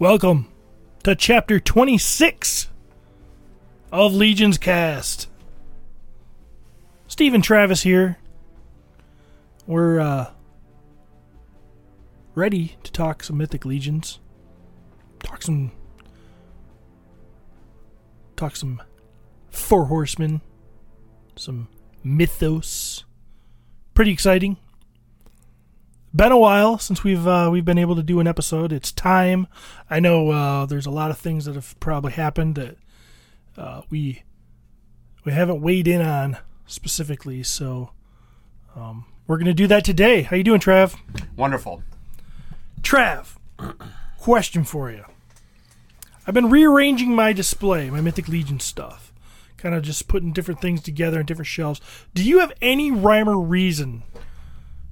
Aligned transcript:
Welcome 0.00 0.50
to 1.02 1.14
chapter 1.14 1.60
26 1.60 2.70
of 3.92 4.14
Legion's 4.14 4.56
Cast. 4.56 5.28
Stephen 7.06 7.42
Travis 7.42 7.82
here. 7.82 8.16
We're 9.66 10.00
uh, 10.00 10.30
ready 12.34 12.78
to 12.82 12.90
talk 12.90 13.22
some 13.22 13.36
Mythic 13.36 13.66
Legions. 13.66 14.20
Talk 15.18 15.42
some. 15.42 15.70
Talk 18.36 18.56
some 18.56 18.82
Four 19.50 19.84
Horsemen. 19.84 20.40
Some 21.36 21.68
Mythos. 22.02 23.04
Pretty 23.92 24.12
exciting 24.12 24.56
been 26.14 26.32
a 26.32 26.38
while 26.38 26.78
since 26.78 27.04
we've 27.04 27.26
uh, 27.26 27.48
we've 27.52 27.64
been 27.64 27.78
able 27.78 27.96
to 27.96 28.02
do 28.02 28.20
an 28.20 28.26
episode. 28.26 28.72
It's 28.72 28.92
time. 28.92 29.46
I 29.88 30.00
know 30.00 30.30
uh, 30.30 30.66
there's 30.66 30.86
a 30.86 30.90
lot 30.90 31.10
of 31.10 31.18
things 31.18 31.44
that 31.44 31.54
have 31.54 31.78
probably 31.80 32.12
happened 32.12 32.56
that 32.56 32.76
uh, 33.56 33.82
we 33.90 34.22
we 35.24 35.32
haven't 35.32 35.60
weighed 35.60 35.86
in 35.86 36.00
on 36.02 36.38
specifically. 36.66 37.42
So 37.42 37.90
um, 38.74 39.06
we're 39.26 39.38
gonna 39.38 39.54
do 39.54 39.66
that 39.68 39.84
today. 39.84 40.22
How 40.22 40.36
you 40.36 40.44
doing, 40.44 40.60
Trav? 40.60 40.96
Wonderful. 41.36 41.82
Trav, 42.82 43.36
question 44.18 44.64
for 44.64 44.90
you. 44.90 45.04
I've 46.26 46.34
been 46.34 46.50
rearranging 46.50 47.14
my 47.14 47.32
display, 47.32 47.90
my 47.90 48.00
Mythic 48.00 48.28
Legion 48.28 48.60
stuff, 48.60 49.12
kind 49.56 49.74
of 49.74 49.82
just 49.82 50.08
putting 50.08 50.32
different 50.32 50.60
things 50.60 50.82
together 50.82 51.20
in 51.20 51.26
different 51.26 51.48
shelves. 51.48 51.80
Do 52.14 52.22
you 52.22 52.40
have 52.40 52.52
any 52.60 52.90
rhyme 52.90 53.28
or 53.28 53.40
reason? 53.40 54.02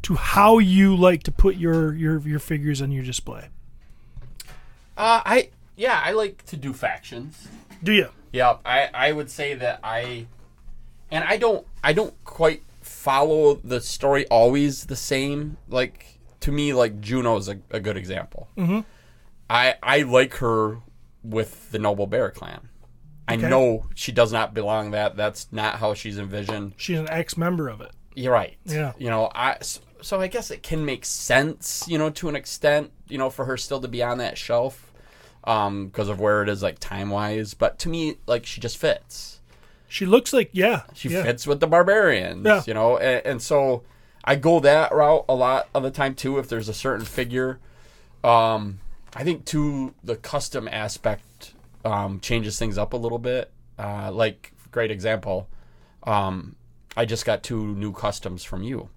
To 0.03 0.15
how 0.15 0.59
you 0.59 0.95
like 0.97 1.23
to 1.25 1.33
put 1.33 1.57
your 1.57 1.95
your 1.95 2.19
your 2.21 2.39
figures 2.39 2.81
on 2.83 2.91
your 2.93 3.05
display. 3.05 3.49
Uh, 4.97 5.23
I 5.25 5.51
yeah, 5.77 6.01
I 6.05 6.13
like 6.13 6.45
to 6.47 6.57
do 6.57 6.73
factions. 6.73 7.49
Do 7.83 7.93
you? 7.93 8.09
Yeah, 8.33 8.57
I 8.65 8.89
I 8.93 9.13
would 9.13 9.31
say 9.31 9.55
that 9.55 9.81
I, 9.83 10.27
and 11.11 11.25
I 11.25 11.37
don't 11.37 11.67
I 11.83 11.93
don't 11.93 12.15
quite 12.25 12.63
follow 12.81 13.55
the 13.55 13.81
story 13.81 14.27
always 14.29 14.87
the 14.87 14.97
same. 14.97 15.57
Like 15.69 16.19
to 16.41 16.53
me, 16.53 16.73
like 16.73 17.01
Juno 17.01 17.37
is 17.37 17.49
a, 17.49 17.59
a 17.71 17.81
good 17.81 17.97
example. 17.97 18.49
Mm-hmm. 18.57 18.81
I 19.49 19.75
I 19.83 20.03
like 20.03 20.35
her 20.37 20.79
with 21.23 21.71
the 21.71 21.79
Noble 21.79 22.07
Bear 22.07 22.31
clan. 22.31 22.69
I 23.27 23.35
Okay. 23.35 23.49
know 23.49 23.85
she 23.95 24.11
does 24.11 24.33
not 24.33 24.55
belong 24.55 24.93
that. 24.93 25.17
That's 25.17 25.49
not 25.53 25.77
how 25.77 25.93
she's 25.95 26.19
envisioned. 26.19 26.73
She's 26.79 26.99
an 26.99 27.09
ex 27.11 27.37
member 27.37 27.69
of 27.69 27.81
it. 27.83 27.93
You're 28.15 28.33
right. 28.33 28.57
Yeah. 28.65 28.95
You 28.99 29.11
know, 29.11 29.31
I 29.35 29.59
so, 30.01 30.21
I 30.21 30.27
guess 30.29 30.51
it 30.51 30.63
can 30.63 30.85
make 30.85 31.05
sense, 31.05 31.85
you 31.89 31.99
know, 31.99 32.11
to 32.11 32.29
an 32.29 32.37
extent, 32.37 32.91
you 33.09 33.19
know, 33.19 33.31
for 33.31 33.45
her 33.45 33.57
still 33.57 33.81
to 33.81 33.89
be 33.89 34.03
on 34.03 34.19
that 34.19 34.37
shelf, 34.39 34.93
um, 35.45 35.87
because 35.87 36.09
of 36.09 36.21
where 36.21 36.43
it 36.43 36.49
is 36.49 36.63
like 36.63 36.79
time 36.79 37.11
wise. 37.11 37.55
But 37.55 37.79
to 37.81 37.89
me, 37.89 38.17
like 38.27 38.47
she 38.47 38.61
just 38.61 38.77
fits. 38.79 39.41
She 39.89 40.05
looks 40.05 40.33
like 40.33 40.51
yeah. 40.53 40.83
She 40.95 41.09
yeah. 41.09 41.23
fits 41.23 41.47
with 41.47 41.61
the 41.61 41.67
barbarians, 41.67 42.45
Yeah. 42.45 42.63
you 42.67 42.75
know, 42.75 42.99
and, 42.99 43.25
and 43.27 43.43
so 43.43 43.83
I 44.25 44.37
go 44.37 44.61
that 44.61 44.93
route 44.93 45.25
a 45.29 45.35
lot 45.35 45.69
of 45.75 45.83
the 45.83 45.91
time 45.91 46.15
too. 46.15 46.39
If 46.39 46.49
there's 46.49 46.69
a 46.69 46.75
certain 46.75 47.07
figure, 47.07 47.59
um, 48.23 48.81
I 49.15 49.25
think 49.25 49.47
too 49.47 49.95
the 50.05 50.17
custom 50.17 50.69
aspect 50.69 51.55
um, 51.85 52.21
changes 52.21 52.59
things 52.59 52.77
up 52.77 52.93
a 52.93 52.97
little 52.99 53.19
bit. 53.19 53.51
Uh, 53.79 54.11
like 54.13 54.53
great 54.71 54.91
example, 54.91 55.49
um, 56.03 56.57
I 56.97 57.07
just 57.07 57.25
got 57.25 57.43
two 57.43 57.75
new 57.75 57.93
customs 57.93 58.45
from 58.45 58.63
you. 58.63 58.91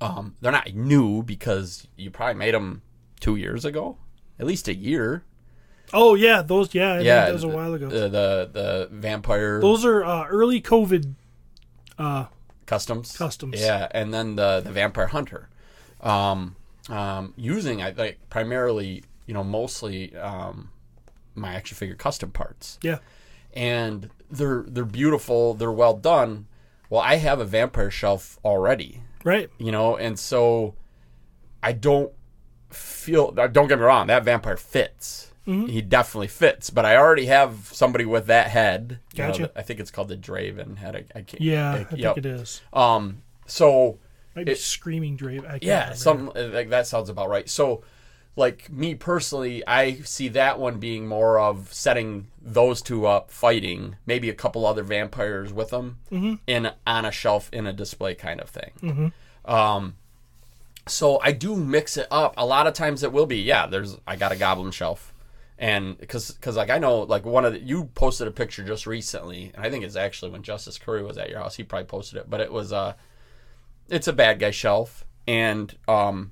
Um, 0.00 0.36
they're 0.40 0.52
not 0.52 0.74
new 0.74 1.22
because 1.22 1.88
you 1.96 2.10
probably 2.10 2.34
made 2.34 2.54
them 2.54 2.82
two 3.20 3.36
years 3.36 3.64
ago, 3.64 3.98
at 4.38 4.46
least 4.46 4.68
a 4.68 4.74
year. 4.74 5.24
Oh 5.92 6.14
yeah, 6.14 6.42
those 6.42 6.74
yeah. 6.74 6.94
I 6.94 7.00
yeah, 7.00 7.24
that 7.26 7.32
was 7.32 7.44
a 7.44 7.48
while 7.48 7.74
ago. 7.74 7.88
The 7.88 8.08
the, 8.08 8.50
the 8.52 8.88
vampire 8.92 9.60
those 9.60 9.84
are 9.84 10.04
uh, 10.04 10.26
early 10.26 10.60
COVID. 10.60 11.14
Uh, 11.98 12.26
customs. 12.66 13.16
Customs. 13.16 13.60
Yeah, 13.60 13.88
and 13.90 14.14
then 14.14 14.36
the 14.36 14.60
the 14.60 14.70
vampire 14.70 15.08
hunter, 15.08 15.48
um, 16.00 16.54
um, 16.88 17.34
using 17.36 17.82
I 17.82 17.90
like 17.90 18.18
primarily, 18.30 19.02
you 19.26 19.34
know, 19.34 19.42
mostly 19.42 20.14
um, 20.16 20.70
my 21.34 21.54
action 21.54 21.76
figure 21.76 21.96
custom 21.96 22.30
parts, 22.30 22.78
yeah. 22.82 22.98
and 23.54 24.10
they're 24.30 24.64
they're 24.68 24.84
beautiful, 24.84 25.54
they're 25.54 25.72
well 25.72 25.94
done. 25.94 26.46
Well, 26.90 27.00
I 27.00 27.16
have 27.16 27.40
a 27.40 27.44
vampire 27.44 27.90
shelf 27.90 28.38
already, 28.44 29.02
Right. 29.24 29.50
you 29.58 29.72
know, 29.72 29.96
and 29.96 30.18
so 30.18 30.74
I 31.62 31.72
don't 31.72 32.12
feel. 32.70 33.32
Don't 33.32 33.68
get 33.68 33.78
me 33.78 33.84
wrong, 33.84 34.06
that 34.08 34.24
vampire 34.24 34.56
fits. 34.56 35.32
Mm-hmm. 35.46 35.66
He 35.66 35.80
definitely 35.80 36.26
fits, 36.28 36.68
but 36.68 36.84
I 36.84 36.96
already 36.96 37.24
have 37.26 37.70
somebody 37.72 38.04
with 38.04 38.26
that 38.26 38.48
head. 38.48 38.98
you 39.14 39.22
know, 39.22 39.28
Gotcha. 39.30 39.50
I 39.56 39.62
think 39.62 39.80
it's 39.80 39.90
called 39.90 40.08
the 40.08 40.16
Draven 40.16 40.76
head. 40.76 40.94
I, 40.94 41.18
I 41.18 41.22
can't. 41.22 41.40
Yeah, 41.40 41.70
I- 41.72 41.76
I 41.78 41.84
think 41.84 42.02
yep. 42.02 42.18
it 42.18 42.26
is. 42.26 42.60
Um. 42.72 43.22
So 43.46 43.98
Maybe 44.34 44.52
it- 44.52 44.58
screaming 44.58 45.16
Draven. 45.16 45.58
Yeah, 45.62 45.78
remember. 45.80 45.96
something 45.96 46.52
like 46.52 46.68
that 46.70 46.86
sounds 46.86 47.08
about 47.08 47.30
right. 47.30 47.48
So, 47.48 47.82
like 48.38 48.70
me 48.70 48.94
personally, 48.94 49.62
I 49.66 49.96
see 50.04 50.28
that 50.28 50.58
one 50.58 50.78
being 50.78 51.06
more 51.06 51.38
of 51.38 51.72
setting 51.74 52.28
those 52.40 52.80
two 52.80 53.06
up, 53.06 53.30
fighting, 53.30 53.96
maybe 54.06 54.30
a 54.30 54.34
couple 54.34 54.64
other 54.64 54.82
vampires 54.82 55.52
with 55.52 55.70
them 55.70 55.98
in 56.46 56.70
on 56.86 57.04
a 57.04 57.10
shelf 57.10 57.50
in 57.52 57.66
a 57.66 57.72
display 57.72 58.14
kind 58.14 58.40
of 58.40 58.48
thing. 58.48 58.72
Um. 59.44 59.96
So 60.86 61.20
I 61.22 61.32
do 61.32 61.54
mix 61.54 61.98
it 61.98 62.06
up. 62.10 62.32
A 62.38 62.46
lot 62.46 62.66
of 62.66 62.72
times 62.72 63.02
it 63.02 63.12
will 63.12 63.26
be 63.26 63.38
yeah. 63.42 63.66
There's 63.66 63.96
I 64.06 64.16
got 64.16 64.32
a 64.32 64.36
goblin 64.36 64.70
shelf. 64.70 65.12
And 65.60 65.98
because, 65.98 66.30
because 66.30 66.56
like 66.56 66.70
I 66.70 66.78
know, 66.78 67.00
like 67.00 67.26
one 67.26 67.44
of 67.44 67.52
the, 67.52 67.58
you 67.58 67.90
posted 67.94 68.28
a 68.28 68.30
picture 68.30 68.62
just 68.62 68.86
recently, 68.86 69.50
and 69.54 69.66
I 69.66 69.70
think 69.70 69.84
it's 69.84 69.96
actually 69.96 70.30
when 70.30 70.44
Justice 70.44 70.78
Curry 70.78 71.02
was 71.02 71.18
at 71.18 71.28
your 71.28 71.40
house. 71.40 71.56
He 71.56 71.64
probably 71.64 71.86
posted 71.86 72.20
it, 72.20 72.30
but 72.30 72.40
it 72.40 72.52
was 72.52 72.72
uh, 72.72 72.94
it's 73.88 74.06
a 74.06 74.12
bad 74.12 74.38
guy 74.38 74.52
shelf 74.52 75.04
and 75.26 75.76
um 75.88 76.30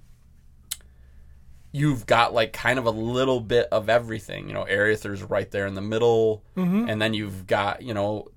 you've 1.79 2.05
got 2.07 2.33
like 2.33 2.53
kind 2.53 2.79
of 2.79 2.87
a 2.87 2.91
little 2.91 3.41
bit 3.41 3.67
of 3.71 3.89
everything 3.89 4.49
you 4.49 4.55
know 4.55 4.65
Arethyr's 4.65 5.23
right 5.23 5.51
there 5.51 5.67
in 5.67 5.75
the 5.75 5.87
middle 5.95 6.43
and 6.89 7.01
then 7.03 7.13
you've 7.15 7.47
got 7.47 7.83
you 7.83 7.95
know 7.95 8.29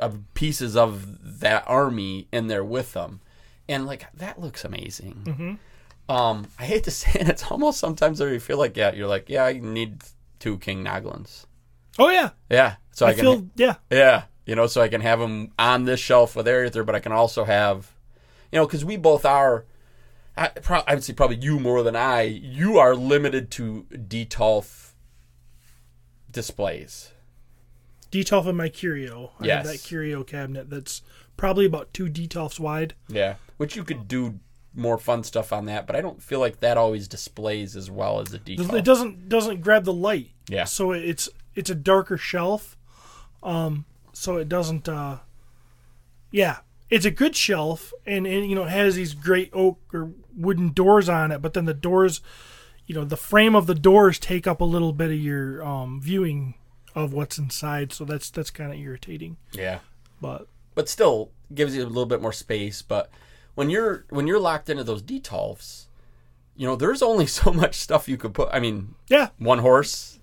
uh, 0.00 0.10
pieces 0.34 0.76
of 0.76 1.40
that 1.40 1.62
army 1.66 2.26
in 2.32 2.46
there 2.46 2.64
with 2.64 2.92
them 2.94 3.20
and 3.68 3.86
like 3.86 4.06
that 4.14 4.40
looks 4.40 4.64
amazing 4.64 5.58
um 6.08 6.46
i 6.58 6.64
hate 6.64 6.84
to 6.84 6.90
say 7.00 7.10
it 7.20 7.28
it's 7.28 7.44
almost 7.50 7.78
sometimes 7.78 8.20
where 8.20 8.32
you 8.32 8.40
feel 8.40 8.58
like 8.58 8.76
yeah 8.76 8.92
you're 8.92 9.08
like 9.16 9.28
yeah 9.28 9.44
i 9.44 9.52
need 9.54 10.02
two 10.38 10.56
king 10.58 10.84
noglins 10.84 11.44
Oh 11.98 12.10
yeah. 12.10 12.30
yeah 12.50 12.76
so 12.92 13.06
i, 13.06 13.10
I 13.10 13.14
can 13.14 13.24
feel 13.24 13.46
yeah. 13.56 13.74
yeah, 13.90 14.22
you 14.46 14.54
know, 14.54 14.66
so 14.68 14.80
I 14.82 14.88
can 14.88 15.00
have 15.00 15.18
them 15.18 15.50
on 15.58 15.84
this 15.84 15.98
shelf 15.98 16.36
with 16.36 16.46
Arethyr, 16.46 16.84
but 16.86 16.94
I 16.94 17.00
can 17.00 17.10
also 17.12 17.42
have, 17.44 17.90
you 18.52 18.58
know, 18.58 18.66
because 18.66 18.84
we 18.84 18.96
both 18.96 19.24
are. 19.24 19.64
I, 20.36 20.48
pro- 20.48 20.82
I 20.86 20.94
would 20.94 21.04
say 21.04 21.12
probably 21.14 21.36
you 21.36 21.58
more 21.58 21.82
than 21.82 21.96
I. 21.96 22.22
You 22.22 22.78
are 22.78 22.94
limited 22.94 23.50
to 23.52 23.86
Detolf 23.90 24.92
displays. 26.30 27.12
Detolf 28.10 28.46
in 28.46 28.56
my 28.56 28.68
curio. 28.68 29.32
I 29.40 29.48
have 29.48 29.64
that 29.64 29.82
curio 29.82 30.22
cabinet 30.24 30.70
that's 30.70 31.02
probably 31.36 31.66
about 31.66 31.92
two 31.92 32.06
Detolfs 32.06 32.60
wide. 32.60 32.94
Yeah, 33.08 33.36
which 33.56 33.76
you 33.76 33.84
could 33.84 34.06
do 34.08 34.38
more 34.74 34.98
fun 34.98 35.24
stuff 35.24 35.52
on 35.52 35.64
that, 35.66 35.86
but 35.86 35.96
I 35.96 36.02
don't 36.02 36.22
feel 36.22 36.38
like 36.38 36.60
that 36.60 36.76
always 36.76 37.08
displays 37.08 37.74
as 37.74 37.90
well 37.90 38.20
as 38.20 38.32
a 38.32 38.38
Detolf. 38.38 38.74
It 38.74 38.84
doesn't 38.84 39.28
doesn't 39.28 39.62
grab 39.62 39.84
the 39.84 39.92
light. 39.92 40.30
Yeah. 40.48 40.64
So 40.64 40.92
it's 40.92 41.28
it's 41.54 41.70
a 41.70 41.74
darker 41.74 42.18
shelf. 42.18 42.76
Um 43.42 43.86
so 44.12 44.36
it 44.36 44.48
doesn't 44.48 44.88
uh 44.88 45.18
yeah, 46.30 46.58
it's 46.90 47.06
a 47.06 47.10
good 47.10 47.34
shelf 47.34 47.92
and, 48.04 48.26
and 48.26 48.48
you 48.48 48.54
know 48.54 48.64
it 48.64 48.70
has 48.70 48.94
these 48.94 49.14
great 49.14 49.50
oak 49.52 49.78
or 49.92 50.10
wooden 50.36 50.72
doors 50.72 51.08
on 51.08 51.32
it, 51.32 51.42
but 51.42 51.54
then 51.54 51.64
the 51.64 51.74
doors 51.74 52.20
you 52.86 52.94
know, 52.94 53.04
the 53.04 53.16
frame 53.16 53.54
of 53.56 53.66
the 53.66 53.74
doors 53.74 54.18
take 54.18 54.46
up 54.46 54.60
a 54.60 54.64
little 54.64 54.92
bit 54.92 55.10
of 55.10 55.18
your 55.18 55.64
um 55.64 56.00
viewing 56.00 56.54
of 56.94 57.12
what's 57.12 57.36
inside, 57.36 57.92
so 57.92 58.04
that's 58.04 58.30
that's 58.30 58.50
kind 58.50 58.72
of 58.72 58.78
irritating. 58.78 59.36
Yeah. 59.52 59.80
But 60.20 60.46
but 60.74 60.88
still 60.88 61.30
gives 61.54 61.76
you 61.76 61.82
a 61.82 61.86
little 61.86 62.06
bit 62.06 62.22
more 62.22 62.32
space. 62.32 62.82
But 62.82 63.10
when 63.54 63.70
you're 63.70 64.06
when 64.08 64.26
you're 64.26 64.40
locked 64.40 64.70
into 64.70 64.84
those 64.84 65.02
detolfs, 65.02 65.86
you 66.56 66.66
know, 66.66 66.76
there's 66.76 67.02
only 67.02 67.26
so 67.26 67.52
much 67.52 67.74
stuff 67.74 68.08
you 68.08 68.16
could 68.16 68.34
put. 68.34 68.48
I 68.52 68.60
mean, 68.60 68.94
yeah, 69.08 69.28
one 69.38 69.58
horse. 69.58 70.18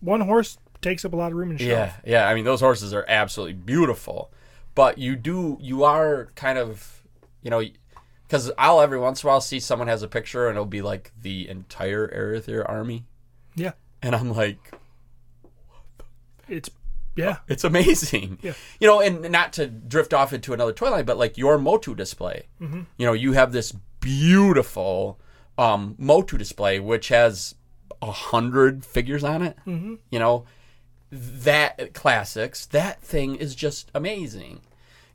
one 0.00 0.20
horse 0.20 0.58
takes 0.82 1.04
up 1.04 1.12
a 1.12 1.16
lot 1.16 1.32
of 1.32 1.38
room 1.38 1.52
in 1.52 1.58
shelf. 1.58 1.68
Yeah, 1.70 1.92
yeah. 2.04 2.28
I 2.28 2.34
mean, 2.34 2.44
those 2.44 2.60
horses 2.60 2.92
are 2.92 3.04
absolutely 3.08 3.54
beautiful. 3.54 4.30
But 4.74 4.98
you 4.98 5.16
do, 5.16 5.58
you 5.60 5.82
are 5.82 6.28
kind 6.36 6.56
of, 6.56 7.02
you 7.42 7.50
know, 7.50 7.60
because 8.30 8.48
I'll 8.56 8.80
every 8.80 9.00
once 9.00 9.24
in 9.24 9.26
a 9.26 9.32
while 9.32 9.40
see 9.40 9.58
someone 9.58 9.88
has 9.88 10.04
a 10.04 10.08
picture 10.08 10.46
and 10.46 10.54
it'll 10.56 10.64
be 10.64 10.82
like 10.82 11.10
the 11.20 11.48
entire 11.48 12.06
Arethyr 12.06 12.64
army, 12.68 13.04
Yeah. 13.56 13.72
and 14.00 14.14
I'm 14.14 14.32
like, 14.32 14.70
It's 16.48 16.70
yeah. 17.16 17.38
It's 17.48 17.64
amazing. 17.64 18.38
Yeah. 18.40 18.52
You 18.78 18.86
know, 18.86 19.00
and 19.00 19.30
not 19.32 19.52
to 19.54 19.66
drift 19.66 20.14
off 20.14 20.32
into 20.32 20.52
another 20.54 20.72
toy 20.72 20.90
line, 20.92 21.04
but 21.04 21.18
like 21.18 21.36
your 21.36 21.58
Motu 21.58 21.96
display. 21.96 22.46
Mm-hmm. 22.62 22.82
You 22.98 23.06
know, 23.06 23.12
you 23.14 23.32
have 23.32 23.50
this 23.50 23.72
beautiful 23.98 25.18
um, 25.58 25.96
Motu 25.98 26.38
display, 26.38 26.78
which 26.78 27.08
has 27.08 27.56
a 28.00 28.12
hundred 28.12 28.84
figures 28.84 29.24
on 29.24 29.42
it. 29.42 29.56
Mm-hmm. 29.66 29.94
You 30.10 30.18
know, 30.20 30.44
that 31.10 31.94
classics. 31.94 32.64
That 32.66 33.02
thing 33.02 33.34
is 33.34 33.56
just 33.56 33.90
amazing. 33.92 34.60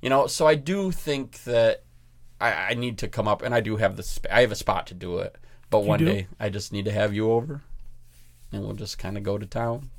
You 0.01 0.09
know, 0.09 0.27
so 0.27 0.45
I 0.45 0.55
do 0.55 0.91
think 0.91 1.43
that 1.45 1.83
I, 2.39 2.51
I 2.71 2.73
need 2.73 2.97
to 2.99 3.07
come 3.07 3.27
up, 3.27 3.41
and 3.41 3.53
I 3.55 3.61
do 3.61 3.77
have 3.77 3.95
the 3.95 4.03
sp- 4.03 4.27
I 4.31 4.41
have 4.41 4.51
a 4.51 4.55
spot 4.55 4.87
to 4.87 4.93
do 4.93 5.17
it. 5.19 5.35
But 5.69 5.83
one 5.85 5.99
do? 5.99 6.05
day, 6.05 6.27
I 6.39 6.49
just 6.49 6.71
need 6.73 6.85
to 6.85 6.91
have 6.91 7.13
you 7.13 7.31
over, 7.31 7.61
and 8.51 8.63
we'll 8.63 8.73
just 8.75 8.97
kind 8.99 9.17
of 9.17 9.23
go 9.23 9.37
to 9.37 9.45
town. 9.45 9.89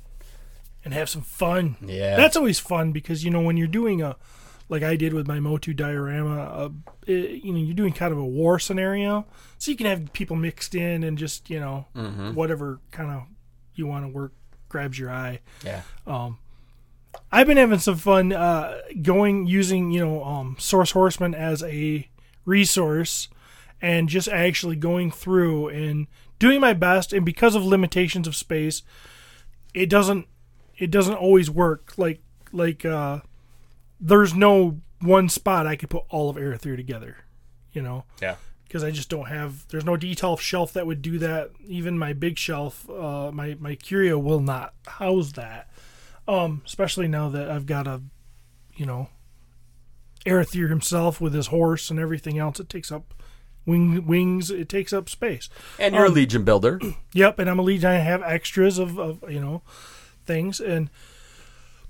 and 0.85 0.93
have 0.93 1.09
some 1.09 1.21
fun. 1.23 1.75
Yeah. 1.85 2.15
That's 2.15 2.37
always 2.37 2.59
fun 2.59 2.91
because 2.93 3.23
you 3.25 3.31
know 3.31 3.41
when 3.41 3.57
you're 3.57 3.67
doing 3.67 4.01
a 4.01 4.15
like 4.69 4.83
I 4.83 4.95
did 4.95 5.13
with 5.13 5.27
my 5.27 5.39
Motu 5.39 5.73
diorama, 5.73 6.39
uh, 6.41 6.69
it, 7.05 7.43
you 7.43 7.51
know 7.53 7.59
you're 7.59 7.73
doing 7.75 7.93
kind 7.93 8.11
of 8.11 8.17
a 8.17 8.25
war 8.25 8.59
scenario, 8.59 9.25
so 9.57 9.71
you 9.71 9.77
can 9.77 9.85
have 9.87 10.13
people 10.13 10.35
mixed 10.35 10.75
in 10.75 11.03
and 11.03 11.17
just 11.17 11.49
you 11.49 11.59
know 11.59 11.85
Mm-hmm. 11.95 12.33
whatever 12.33 12.79
kind 12.91 13.11
of 13.11 13.23
you 13.75 13.87
want 13.87 14.05
to 14.05 14.09
work 14.09 14.31
grabs 14.69 14.97
your 14.99 15.09
eye. 15.11 15.39
Yeah. 15.63 15.81
I've 17.31 17.47
been 17.47 17.57
having 17.57 17.79
some 17.79 17.95
fun 17.97 18.31
uh, 18.31 18.77
going 19.01 19.47
using 19.47 19.91
you 19.91 19.99
know 20.05 20.23
um, 20.23 20.55
Source 20.59 20.91
Horseman 20.91 21.33
as 21.35 21.61
a 21.63 22.07
resource 22.47 23.27
and 23.79 24.09
just 24.09 24.27
actually 24.27 24.75
going 24.75 25.11
through 25.11 25.67
and 25.67 26.07
doing 26.39 26.59
my 26.59 26.73
best. 26.73 27.13
And 27.13 27.23
because 27.23 27.53
of 27.53 27.63
limitations 27.63 28.27
of 28.27 28.35
space, 28.35 28.81
it 29.73 29.87
doesn't 29.89 30.25
it 30.77 30.89
doesn't 30.89 31.15
always 31.15 31.49
work. 31.51 31.93
Like 31.97 32.21
like 32.51 32.83
uh, 32.85 33.19
there's 33.99 34.33
no 34.33 34.81
one 35.01 35.29
spot 35.29 35.67
I 35.67 35.75
could 35.75 35.89
put 35.91 36.03
all 36.09 36.29
of 36.29 36.37
Arethyr 36.37 36.75
together. 36.75 37.17
You 37.73 37.83
know 37.83 38.05
Yeah. 38.21 38.37
because 38.63 38.83
I 38.83 38.89
just 38.89 39.09
don't 39.09 39.27
have. 39.27 39.67
There's 39.67 39.85
no 39.85 39.95
Detolf 39.95 40.39
shelf 40.39 40.73
that 40.73 40.87
would 40.87 41.03
do 41.03 41.19
that. 41.19 41.51
Even 41.67 41.99
my 41.99 42.13
big 42.13 42.39
shelf, 42.39 42.89
uh, 42.89 43.31
my 43.31 43.55
my 43.59 43.75
Curio 43.75 44.17
will 44.17 44.39
not 44.39 44.73
house 44.87 45.33
that. 45.33 45.69
Um, 46.27 46.61
especially 46.65 47.07
now 47.07 47.29
that 47.29 47.49
I've 47.51 47.65
got 47.67 47.87
a, 47.87 48.01
you 48.75 48.85
know, 48.85 49.09
Arethyr 50.27 50.69
himself 50.69 51.19
with 51.21 51.33
his 51.33 51.47
horse 51.47 51.89
and 51.89 51.99
everything 51.99 52.37
else. 52.37 52.59
It 52.59 52.69
takes 52.69 52.91
up 52.91 53.13
wing 53.65 54.05
wings. 54.05 54.49
It 54.51 54.69
takes 54.69 54.93
up 54.93 55.09
space. 55.09 55.49
And 55.79 55.95
you're 55.95 56.05
Um, 56.05 56.11
a 56.11 56.15
Legion 56.15 56.43
builder. 56.43 56.79
Yep, 57.13 57.39
and 57.39 57.49
I'm 57.49 57.59
a 57.59 57.63
legion. 57.63 57.89
I 57.89 57.95
have 57.95 58.21
extras 58.23 58.77
of, 58.77 58.99
of 58.99 59.23
you 59.29 59.39
know 59.39 59.63
things, 60.25 60.59
and 60.59 60.89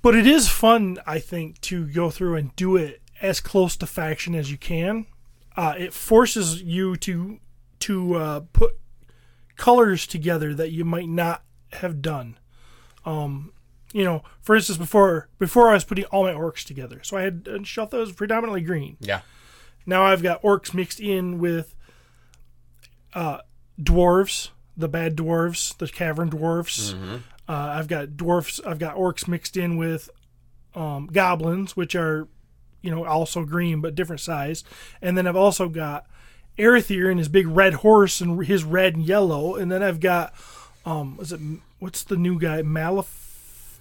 but 0.02 0.16
it 0.16 0.26
is 0.26 0.48
fun. 0.50 1.00
I 1.06 1.20
think 1.20 1.60
to 1.62 1.86
go 1.88 2.10
through 2.10 2.36
and 2.36 2.56
do 2.56 2.78
it 2.78 3.02
as 3.22 3.40
close 3.42 3.76
to 3.78 3.86
faction 3.88 4.36
as 4.36 4.50
you 4.52 4.58
can. 4.58 5.06
Uh, 5.58 5.74
it 5.78 5.94
forces 5.94 6.62
you 6.62 6.96
to 6.98 7.40
to 7.80 8.16
uh, 8.16 8.40
put 8.54 8.78
colors 9.58 10.08
together 10.08 10.54
that 10.54 10.72
you 10.72 10.86
might 10.86 11.10
not 11.10 11.44
have 11.74 12.02
done. 12.02 12.38
Um, 13.06 13.52
you 13.98 14.04
know, 14.04 14.22
for 14.42 14.56
instance, 14.56 14.78
before 14.78 15.28
before 15.40 15.70
I 15.70 15.74
was 15.74 15.84
putting 15.84 16.06
all 16.06 16.24
my 16.24 16.32
orcs 16.32 16.64
together, 16.64 17.02
so 17.02 17.18
I 17.18 17.24
had 17.24 17.46
that 17.46 17.92
was 17.92 18.12
predominantly 18.12 18.62
green. 18.62 18.96
Yeah. 19.00 19.22
Now 19.88 20.04
I've 20.04 20.22
got 20.22 20.44
orcs 20.44 20.72
mixed 20.72 21.00
in 21.00 21.40
with 21.40 21.74
uh, 23.16 23.40
dwarves, 23.82 24.50
the 24.78 24.88
bad 24.88 25.16
dwarves, 25.16 25.76
the 25.80 25.88
cavern 25.88 26.30
dwarves. 26.30 26.94
Uh, 27.50 27.72
I've 27.76 27.88
got 27.88 28.16
dwarfs. 28.16 28.62
I've 28.64 28.78
got 28.78 28.98
orcs 28.98 29.28
mixed 29.28 29.58
in 29.58 29.78
with 29.78 30.12
um, 30.76 31.08
goblins, 31.08 31.76
which 31.76 31.96
are, 31.96 32.28
you 32.84 32.92
know, 32.92 33.04
also 33.04 33.46
green 33.46 33.82
but 33.82 33.96
different 33.96 34.22
size. 34.22 34.64
And 35.02 35.18
then 35.18 35.26
I've 35.26 35.36
also 35.36 35.70
got 35.70 36.06
Arethyr 36.60 37.10
and 37.10 37.18
his 37.18 37.30
big 37.30 37.48
red 37.48 37.76
horse 37.76 38.22
and 38.22 38.46
his 38.46 38.64
red 38.64 38.96
and 38.96 39.04
yellow. 39.04 39.56
And 39.56 39.72
then 39.72 39.82
I've 39.82 40.00
got, 40.00 40.36
um, 40.86 41.18
is 41.20 41.32
it 41.32 41.40
what's 41.80 42.04
the 42.04 42.18
new 42.18 42.38
guy? 42.38 42.62
Malef. 42.62 43.24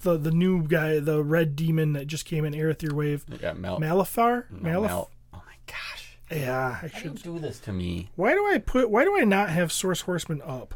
The, 0.02 0.16
the 0.16 0.30
new 0.30 0.62
guy, 0.66 0.98
the 1.00 1.22
red 1.24 1.56
demon 1.56 1.92
that 1.94 2.06
just 2.06 2.24
came 2.24 2.44
in 2.44 2.52
Arethyr 2.54 2.92
Wave, 2.92 3.24
You 3.30 3.38
got 3.38 3.58
Mel. 3.58 3.78
Malafar. 3.80 4.50
Mel- 4.50 4.82
Malaf- 4.82 4.86
Mel- 4.86 5.10
Oh 5.34 5.42
my 5.46 5.54
gosh. 5.66 6.18
yeah, 6.30 6.68
I 6.68 6.72
How 6.72 6.80
do 6.88 6.94
you 6.94 7.00
should. 7.16 7.22
do 7.22 7.38
this 7.38 7.58
to 7.60 7.72
me? 7.72 8.10
Why 8.16 8.32
do 8.34 8.46
I 8.46 8.58
put? 8.58 8.90
Why 8.90 9.04
do 9.04 9.16
I 9.18 9.24
not 9.24 9.50
have 9.50 9.72
Source 9.72 10.02
Horseman 10.02 10.42
up 10.42 10.74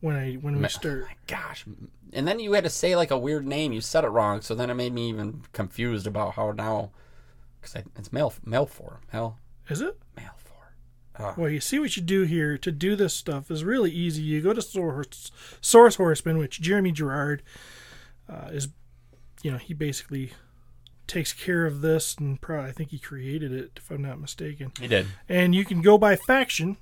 when 0.00 0.16
I 0.16 0.34
when 0.34 0.58
we 0.58 0.64
Oh 0.64 0.68
start? 0.68 1.02
my 1.06 1.14
gosh. 1.26 1.64
And 2.14 2.28
then 2.28 2.40
you 2.40 2.52
had 2.52 2.64
to 2.64 2.70
say 2.70 2.94
like 2.96 3.10
a 3.10 3.18
weird 3.18 3.46
name. 3.46 3.72
You 3.72 3.80
said 3.80 4.04
it 4.04 4.08
wrong, 4.08 4.40
so 4.42 4.54
then 4.54 4.68
it 4.70 4.74
made 4.74 4.92
me 4.92 5.08
even 5.08 5.42
confused 5.52 6.06
about 6.06 6.34
how 6.34 6.50
now. 6.52 6.90
Because 7.60 7.84
it's 7.96 8.12
Mel 8.12 8.32
Melfor. 8.46 8.96
Mel 9.12 9.38
Is 9.68 9.80
it? 9.80 9.96
Melfor. 10.18 10.28
Ah. 11.18 11.34
Well, 11.36 11.48
you 11.50 11.60
see 11.60 11.78
what 11.78 11.96
you 11.96 12.02
do 12.02 12.22
here 12.22 12.58
to 12.58 12.72
do 12.72 12.96
this 12.96 13.14
stuff 13.14 13.50
is 13.50 13.64
really 13.64 13.90
easy. 13.92 14.22
You 14.22 14.40
go 14.40 14.52
to 14.52 14.60
Source 14.62 15.30
Source 15.60 15.94
Horseman, 15.96 16.38
which 16.38 16.60
Jeremy 16.60 16.90
Gerard 16.90 17.42
uh, 18.28 18.48
is, 18.52 18.68
you 19.42 19.50
know, 19.50 19.58
he 19.58 19.74
basically 19.74 20.32
takes 21.06 21.32
care 21.32 21.66
of 21.66 21.80
this, 21.80 22.16
and 22.16 22.40
probably 22.40 22.70
I 22.70 22.72
think 22.72 22.90
he 22.90 22.98
created 22.98 23.52
it, 23.52 23.72
if 23.76 23.90
I'm 23.90 24.02
not 24.02 24.20
mistaken. 24.20 24.72
He 24.80 24.86
did. 24.88 25.06
And 25.28 25.54
you 25.54 25.64
can 25.64 25.82
go 25.82 25.98
by 25.98 26.16
faction, 26.16 26.76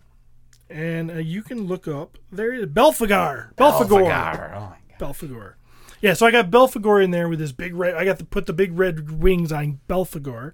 and 0.68 1.10
uh, 1.10 1.14
you 1.14 1.42
can 1.42 1.66
look 1.66 1.88
up 1.88 2.16
there 2.30 2.52
is 2.52 2.66
Belfagar, 2.66 3.54
Belfagor. 3.54 3.88
Belphegor. 3.88 4.54
Oh 4.54 4.60
my 4.60 4.76
god. 4.88 4.98
Belfagor. 4.98 5.54
Yeah, 6.00 6.14
so 6.14 6.26
I 6.26 6.30
got 6.30 6.50
Belfagor 6.50 7.02
in 7.04 7.10
there 7.10 7.28
with 7.28 7.40
his 7.40 7.52
big 7.52 7.74
red. 7.74 7.94
I 7.94 8.04
got 8.04 8.18
to 8.20 8.24
put 8.24 8.46
the 8.46 8.52
big 8.52 8.78
red 8.78 9.20
wings 9.20 9.52
on 9.52 9.80
Belfagor, 9.88 10.52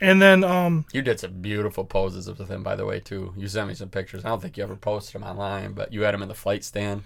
and 0.00 0.22
then 0.22 0.42
um 0.42 0.86
You 0.92 1.02
did 1.02 1.20
some 1.20 1.40
beautiful 1.42 1.84
poses 1.84 2.26
with 2.26 2.48
him, 2.48 2.62
by 2.62 2.74
the 2.74 2.86
way, 2.86 3.00
too. 3.00 3.34
You 3.36 3.48
sent 3.48 3.68
me 3.68 3.74
some 3.74 3.90
pictures. 3.90 4.24
I 4.24 4.28
don't 4.28 4.40
think 4.40 4.56
you 4.56 4.62
ever 4.64 4.76
posted 4.76 5.14
them 5.14 5.28
online, 5.28 5.72
but 5.74 5.92
you 5.92 6.02
had 6.02 6.14
him 6.14 6.22
in 6.22 6.28
the 6.28 6.34
flight 6.34 6.64
stand. 6.64 7.02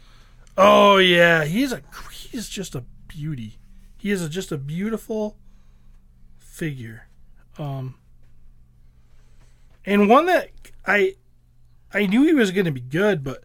oh 0.57 0.99
yeah, 0.99 1.45
he's 1.45 1.73
a 1.73 1.83
he's 2.13 2.49
just 2.49 2.75
a 2.75 2.85
beauty. 3.09 3.59
He 3.97 4.11
is 4.11 4.23
a, 4.23 4.29
just 4.29 4.53
a 4.53 4.59
beautiful 4.59 5.37
figure, 6.37 7.09
um, 7.59 7.97
and 9.85 10.09
one 10.09 10.27
that 10.27 10.51
I 10.87 11.15
I 11.93 12.07
knew 12.07 12.25
he 12.25 12.35
was 12.35 12.51
going 12.51 12.67
to 12.67 12.71
be 12.71 12.81
good, 12.81 13.25
but 13.25 13.45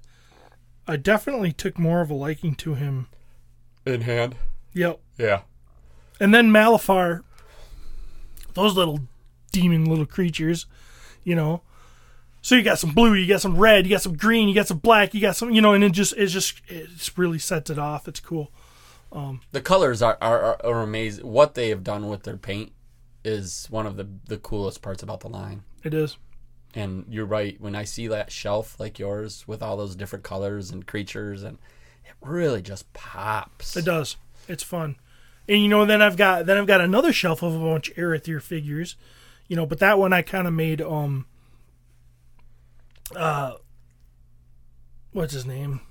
I 0.88 0.98
definitely 0.98 1.53
took 1.53 1.79
more 1.79 2.01
of 2.01 2.10
a 2.10 2.13
liking 2.13 2.55
to 2.55 2.75
him. 2.75 3.08
In 3.86 4.01
hand. 4.01 4.36
Yep. 4.74 5.00
Yeah. 5.17 5.41
And 6.20 6.34
then 6.34 6.51
Malafar, 6.51 7.24
those 8.53 8.75
little 8.75 9.00
demon 9.51 9.86
little 9.86 10.05
creatures, 10.05 10.65
you 11.24 11.36
know. 11.36 11.62
So 12.41 12.55
you 12.55 12.63
got 12.63 12.79
some 12.79 12.91
blue, 12.91 13.13
you 13.13 13.27
got 13.27 13.39
some 13.39 13.58
red, 13.58 13.86
you 13.86 13.91
got 13.91 14.01
some 14.01 14.17
green, 14.17 14.50
you 14.50 14.55
got 14.55 14.67
some 14.67 14.79
black, 14.79 15.13
you 15.13 15.22
got 15.22 15.38
some, 15.38 15.51
you 15.51 15.62
know, 15.62 15.74
and 15.74 15.84
it 15.84 15.93
just 15.93 16.13
it 16.17 16.27
just 16.27 16.62
it 16.67 16.89
just 16.89 17.17
really 17.17 17.39
sets 17.39 17.70
it 17.70 17.79
off. 17.79 18.08
It's 18.08 18.20
cool. 18.20 18.51
The 19.51 19.62
colors 19.62 20.01
are, 20.01 20.17
are, 20.22 20.58
are, 20.65 20.82
amazing. 20.82 21.25
What 21.25 21.53
they 21.53 21.70
have 21.70 21.84
done 21.84 22.10
with 22.10 22.24
their 22.24 22.38
paint 22.38 22.72
is 23.24 23.67
one 23.70 23.86
of 23.86 23.96
the, 23.96 24.08
the 24.25 24.38
coolest 24.38 24.82
parts 24.82 25.03
about 25.03 25.20
the 25.20 25.29
line. 25.29 25.63
It 25.84 25.93
is. 25.93 26.17
And 26.74 27.05
you're 27.08 27.25
right. 27.25 27.60
When 27.62 27.75
I 27.75 27.84
see 27.84 28.08
that 28.08 28.32
shelf 28.32 28.79
like 28.79 28.98
yours 28.98 29.48
with 29.48 29.62
all 29.62 29.77
those 29.77 29.96
different 29.96 30.24
colors 30.24 30.72
and 30.72 30.88
creatures, 30.88 31.43
and 31.43 31.60
it 32.03 32.13
really 32.22 32.63
just 32.63 32.91
pops. 32.93 33.77
It 33.77 33.86
does. 33.86 34.17
It's 34.48 34.63
fun. 34.63 34.96
And 35.48 35.62
you 35.62 35.67
know, 35.67 35.86
then 35.86 36.01
I've 36.01 36.17
got 36.17 36.46
then 36.46 36.58
I've 36.58 36.67
got 36.67 36.82
another 36.82 37.13
shelf 37.13 37.43
of 37.43 37.53
a 37.53 37.60
bunch 37.60 37.89
of 37.89 37.96
Arethyr 37.98 38.41
figures, 38.41 38.96
you 39.48 39.55
know, 39.55 39.65
but 39.65 39.79
that 39.79 40.00
one 40.00 40.13
I 40.13 40.22
kind 40.22 40.48
of 40.48 40.53
made 40.53 40.82
um 40.82 41.25
uh 43.15 43.53
what's 45.12 45.34
his 45.34 45.46
name? 45.46 45.82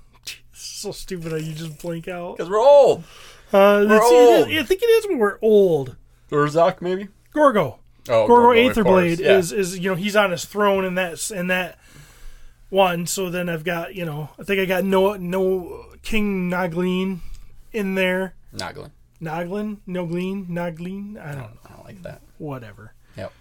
so 0.81 0.91
stupid. 0.91 1.33
I 1.33 1.37
you 1.37 1.53
just 1.53 1.79
blink 1.79 2.07
out. 2.07 2.37
Because 2.37 2.49
we're 2.49 2.59
old. 2.61 3.03
Uh, 3.51 3.85
We're 3.87 3.95
it's- 3.95 4.11
it 4.11 4.15
is- 4.15 4.43
old. 4.45 4.47
I 4.49 4.63
think 4.63 4.81
it 4.81 4.85
is 4.89 5.07
when 5.07 5.19
we're 5.19 5.37
old. 5.41 5.95
Urzak, 6.31 6.81
maybe? 6.81 7.09
Gorgo. 7.33 7.79
Oh, 8.09 8.27
Gorgo 8.27 8.53
Gorgo, 8.53 8.59
Aetherblade 8.59 9.19
yeah. 9.19 9.37
is 9.37 9.51
is 9.51 9.79
you 9.79 9.89
know 9.91 9.95
he's 9.95 10.15
on 10.15 10.31
his 10.31 10.43
throne 10.45 10.83
in 10.83 10.95
that 10.95 11.31
in 11.31 11.47
that 11.47 11.77
one. 12.69 13.05
So 13.07 13.29
then 13.29 13.47
I've 13.49 13.63
got 13.63 13.95
you 13.95 14.05
know 14.05 14.29
I 14.39 14.43
think 14.43 14.59
I 14.59 14.65
got 14.65 14.83
no 14.83 15.13
no 15.13 15.85
King 16.01 16.49
Naglin 16.49 17.19
in 17.71 17.95
there. 17.95 18.33
Noglin. 18.55 18.91
Noglin, 19.21 19.77
Noglin, 19.87 20.47
Noglin. 20.49 21.17
I 21.17 21.31
don't 21.31 21.41
know. 21.53 21.59
I 21.65 21.69
don't 21.73 21.85
like 21.85 22.01
that. 22.03 22.21
Whatever. 22.39 22.93
Yep. 23.15 23.31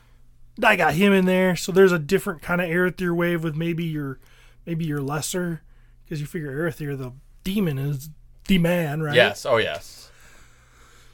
I 0.62 0.76
got 0.76 0.94
him 0.94 1.12
in 1.12 1.24
there. 1.24 1.56
So 1.56 1.72
there's 1.72 1.90
a 1.92 1.98
different 1.98 2.40
kind 2.40 2.60
of 2.60 2.68
Arethyr 2.68 3.14
wave 3.16 3.42
with 3.42 3.56
maybe 3.56 3.84
your 3.84 4.20
maybe 4.64 4.84
your 4.84 5.00
lesser 5.00 5.62
because 6.12 6.20
you 6.20 6.26
figure 6.26 6.52
Arethyr 6.52 6.98
the 6.98 7.10
demon 7.42 7.78
is 7.78 8.10
the 8.46 8.58
man, 8.58 9.02
right? 9.02 9.14
Yes. 9.14 9.46
Oh, 9.46 9.56
yes. 9.56 10.10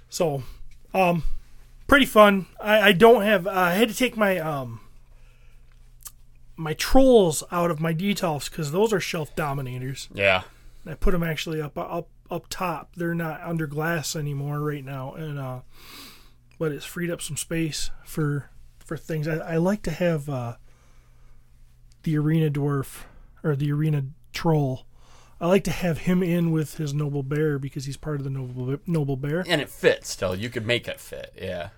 So, 0.09 0.43
um, 0.93 1.23
pretty 1.87 2.05
fun. 2.05 2.47
I, 2.61 2.81
I 2.81 2.93
don't 2.93 3.23
have. 3.23 3.47
Uh, 3.47 3.51
I 3.51 3.75
had 3.75 3.89
to 3.91 3.95
take 3.95 4.17
my 4.17 4.41
um 4.41 4.81
my 6.57 6.75
trolls 6.75 7.45
out 7.53 7.71
of 7.71 7.79
my 7.79 7.95
Detolfs 7.95 8.51
because 8.51 8.73
those 8.73 8.93
are 8.93 8.99
shelf 8.99 9.37
dominators. 9.37 10.09
Yeah. 10.13 10.43
I 10.85 10.95
put 10.95 11.13
them 11.13 11.23
actually 11.23 11.63
up 11.63 11.79
up 11.79 12.09
up 12.29 12.47
top. 12.51 12.97
They're 12.97 13.15
not 13.15 13.41
under 13.43 13.69
glass 13.69 14.17
anymore 14.17 14.59
right 14.59 14.85
now, 14.85 15.13
and 15.13 15.39
uh, 15.39 15.61
but 16.59 16.73
it's 16.73 16.85
freed 16.85 17.13
up 17.13 17.23
some 17.23 17.37
space 17.37 17.93
for 18.05 18.51
for 18.85 18.97
things. 18.97 19.29
I, 19.29 19.37
I 19.37 19.57
like 19.59 19.83
to 19.83 19.93
have 19.93 20.29
uh, 20.29 20.57
the 22.03 22.19
arena 22.19 22.51
dwarf 22.51 23.05
or 23.45 23.55
the 23.55 23.71
arena 23.71 24.07
troll. 24.33 24.88
I 25.41 25.47
like 25.47 25.65
to 25.65 25.71
have 25.71 25.99
him 25.99 26.23
in 26.23 26.51
with 26.51 26.79
his 26.79 26.93
noble 26.93 27.23
bear 27.23 27.59
because 27.59 27.85
he's 27.85 27.97
part 27.97 28.17
of 28.17 28.25
the 28.25 28.31
noble 28.31 28.79
noble 28.87 29.17
bear. 29.17 29.45
And 29.47 29.61
it 29.61 29.69
fits 29.69 30.11
still. 30.11 30.35
You 30.35 30.51
could 30.51 30.67
make 30.67 30.89
it 30.89 30.99
fit. 30.99 31.33
Yeah. 31.41 31.71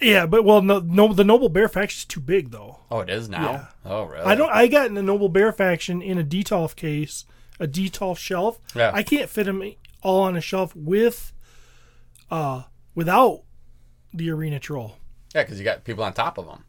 Yeah, 0.00 0.26
but 0.26 0.44
well, 0.44 0.62
no, 0.62 0.80
no 0.80 1.12
the 1.12 1.24
noble 1.24 1.48
bear 1.48 1.68
faction 1.68 1.98
is 1.98 2.04
too 2.04 2.20
big 2.20 2.50
though. 2.50 2.80
Oh, 2.90 3.00
it 3.00 3.10
is 3.10 3.28
now. 3.28 3.50
Yeah. 3.50 3.66
Oh, 3.84 4.04
really? 4.04 4.24
I 4.24 4.34
don't. 4.34 4.50
I 4.50 4.66
got 4.66 4.86
in 4.86 4.94
the 4.94 5.02
noble 5.02 5.28
bear 5.28 5.52
faction 5.52 6.02
in 6.02 6.18
a 6.18 6.24
Detolf 6.24 6.74
case, 6.76 7.24
a 7.58 7.66
Detolf 7.66 8.18
shelf. 8.18 8.58
Yeah. 8.74 8.90
I 8.92 9.02
can't 9.02 9.28
fit 9.28 9.46
them 9.46 9.62
all 10.02 10.22
on 10.22 10.36
a 10.36 10.40
shelf 10.40 10.74
with, 10.74 11.32
uh, 12.30 12.64
without 12.94 13.42
the 14.12 14.30
arena 14.30 14.58
troll. 14.58 14.96
Yeah, 15.34 15.44
because 15.44 15.58
you 15.58 15.64
got 15.64 15.84
people 15.84 16.04
on 16.04 16.12
top 16.12 16.36
of 16.36 16.46
them. 16.46 16.64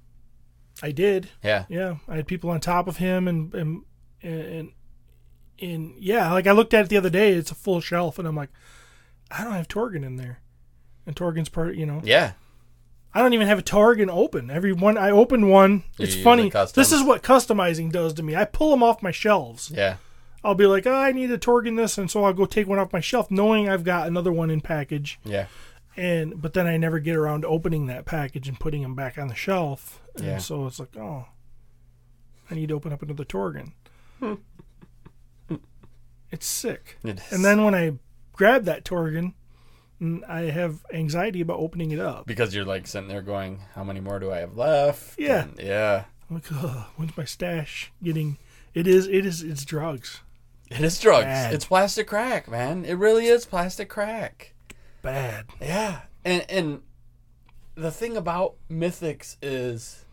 I 0.81 0.91
did. 0.91 1.29
Yeah. 1.43 1.65
Yeah, 1.69 1.97
I 2.07 2.17
had 2.17 2.27
people 2.27 2.49
on 2.49 2.59
top 2.59 2.87
of 2.87 2.97
him, 2.97 3.27
and 3.27 3.53
and 3.53 3.83
and 4.21 4.71
and 5.61 5.93
yeah, 5.99 6.31
like 6.33 6.47
I 6.47 6.51
looked 6.51 6.73
at 6.73 6.85
it 6.85 6.89
the 6.89 6.97
other 6.97 7.09
day. 7.09 7.33
It's 7.33 7.51
a 7.51 7.55
full 7.55 7.81
shelf, 7.81 8.17
and 8.19 8.27
I'm 8.27 8.35
like, 8.35 8.49
I 9.31 9.43
don't 9.43 9.53
have 9.53 9.67
Torgan 9.67 10.03
in 10.05 10.15
there, 10.17 10.39
and 11.05 11.15
Torgan's 11.15 11.49
part. 11.49 11.75
You 11.75 11.85
know, 11.85 12.01
Yeah. 12.03 12.33
I 13.15 13.21
don't 13.21 13.33
even 13.33 13.45
have 13.47 13.59
a 13.59 13.63
Torgan 13.63 14.09
open. 14.09 14.49
Every 14.49 14.73
one 14.73 14.97
I 14.97 15.11
open 15.11 15.47
one, 15.47 15.83
it's 15.99 16.15
use 16.15 16.23
funny. 16.23 16.49
This 16.49 16.91
is 16.91 17.03
what 17.03 17.21
customizing 17.21 17.91
does 17.91 18.13
to 18.15 18.23
me. 18.23 18.35
I 18.35 18.43
pull 18.45 18.71
them 18.71 18.81
off 18.81 19.03
my 19.03 19.11
shelves. 19.11 19.71
Yeah. 19.73 19.97
I'll 20.43 20.55
be 20.55 20.65
like, 20.65 20.87
oh, 20.87 20.95
I 20.95 21.11
need 21.11 21.29
a 21.31 21.37
Torgan 21.37 21.77
this, 21.77 21.97
and 21.99 22.09
so 22.09 22.25
I'll 22.25 22.33
go 22.33 22.45
take 22.45 22.67
one 22.67 22.79
off 22.79 22.91
my 22.91 22.99
shelf, 23.01 23.29
knowing 23.29 23.69
I've 23.69 23.83
got 23.83 24.07
another 24.07 24.31
one 24.31 24.49
in 24.49 24.61
package. 24.61 25.19
Yeah. 25.23 25.45
And 25.95 26.41
but 26.41 26.53
then 26.55 26.65
I 26.65 26.75
never 26.77 26.97
get 26.99 27.15
around 27.15 27.41
to 27.41 27.47
opening 27.47 27.85
that 27.85 28.05
package 28.05 28.47
and 28.47 28.59
putting 28.59 28.81
them 28.81 28.95
back 28.95 29.19
on 29.19 29.27
the 29.27 29.35
shelf. 29.35 30.01
And 30.15 30.25
Yeah. 30.25 30.37
so 30.39 30.65
it's 30.65 30.79
like, 30.79 30.97
oh, 30.97 31.27
I 32.49 32.55
need 32.55 32.69
to 32.69 32.73
open 32.75 32.91
up 32.91 33.03
another 33.03 33.25
Torgan. 33.25 33.73
It's 36.33 36.45
sick. 36.45 36.97
It 37.03 37.19
is. 37.19 37.31
And 37.31 37.45
then 37.45 37.63
when 37.63 37.73
I 37.75 37.93
grab 38.33 38.65
that 38.65 38.83
Torgan, 38.83 39.33
mm, 40.01 40.21
I 40.27 40.41
have 40.51 40.83
anxiety 40.93 41.39
about 41.39 41.59
opening 41.59 41.91
it 41.91 41.99
up. 41.99 42.25
because 42.25 42.53
you're 42.53 42.65
like 42.65 42.87
sitting 42.87 43.07
there 43.07 43.21
going, 43.21 43.61
how 43.75 43.83
many 43.85 43.99
more 44.01 44.19
do 44.19 44.31
I 44.31 44.39
have 44.39 44.57
left? 44.57 45.17
Yeah. 45.19 45.43
And- 45.43 45.59
yeah. 45.59 46.05
I'm 46.29 46.35
like, 46.37 46.45
oh, 46.51 46.87
when's 46.95 47.15
my 47.15 47.25
stash 47.25 47.91
getting? 48.01 48.37
It 48.73 48.87
is. 48.87 49.07
It 49.07 49.25
is. 49.25 49.43
It's 49.43 49.63
drugs. 49.63 50.21
It 50.71 50.81
is 50.81 50.99
drugs. 50.99 51.25
Bad. 51.25 51.53
It's 51.53 51.65
plastic 51.65 52.07
crack, 52.07 52.49
man. 52.49 52.85
It 52.85 52.93
really 52.95 53.27
is 53.27 53.45
plastic 53.45 53.87
crack. 53.89 54.53
Bad. 55.03 55.45
Yeah. 55.61 56.01
And 56.25 56.43
and 56.49 56.81
the 57.75 57.91
thing 57.91 58.17
about 58.17 58.55
Mythics 58.71 59.35
is 59.43 60.05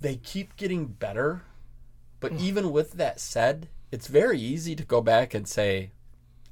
they 0.00 0.16
keep 0.16 0.56
getting 0.56 0.86
better. 0.86 1.42
But 2.20 2.32
Hmm. 2.32 2.38
even 2.40 2.72
with 2.72 2.92
that 2.92 3.20
said, 3.20 3.68
it's 3.94 4.08
very 4.08 4.38
easy 4.38 4.74
to 4.76 4.84
go 4.84 5.00
back 5.00 5.34
and 5.34 5.46
say 5.48 5.90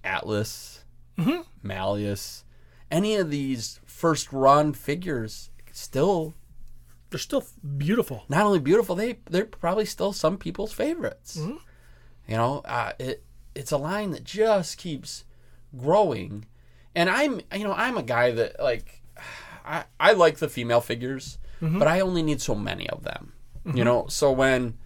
Atlas, 0.05 0.85
Mm-hmm. 1.19 1.43
Malleus, 1.63 2.45
any 2.91 3.17
of 3.17 3.31
these 3.31 3.81
first 3.85 4.33
run 4.33 4.73
figures 4.73 5.51
still 5.73 6.35
They're 7.11 7.19
still 7.19 7.45
beautiful. 7.77 8.25
not 8.29 8.47
only 8.47 8.59
beautiful, 8.61 8.95
they 8.97 9.19
they're 9.31 9.45
probably 9.45 9.85
still 9.85 10.13
some 10.15 10.37
people's 10.39 10.73
favorites. 10.73 11.37
Mm-hmm. 11.39 11.57
You 12.29 12.37
know, 12.37 12.63
uh, 12.65 12.93
it 12.99 13.23
it's 13.55 13.73
a 13.73 13.77
line 13.77 14.11
that 14.13 14.25
just 14.25 14.79
keeps 14.79 15.25
growing, 15.77 16.47
and 16.95 17.11
I'm 17.11 17.41
you 17.55 17.65
know 17.65 17.75
I'm 17.75 17.99
a 17.99 18.03
guy 18.03 18.31
that 18.31 18.59
like 18.59 19.03
I 19.65 19.85
I 20.01 20.13
like 20.13 20.39
the 20.39 20.49
female 20.49 20.81
figures, 20.81 21.39
Mm-hmm. 21.61 21.79
but 21.79 21.87
I 21.89 22.01
only 22.01 22.23
need 22.23 22.41
so 22.41 22.55
many 22.55 22.89
of 22.91 23.05
them. 23.05 23.33
You 23.75 23.85
know, 23.85 24.07
so 24.09 24.33
when 24.33 24.79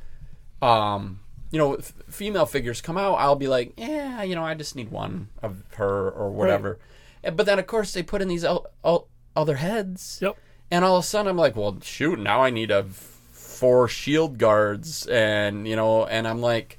um 0.61 1.21
you 1.51 1.59
know 1.59 1.75
f- 1.75 1.93
female 2.09 2.47
figures 2.47 2.81
come 2.81 2.97
out, 2.99 3.15
I'll 3.15 3.37
be 3.37 3.49
like, 3.49 3.73
yeah, 3.77 4.23
you 4.23 4.35
know, 4.35 4.45
I 4.45 4.55
just 4.55 4.77
need 4.77 4.91
one 4.91 5.29
of 5.43 5.63
her 5.77 6.11
or 6.11 6.31
whatever. 6.31 6.79
And- 7.23 7.37
But 7.37 7.47
then 7.47 7.59
of 7.59 7.67
course 7.67 7.93
they 7.93 8.03
put 8.03 8.23
in 8.23 8.29
these 8.29 8.45
o- 8.45 8.67
o- 8.85 9.07
other 9.35 9.57
heads. 9.57 10.19
Yep. 10.23 10.37
And 10.71 10.85
all 10.85 10.97
of 10.97 11.05
a 11.05 11.07
sudden, 11.07 11.29
I'm 11.29 11.37
like, 11.37 11.55
well, 11.55 11.79
shoot, 11.83 12.19
now 12.19 12.43
I 12.43 12.51
need 12.51 12.71
a 12.73 12.83
four 12.83 13.87
shield 13.89 14.39
guards, 14.39 15.07
and 15.07 15.67
you 15.69 15.77
know, 15.77 16.05
and 16.07 16.27
I'm 16.27 16.41
like 16.41 16.79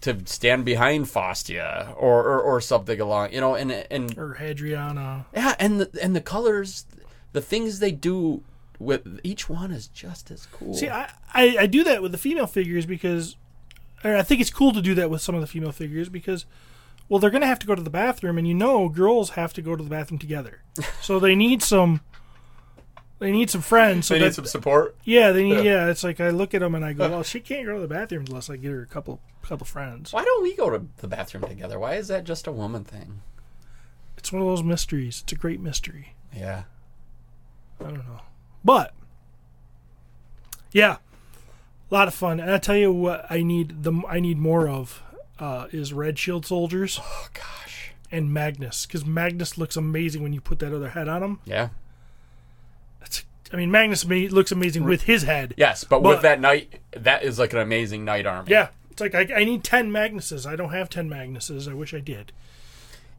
to 0.00 0.20
stand 0.26 0.64
behind 0.64 1.06
Fastia 1.06 1.94
or, 1.96 2.24
or 2.24 2.40
or 2.40 2.60
something 2.60 3.00
along, 3.00 3.32
you 3.32 3.40
know, 3.40 3.54
and 3.54 3.70
and 3.72 4.18
Or 4.18 4.36
Hadriana. 4.40 5.24
yeah, 5.34 5.54
and 5.58 5.80
the 5.80 5.90
and 6.02 6.14
the 6.14 6.20
colors, 6.20 6.84
the 7.32 7.40
things 7.40 7.78
they 7.78 7.92
do 7.92 8.42
with 8.80 9.20
each 9.22 9.48
one 9.48 9.70
is 9.70 9.86
just 9.86 10.30
as 10.32 10.46
cool. 10.46 10.74
See, 10.74 10.88
I, 10.88 11.08
I, 11.32 11.56
I 11.60 11.66
do 11.66 11.84
that 11.84 12.02
with 12.02 12.10
the 12.12 12.18
female 12.18 12.46
figures 12.48 12.84
because, 12.86 13.36
I 14.04 14.22
think 14.22 14.40
it's 14.40 14.50
cool 14.50 14.72
to 14.72 14.82
do 14.82 14.94
that 14.94 15.10
with 15.10 15.22
some 15.22 15.34
of 15.34 15.40
the 15.40 15.46
female 15.46 15.72
figures 15.72 16.08
because, 16.08 16.44
well, 17.08 17.18
they're 17.18 17.30
going 17.30 17.40
to 17.40 17.46
have 17.46 17.58
to 17.60 17.66
go 17.66 17.74
to 17.74 17.82
the 17.82 17.90
bathroom, 17.90 18.36
and 18.36 18.46
you 18.46 18.54
know, 18.54 18.88
girls 18.88 19.30
have 19.30 19.52
to 19.54 19.62
go 19.62 19.74
to 19.74 19.82
the 19.82 19.90
bathroom 19.90 20.18
together, 20.18 20.62
so 21.00 21.18
they 21.18 21.34
need 21.34 21.62
some. 21.62 22.00
They 23.20 23.30
need 23.32 23.48
some 23.48 23.62
friends. 23.62 24.08
So 24.08 24.14
they 24.14 24.20
that, 24.20 24.26
need 24.26 24.34
some 24.34 24.44
support. 24.44 24.96
yeah, 25.04 25.32
they 25.32 25.44
need. 25.44 25.64
Yeah. 25.64 25.84
Yeah. 25.84 25.88
it's 25.88 26.04
like 26.04 26.20
I 26.20 26.30
look 26.30 26.52
at 26.52 26.60
them 26.60 26.74
and 26.74 26.84
I 26.84 26.92
go, 26.92 27.08
"Well, 27.08 27.22
she 27.22 27.40
can't 27.40 27.64
go 27.64 27.74
to 27.74 27.80
the 27.80 27.86
bathroom 27.88 28.24
unless 28.28 28.50
I 28.50 28.56
get 28.56 28.72
her 28.72 28.82
a 28.82 28.86
couple 28.86 29.20
couple 29.42 29.64
friends." 29.66 30.12
Why 30.12 30.24
don't 30.24 30.42
we 30.42 30.54
go 30.54 30.68
to 30.68 30.84
the 30.98 31.06
bathroom 31.08 31.44
together? 31.44 31.78
Why 31.78 31.94
is 31.94 32.08
that 32.08 32.24
just 32.24 32.46
a 32.46 32.52
woman 32.52 32.84
thing? 32.84 33.22
It's 34.18 34.32
one 34.32 34.42
of 34.42 34.48
those 34.48 34.62
mysteries. 34.62 35.20
It's 35.22 35.32
a 35.32 35.36
great 35.36 35.60
mystery. 35.60 36.14
Yeah, 36.36 36.64
I 37.80 37.84
don't 37.84 37.94
know, 37.98 38.20
but 38.64 38.92
yeah, 40.72 40.96
a 41.94 41.96
lot 41.96 42.08
of 42.08 42.14
fun. 42.14 42.40
And 42.40 42.50
I 42.50 42.58
tell 42.58 42.76
you 42.76 42.92
what, 42.92 43.24
I 43.30 43.42
need 43.42 43.84
the 43.84 44.02
I 44.08 44.18
need 44.18 44.36
more 44.38 44.68
of 44.68 45.00
uh, 45.38 45.66
is 45.70 45.92
Red 45.92 46.18
Shield 46.18 46.44
soldiers 46.44 46.98
oh 47.00 47.28
gosh, 47.32 47.92
and 48.10 48.32
Magnus 48.34 48.84
because 48.86 49.06
Magnus 49.06 49.56
looks 49.56 49.76
amazing 49.76 50.22
when 50.22 50.32
you 50.32 50.40
put 50.40 50.58
that 50.58 50.72
other 50.74 50.90
head 50.90 51.08
on 51.08 51.22
him. 51.22 51.38
yeah, 51.44 51.68
That's, 53.00 53.24
I 53.52 53.56
mean, 53.56 53.70
Magnus 53.70 54.04
ma- 54.06 54.14
looks 54.30 54.50
amazing 54.52 54.84
with 54.84 55.02
his 55.02 55.22
head. 55.22 55.54
yes, 55.56 55.84
but, 55.84 56.02
But- 56.02 56.08
with 56.08 56.22
that 56.22 56.40
knight, 56.40 56.80
that 56.92 57.22
is 57.22 57.38
like 57.38 57.52
an 57.52 57.60
amazing 57.60 58.04
knight 58.04 58.26
army. 58.26 58.50
Yeah, 58.50 58.68
it's 58.90 59.00
like 59.00 59.14
I, 59.14 59.28
I 59.36 59.44
need 59.44 59.62
ten 59.62 59.90
Magnuses. 59.90 60.46
I 60.46 60.56
don't 60.56 60.70
have 60.72 60.90
ten 60.90 61.08
Magnuses. 61.08 61.70
I 61.70 61.74
wish 61.74 61.94
I 61.94 62.00
did. 62.00 62.32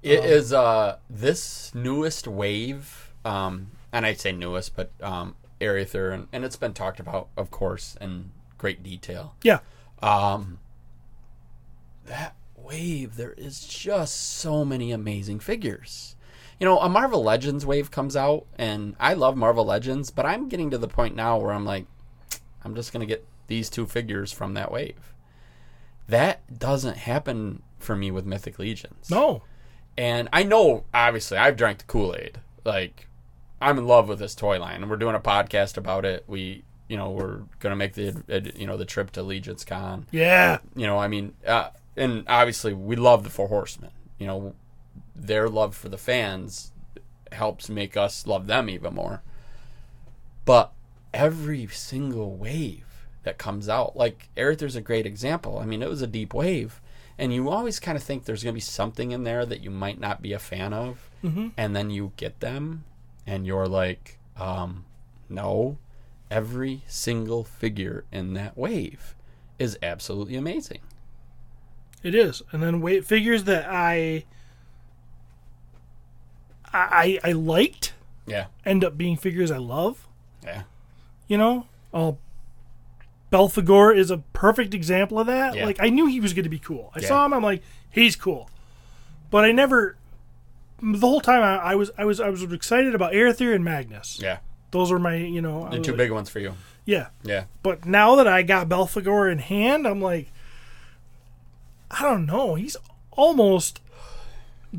It 0.04 0.24
is 0.24 0.52
uh 0.54 0.98
this 1.10 1.74
newest 1.74 2.28
wave, 2.28 3.12
um, 3.24 3.72
and 3.94 4.06
I'd 4.06 4.20
say 4.20 4.32
newest, 4.34 4.76
but 4.76 4.92
um, 5.02 5.36
Arethyr, 5.62 6.14
and, 6.14 6.28
and 6.34 6.44
it's 6.46 6.58
been 6.58 6.74
talked 6.74 7.00
about, 7.00 7.30
of 7.38 7.50
course, 7.50 7.98
in 8.00 8.32
great 8.58 8.84
detail. 8.84 9.36
Yeah, 9.44 9.60
Um, 10.02 10.60
that 12.06 12.36
wave, 12.56 13.16
there 13.16 13.34
is 13.34 13.66
just 13.66 14.16
so 14.38 14.64
many 14.66 14.92
amazing 14.92 15.40
figures. 15.40 16.16
You 16.60 16.66
know, 16.66 16.80
a 16.80 16.88
Marvel 16.90 17.24
Legends 17.24 17.66
wave 17.66 17.92
comes 17.92 18.16
out, 18.16 18.46
and 18.58 18.96
I 19.00 19.14
love 19.14 19.36
Marvel 19.36 19.66
Legends, 19.66 20.10
but 20.12 20.26
I'm 20.26 20.48
getting 20.48 20.70
to 20.72 20.78
the 20.78 20.88
point 20.88 21.16
now 21.16 21.38
where 21.38 21.52
I'm 21.52 21.66
like, 21.66 21.86
I'm 22.64 22.76
just 22.76 22.94
gonna 22.94 23.06
get 23.06 23.26
these 23.48 23.70
two 23.70 23.86
figures 23.86 24.32
from 24.32 24.54
that 24.54 24.72
wave. 24.72 25.14
That 26.08 26.60
doesn't 26.60 26.98
happen 26.98 27.62
for 27.80 27.96
me 27.96 28.12
with 28.12 28.26
Mythic 28.26 28.58
Legions. 28.60 29.10
no, 29.10 29.44
And 29.98 30.28
I 30.34 30.44
know, 30.44 30.86
obviously, 30.94 31.38
I've 31.38 31.56
drank 31.58 31.80
the 31.80 31.84
Kool 31.86 32.16
Aid. 32.18 32.40
Like, 32.64 33.08
I'm 33.62 33.78
in 33.78 33.88
love 33.88 34.08
with 34.08 34.20
this 34.20 34.36
toy 34.36 34.60
line, 34.60 34.82
and 34.82 34.90
we're 34.90 34.98
doing 34.98 35.16
a 35.16 35.20
podcast 35.20 35.78
about 35.78 36.06
it. 36.06 36.24
We, 36.28 36.64
you 36.88 36.98
know, 36.98 37.12
we're 37.12 37.42
gonna 37.60 37.76
make 37.76 37.94
the, 37.94 38.54
you 38.56 38.68
know, 38.68 38.78
the 38.78 38.86
trip 38.86 39.12
to 39.12 39.24
Legion's 39.24 39.66
Con. 39.66 40.06
yeah, 40.12 40.60
You 40.76 40.86
know, 40.88 41.00
I 41.00 41.08
mean, 41.08 41.34
uh, 41.46 41.70
and 41.98 42.26
obviously, 42.28 42.74
we 42.74 42.96
love 42.96 43.24
the 43.24 43.30
Four 43.30 43.48
Horsemen. 43.48 43.92
You 44.20 44.28
know, 44.28 44.56
their 45.16 45.50
love 45.50 45.76
for 45.76 45.90
the 45.90 45.98
fans 45.98 46.72
helps 47.32 47.70
make 47.70 47.98
us 47.98 48.28
love 48.28 48.48
them 48.48 48.70
even 48.70 48.94
more. 48.94 49.22
But 50.46 50.72
every 51.14 51.68
single 51.68 52.36
wave 52.36 53.08
that 53.24 53.38
comes 53.38 53.68
out, 53.68 53.96
like 53.96 54.30
Arethyr's 54.38 54.76
a 54.76 54.82
great 54.82 55.06
example. 55.06 55.60
I 55.60 55.66
mean, 55.66 55.82
it 55.82 55.90
was 55.90 56.02
a 56.02 56.08
deep 56.08 56.34
wave, 56.34 56.82
and 57.18 57.34
you 57.34 57.50
always 57.50 57.80
kind 57.80 57.98
of 57.98 58.04
think 58.04 58.26
there's 58.26 58.44
going 58.44 58.54
to 58.54 58.58
be 58.58 58.62
something 58.62 59.12
in 59.12 59.24
there 59.24 59.46
that 59.46 59.62
you 59.62 59.72
might 59.72 60.00
not 60.00 60.22
be 60.22 60.34
a 60.34 60.40
fan 60.40 60.74
of, 60.74 61.10
mm-hmm. 61.24 61.48
and 61.58 61.76
then 61.76 61.90
you 61.90 62.12
get 62.18 62.42
them, 62.42 62.84
and 63.26 63.48
you're 63.48 63.68
like, 63.68 64.20
um, 64.38 64.86
no, 65.30 65.78
every 66.32 66.84
single 66.88 67.44
figure 67.44 68.04
in 68.12 68.34
that 68.34 68.58
wave 68.58 69.16
is 69.60 69.78
absolutely 69.84 70.36
amazing. 70.36 70.80
it 72.04 72.14
is. 72.16 72.42
And 72.52 72.62
then 72.62 72.82
wait, 72.82 73.06
figures 73.06 73.44
that 73.46 73.66
I, 73.70 74.26
I, 76.74 77.20
I 77.24 77.32
liked 77.32 77.94
Yeah, 78.26 78.46
end 78.66 78.84
up 78.84 78.98
being 78.98 79.18
figures 79.18 79.52
I 79.52 79.58
love. 79.58 80.08
yeah, 80.44 80.64
You 81.28 81.38
know, 81.38 81.68
oh, 81.94 82.18
Belphegor 83.32 83.96
is 83.96 84.12
a 84.12 84.20
perfect 84.34 84.74
example 84.74 85.20
of 85.20 85.28
that. 85.28 85.56
Yeah. 85.56 85.66
Like 85.66 85.78
I 85.80 85.90
knew 85.90 86.06
he 86.08 86.20
was 86.20 86.34
going 86.34 86.44
to 86.44 86.50
be 86.50 86.60
cool. 86.60 86.92
I 86.96 87.00
Yeah. 87.00 87.08
saw 87.08 87.26
him. 87.26 87.34
I'm 87.34 87.44
like, 87.44 87.62
he's 87.90 88.16
cool, 88.16 88.50
but 89.32 89.46
I 89.46 89.52
never. 89.52 89.98
The 90.82 91.00
whole 91.00 91.22
time 91.22 91.42
I, 91.42 91.72
I 91.72 91.76
was 91.76 91.92
I 91.98 92.04
was 92.06 92.20
I 92.20 92.30
was 92.30 92.44
excited 92.44 92.94
about 92.94 93.14
Arethyr 93.14 93.56
and 93.56 93.64
Magnus. 93.64 94.20
yeah. 94.22 94.40
Those 94.76 94.92
are 94.92 95.00
my 95.00 95.16
you 95.16 95.42
know 95.42 95.70
The 95.70 95.80
two 95.80 95.92
like- 95.94 95.98
big 95.98 96.12
ones 96.12 96.30
for 96.30 96.40
you. 96.40 96.54
yeah. 96.84 97.08
Yeah, 97.24 97.46
But 97.64 97.86
now 97.86 98.16
that 98.18 98.28
I 98.28 98.44
got 98.44 98.68
Belphegor 98.68 99.32
in 99.32 99.40
hand, 99.40 99.88
I'm 99.88 100.02
like, 100.02 100.28
I 101.90 102.02
don't 102.04 102.26
know. 102.26 102.56
He's 102.56 102.76
almost 103.12 103.80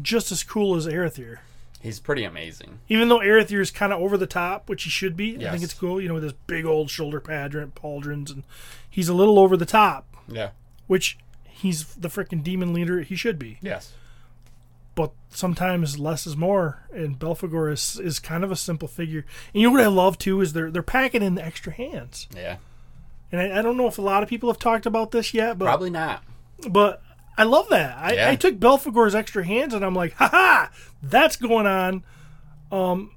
just 0.02 0.30
as 0.30 0.42
cool 0.44 0.76
as 0.76 0.86
Arethyr. 0.86 1.38
He's 1.80 1.98
pretty 2.00 2.24
amazing. 2.24 2.80
Even 2.88 3.08
though 3.08 3.20
Arethyr 3.20 3.60
is 3.60 3.70
kind 3.70 3.92
of 3.92 4.00
over 4.00 4.16
the 4.18 4.26
top, 4.26 4.68
which 4.68 4.82
he 4.84 4.90
should 4.90 5.16
be, 5.16 5.36
I 5.46 5.50
think 5.52 5.62
it's 5.62 5.72
cool. 5.74 6.00
You 6.00 6.08
know, 6.08 6.14
with 6.14 6.24
his 6.24 6.32
big 6.46 6.64
old 6.66 6.90
shoulder 6.90 7.20
padrant, 7.20 7.74
pauldrons, 7.74 8.30
and 8.30 8.42
he's 8.90 9.08
a 9.08 9.14
little 9.14 9.38
over 9.38 9.56
the 9.56 9.64
top, 9.66 10.04
Yeah. 10.28 10.50
which 10.88 11.16
he's 11.44 11.84
the 11.94 12.08
freaking 12.08 12.42
demon 12.42 12.74
leader 12.74 13.00
he 13.00 13.16
should 13.16 13.38
be. 13.38 13.58
Yes. 13.62 13.92
But 14.96 15.12
sometimes 15.28 15.98
less 16.00 16.26
is 16.26 16.36
more, 16.36 16.82
and 16.92 17.16
Belphegor 17.18 17.70
is 17.72 18.00
is 18.02 18.18
kind 18.18 18.42
of 18.42 18.50
a 18.50 18.56
simple 18.56 18.88
figure. 18.88 19.24
And 19.54 19.62
you 19.62 19.68
know 19.68 19.72
what 19.72 19.84
I 19.84 19.86
love 19.88 20.18
too 20.18 20.40
is 20.40 20.52
they're 20.54 20.70
they're 20.72 20.82
packing 20.82 21.22
in 21.22 21.36
the 21.36 21.44
extra 21.44 21.72
hands. 21.72 22.26
Yeah. 22.34 22.56
And 23.30 23.40
I, 23.40 23.58
I 23.58 23.62
don't 23.62 23.76
know 23.76 23.86
if 23.86 23.98
a 23.98 24.02
lot 24.02 24.22
of 24.24 24.28
people 24.28 24.48
have 24.48 24.58
talked 24.58 24.86
about 24.86 25.10
this 25.10 25.32
yet, 25.34 25.58
but 25.58 25.66
Probably 25.66 25.90
not. 25.90 26.22
but 26.70 27.02
I 27.36 27.42
love 27.44 27.68
that. 27.68 27.98
I, 27.98 28.12
Yeah. 28.14 28.30
I 28.30 28.36
took 28.36 28.58
Belphegor's 28.58 29.14
extra 29.14 29.44
hands 29.44 29.74
and 29.74 29.84
I'm 29.84 29.94
like, 29.94 30.14
haha, 30.14 30.68
that's 31.02 31.36
going 31.36 31.66
on. 31.66 32.02
Um, 32.72 33.12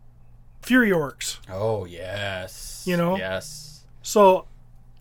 Fury 0.62 0.90
Orcs. 0.90 1.38
Oh 1.50 1.86
yes. 1.86 2.84
You 2.86 2.98
know? 2.98 3.16
Yes. 3.18 3.84
So, 4.02 4.46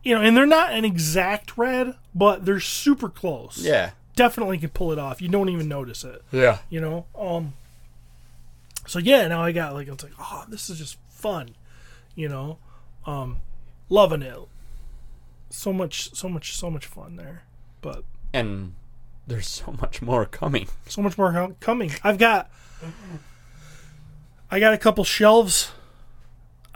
you 0.04 0.14
know, 0.14 0.20
and 0.20 0.36
they're 0.36 0.46
not 0.46 0.72
an 0.72 0.84
exact 0.84 1.58
red, 1.58 1.94
but 2.14 2.44
they're 2.44 2.60
super 2.60 3.08
close. 3.08 3.58
Yeah. 3.58 3.90
Definitely 4.18 4.58
can 4.58 4.70
pull 4.70 4.92
it 4.92 4.98
off. 4.98 5.22
You 5.22 5.28
don't 5.28 5.48
even 5.48 5.68
notice 5.68 6.04
it. 6.04 6.22
Yeah. 6.32 6.58
You 6.68 6.80
know. 6.80 7.06
Um. 7.18 7.54
So 8.86 8.98
yeah, 8.98 9.26
now 9.28 9.42
I 9.42 9.52
got 9.52 9.74
like 9.74 9.88
it's 9.88 10.02
like, 10.02 10.12
oh, 10.18 10.44
this 10.48 10.68
is 10.70 10.78
just 10.78 10.98
fun. 11.08 11.50
You 12.14 12.28
know, 12.28 12.58
um, 13.06 13.38
loving 13.88 14.22
it. 14.22 14.38
So 15.50 15.72
much, 15.72 16.14
so 16.14 16.28
much, 16.28 16.56
so 16.56 16.68
much 16.70 16.86
fun 16.86 17.16
there. 17.16 17.42
But 17.80 18.02
And 18.34 18.74
there's 19.26 19.46
so 19.48 19.72
much 19.80 20.02
more 20.02 20.24
coming. 20.26 20.68
so 20.86 21.00
much 21.02 21.16
more 21.16 21.54
coming. 21.60 21.92
I've 22.02 22.18
got 22.18 22.50
I 24.50 24.58
got 24.60 24.72
a 24.74 24.78
couple 24.78 25.04
shelves 25.04 25.70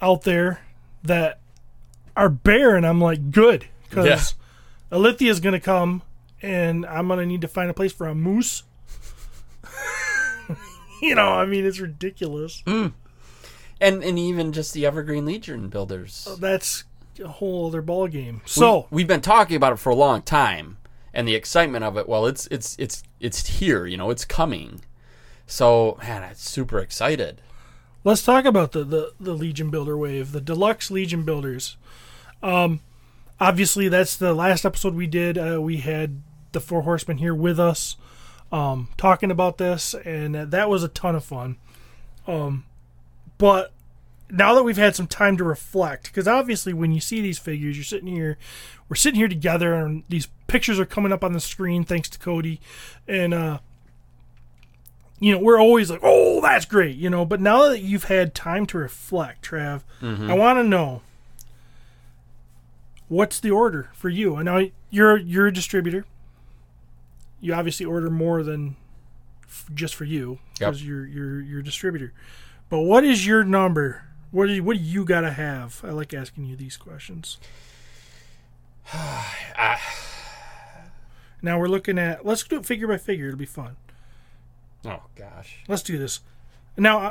out 0.01 0.23
there 0.23 0.61
that 1.03 1.39
are 2.17 2.29
bare, 2.29 2.77
and 2.77 2.87
I'm 2.87 3.01
like, 3.01 3.31
good 3.31 3.67
because 3.89 4.07
Yeah. 4.07 4.99
Alithia 4.99 5.31
is 5.31 5.41
going 5.41 5.55
to 5.55 5.61
come, 5.61 6.03
and 6.43 6.85
I'm 6.87 7.07
going 7.07 7.21
to 7.21 7.27
need 7.27 7.41
to 7.43 7.49
find 7.49 7.71
a 7.71 7.75
place 7.75 7.93
for 7.93 8.07
a 8.07 8.15
moose. 8.15 8.65
you 11.03 11.15
know, 11.15 11.29
I 11.29 11.47
mean, 11.47 11.65
it's 11.65 11.81
ridiculous. 11.81 12.63
And 12.67 12.93
and 13.81 14.19
even 14.19 14.53
just 14.53 14.75
the 14.75 14.87
Evergreen 14.87 15.25
Legion 15.25 15.69
builders. 15.69 16.29
That's 16.39 16.85
a 17.23 17.29
whole 17.29 17.69
other 17.69 17.83
ball 17.83 18.09
game. 18.09 18.43
So 18.47 18.87
we, 18.91 19.03
have 19.03 19.09
been 19.09 19.21
talking 19.21 19.57
about 19.57 19.73
it 19.73 19.79
for 19.79 19.91
a 19.91 19.95
long 19.95 20.23
time, 20.23 20.79
and 21.13 21.27
the 21.27 21.35
excitement 21.35 21.85
of 21.85 21.97
it. 21.97 22.09
Well, 22.09 22.27
it's 22.27 22.47
it's 22.51 22.77
it's 22.79 23.03
it's 23.21 23.47
here. 23.47 23.87
You 23.87 23.97
know, 23.97 24.11
it's 24.11 24.25
coming. 24.25 24.81
So 25.47 25.99
man, 26.03 26.23
I'm 26.23 26.35
super 26.35 26.79
excited. 26.79 27.41
let's 28.05 28.23
talk 28.23 28.45
about 28.45 28.73
the, 28.73 28.85
the, 28.85 29.13
the 29.21 29.35
Legion 29.35 29.71
Builder 29.71 29.97
wave, 29.99 30.33
the 30.33 30.41
deluxe 30.41 30.91
Legion 30.91 31.25
Builders. 31.25 31.76
Um, 32.43 32.81
obviously, 33.39 33.89
that's 33.89 34.17
the 34.17 34.35
last 34.35 34.65
episode 34.65 34.95
we 34.95 35.07
did. 35.07 35.37
Uh, 35.37 35.61
we 35.61 35.78
had 35.78 36.23
the 36.52 36.60
Four 36.60 36.82
Horsemen 36.82 37.19
here 37.19 37.34
with 37.34 37.58
us 37.58 37.97
um, 38.52 38.88
talking 38.97 39.30
about 39.30 39.58
this, 39.58 39.95
and 39.95 40.34
that 40.34 40.69
was 40.69 40.84
a 40.84 40.88
ton 40.88 41.17
of 41.17 41.25
fun. 41.25 41.56
Um, 42.26 42.65
but 43.38 43.73
now 44.30 44.54
that 44.54 44.62
we've 44.62 44.76
had 44.76 44.95
some 44.95 45.06
time 45.06 45.36
to 45.38 45.45
reflect, 45.45 46.04
because 46.04 46.28
obviously, 46.28 46.73
when 46.73 46.93
you 46.93 47.00
see 47.00 47.21
these 47.21 47.38
figures, 47.38 47.76
you're 47.76 47.84
sitting 47.84 48.08
here, 48.08 48.38
we're 48.88 48.97
sitting 48.97 49.19
here 49.19 49.28
together, 49.28 49.75
and 49.75 50.04
these 50.08 50.28
pictures 50.47 50.78
are 50.78 50.86
coming 50.86 51.12
up 51.12 51.25
on 51.25 51.32
the 51.32 51.41
screen 51.41 51.84
thanks 51.84 52.08
to 52.10 52.19
Cody, 52.19 52.60
and 53.08 53.32
uh, 53.34 53.58
you 55.19 55.32
know, 55.32 55.38
we're 55.38 55.60
always 55.60 55.91
like, 55.91 56.00
oh, 56.02 56.41
that's 56.41 56.65
great, 56.65 56.97
you 56.97 57.08
know. 57.08 57.25
But 57.25 57.41
now 57.41 57.69
that 57.69 57.80
you've 57.80 58.04
had 58.04 58.34
time 58.34 58.67
to 58.67 58.78
reflect, 58.78 59.45
Trav, 59.49 59.82
I 60.30 60.34
want 60.34 60.58
to 60.58 60.65
know 60.65 61.02
what's 63.08 63.38
the 63.38 63.50
order 63.50 63.91
for 63.95 64.08
you. 64.08 64.36
I 64.36 64.43
know 64.43 64.71
you're 64.91 65.17
you're 65.17 65.47
a 65.47 65.52
distributor. 65.52 66.04
You 67.43 67.52
obviously 67.55 67.85
order 67.85 68.09
more 68.09 68.43
than 68.43 68.76
f- 69.45 69.67
just 69.75 69.95
for 69.95 70.05
you 70.05 70.39
Yep. 70.61 70.71
because 70.71 70.87
you're 70.87 71.05
you're 71.07 71.41
you're 71.43 71.61
a 71.61 71.65
distributor. 71.65 72.15
But 72.71 72.81
what 72.81 73.05
is 73.05 73.26
your 73.26 73.45
number? 73.45 74.05
What 74.31 74.47
do 74.47 74.52
you, 74.55 74.65
what 74.65 74.78
do 74.78 74.83
you 74.83 75.05
gotta 75.05 75.33
have? 75.33 75.83
I 75.85 75.91
like 75.91 76.15
asking 76.15 76.47
you 76.47 76.57
these 76.57 76.78
questions. 76.78 77.37
now 81.43 81.59
we're 81.59 81.69
looking 81.69 81.99
at 81.99 82.25
let's 82.25 82.43
do 82.45 82.57
it 82.59 82.67
figure 82.67 82.87
by 82.89 82.97
figure. 82.99 83.26
It'll 83.28 83.39
be 83.39 83.45
fun. 83.47 83.76
Oh 84.85 85.02
gosh. 85.17 85.59
Let's 85.69 85.83
do 85.83 85.99
this. 85.99 86.21
Now, 86.76 86.99
uh, 86.99 87.11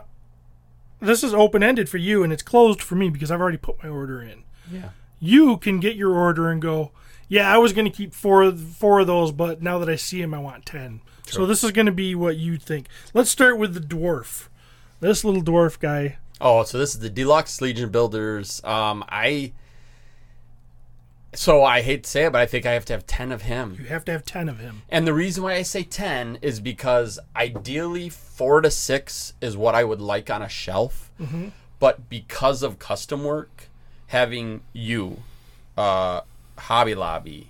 this 0.99 1.23
is 1.23 1.33
open 1.33 1.63
ended 1.63 1.87
for 1.89 1.97
you, 1.97 2.23
and 2.23 2.33
it's 2.33 2.43
closed 2.43 2.81
for 2.81 2.95
me 2.95 3.09
because 3.09 3.31
I've 3.31 3.41
already 3.41 3.57
put 3.57 3.81
my 3.83 3.89
order 3.89 4.21
in. 4.21 4.43
Yeah. 4.71 4.89
You 5.19 5.57
can 5.57 5.79
get 5.79 5.95
your 5.95 6.13
order 6.13 6.49
and 6.49 6.61
go. 6.61 6.91
Yeah, 7.31 7.49
I 7.49 7.59
was 7.59 7.71
going 7.71 7.89
to 7.89 7.95
keep 7.95 8.13
four 8.13 8.41
of- 8.43 8.59
four 8.59 8.99
of 8.99 9.07
those, 9.07 9.31
but 9.31 9.61
now 9.61 9.79
that 9.79 9.87
I 9.87 9.95
see 9.95 10.19
them, 10.21 10.33
I 10.33 10.39
want 10.39 10.65
ten. 10.65 10.99
So 11.27 11.45
this 11.45 11.63
is 11.63 11.71
going 11.71 11.85
to 11.85 11.91
be 11.93 12.13
what 12.13 12.35
you 12.35 12.57
think. 12.57 12.87
Let's 13.13 13.29
start 13.29 13.57
with 13.57 13.73
the 13.73 13.79
dwarf. 13.79 14.49
This 14.99 15.23
little 15.23 15.41
dwarf 15.41 15.79
guy. 15.79 16.17
Oh, 16.41 16.63
so 16.63 16.77
this 16.77 16.93
is 16.93 16.99
the 16.99 17.09
Deluxe 17.09 17.61
Legion 17.61 17.89
Builders. 17.89 18.61
Um, 18.65 19.05
I. 19.07 19.53
So 21.33 21.63
I 21.63 21.81
hate 21.81 22.03
to 22.03 22.09
say 22.09 22.25
it, 22.25 22.33
but 22.33 22.41
I 22.41 22.45
think 22.45 22.65
I 22.65 22.73
have 22.73 22.83
to 22.85 22.93
have 22.93 23.07
ten 23.07 23.31
of 23.31 23.43
him. 23.43 23.77
You 23.79 23.85
have 23.85 24.03
to 24.05 24.11
have 24.11 24.25
ten 24.25 24.49
of 24.49 24.59
him. 24.59 24.81
And 24.89 25.07
the 25.07 25.13
reason 25.13 25.41
why 25.41 25.53
I 25.53 25.61
say 25.61 25.83
10 25.83 26.39
is 26.41 26.59
because 26.59 27.17
ideally 27.33 28.09
4 28.09 28.59
to 28.59 28.69
6 28.69 29.33
is 29.39 29.55
what 29.55 29.73
I 29.73 29.85
would 29.85 30.01
like 30.01 30.29
on 30.29 30.41
a 30.41 30.49
shelf. 30.49 31.09
But 31.79 32.09
because 32.09 32.61
of 32.61 32.77
custom 32.77 33.23
work, 33.23 33.69
having 34.07 34.61
you, 34.73 35.19
uh, 35.77 36.21
Hobby 36.61 36.95
Lobby, 36.95 37.49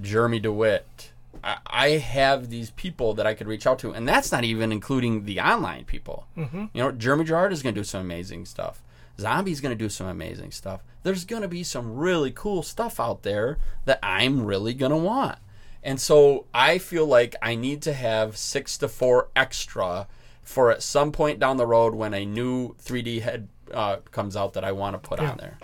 Jeremy 0.00 0.40
DeWitt, 0.40 1.10
I, 1.44 1.58
I 1.66 1.88
have 1.90 2.50
these 2.50 2.70
people 2.70 3.14
that 3.14 3.26
I 3.26 3.34
could 3.34 3.46
reach 3.46 3.66
out 3.66 3.78
to. 3.80 3.92
And 3.92 4.08
that's 4.08 4.32
not 4.32 4.44
even 4.44 4.72
including 4.72 5.24
the 5.24 5.40
online 5.40 5.84
people. 5.84 6.26
You 6.36 6.68
know, 6.74 6.92
Jeremy 6.92 7.24
Gerard 7.24 7.52
is 7.52 7.62
going 7.62 7.74
to 7.74 7.80
do 7.80 7.84
some 7.84 8.00
amazing 8.00 8.46
stuff. 8.46 8.82
Zombie's 9.20 9.60
going 9.60 9.76
to 9.76 9.84
do 9.84 9.88
some 9.88 10.06
amazing 10.06 10.52
stuff. 10.52 10.82
There's 11.02 11.24
going 11.24 11.42
to 11.42 11.48
be 11.48 11.62
some 11.64 11.96
really 11.96 12.30
cool 12.30 12.62
stuff 12.62 12.98
out 13.00 13.22
there 13.22 13.58
that 13.84 13.98
I'm 14.02 14.44
really 14.44 14.74
going 14.74 14.90
to 14.92 14.96
want. 14.96 15.38
And 15.82 16.00
so 16.00 16.46
I 16.54 16.78
feel 16.78 17.06
like 17.06 17.34
I 17.42 17.54
need 17.54 17.82
to 17.82 17.92
have 17.92 18.36
six 18.36 18.76
to 18.78 18.88
four 18.88 19.28
extra 19.36 20.06
for 20.42 20.70
at 20.70 20.82
some 20.82 21.12
point 21.12 21.38
down 21.38 21.56
the 21.56 21.66
road 21.66 21.94
when 21.94 22.14
a 22.14 22.24
new 22.24 22.74
3D 22.82 23.20
head 23.22 23.48
uh, 23.72 23.96
comes 24.10 24.34
out 24.36 24.54
that 24.54 24.64
I 24.64 24.72
want 24.72 24.94
to 25.00 25.08
put 25.08 25.20
Yeah. 25.20 25.32
on 25.32 25.36
there. 25.38 25.58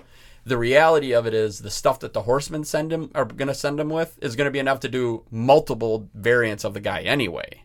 The 0.46 0.58
reality 0.58 1.12
of 1.12 1.26
it 1.26 1.32
is 1.32 1.60
the 1.60 1.70
stuff 1.70 2.00
that 2.00 2.12
the 2.12 2.22
horsemen 2.22 2.64
send 2.64 2.92
him 2.92 3.10
are 3.14 3.24
going 3.24 3.48
to 3.48 3.54
send 3.54 3.80
him 3.80 3.88
with 3.88 4.18
is 4.22 4.36
going 4.36 4.46
to 4.46 4.50
be 4.50 4.58
enough 4.58 4.80
to 4.80 4.88
do 4.88 5.24
multiple 5.30 6.08
variants 6.14 6.64
of 6.64 6.74
the 6.74 6.80
guy 6.80 7.00
anyway. 7.00 7.62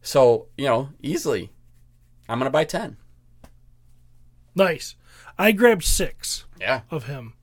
So, 0.00 0.46
you 0.56 0.66
know, 0.66 0.90
easily 1.02 1.50
I'm 2.28 2.38
going 2.38 2.46
to 2.46 2.52
buy 2.52 2.64
10. 2.64 2.96
Nice. 4.54 4.94
I 5.38 5.52
grabbed 5.52 5.84
six. 5.84 6.44
Yeah. 6.60 6.82
of 6.90 7.04
him. 7.06 7.34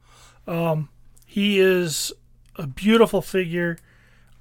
Um, 0.48 0.90
he 1.26 1.60
is 1.60 2.14
a 2.56 2.66
beautiful 2.68 3.22
figure. 3.22 3.78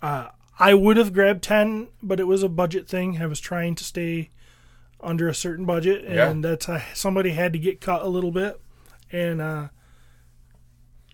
Uh, 0.00 0.28
I 0.58 0.74
would 0.74 0.96
have 0.96 1.12
grabbed 1.12 1.42
10, 1.42 1.88
but 2.02 2.20
it 2.20 2.26
was 2.26 2.42
a 2.42 2.48
budget 2.48 2.88
thing. 2.88 3.20
I 3.20 3.26
was 3.26 3.40
trying 3.40 3.74
to 3.76 3.84
stay 3.84 4.30
under 5.00 5.28
a 5.28 5.34
certain 5.34 5.64
budget, 5.64 6.04
and 6.04 6.44
that's 6.44 6.68
uh, 6.68 6.82
somebody 6.94 7.30
had 7.30 7.52
to 7.54 7.58
get 7.58 7.80
cut 7.80 8.02
a 8.02 8.08
little 8.08 8.30
bit. 8.30 8.60
And 9.10 9.40
uh, 9.40 9.68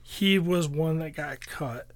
he 0.08 0.38
was 0.38 0.68
one 0.68 0.98
that 1.00 1.16
got 1.16 1.40
cut 1.46 1.88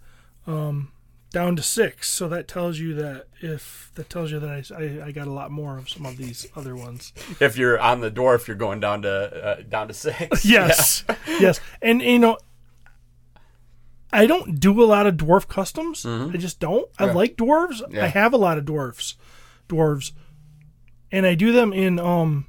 um, 0.44 0.90
down 1.31 1.55
to 1.55 1.62
six. 1.62 2.11
So 2.11 2.29
that 2.29 2.49
tells 2.49 2.79
you 2.81 2.92
that 2.94 3.27
if 3.40 3.92
that 3.94 4.11
tells 4.11 4.33
you 4.33 4.40
that 4.40 4.51
I, 4.51 4.75
I, 4.75 5.07
I 5.07 5.12
got 5.12 5.29
a 5.29 5.33
lot 5.33 5.53
more 5.53 5.79
of 5.79 5.88
some 5.88 6.05
of 6.05 6.16
these 6.16 6.49
other 6.57 6.75
ones. 6.75 7.12
If 7.38 7.57
you're 7.57 7.79
on 7.79 8.01
the 8.01 8.11
dwarf, 8.11 8.49
you're 8.49 8.57
going 8.57 8.81
down 8.81 9.03
to 9.03 9.46
uh, 9.46 9.62
down 9.62 9.87
to 9.88 9.94
6. 9.94 10.44
Yes, 10.44 11.05
yes, 11.29 11.61
and 11.81 12.03
you 12.03 12.18
know, 12.18 12.37
I 14.12 14.27
don't 14.27 14.59
do 14.59 14.83
a 14.83 14.87
lot 14.87 15.07
of 15.07 15.14
dwarf 15.16 15.46
customs. 15.46 16.05
I 16.05 16.37
just 16.37 16.59
don't. 16.59 16.90
I 16.99 17.07
Yeah. 17.07 17.12
like 17.12 17.37
dwarves. 17.37 17.81
Yeah. 17.92 18.05
I 18.05 18.09
have 18.09 18.33
a 18.33 18.37
lot 18.38 18.59
of 18.59 18.64
dwarfs, 18.64 19.14
dwarves, 19.68 20.11
and 21.12 21.25
I 21.27 21.37
do 21.37 21.53
them 21.53 21.73
in 21.73 22.01
um. 22.01 22.46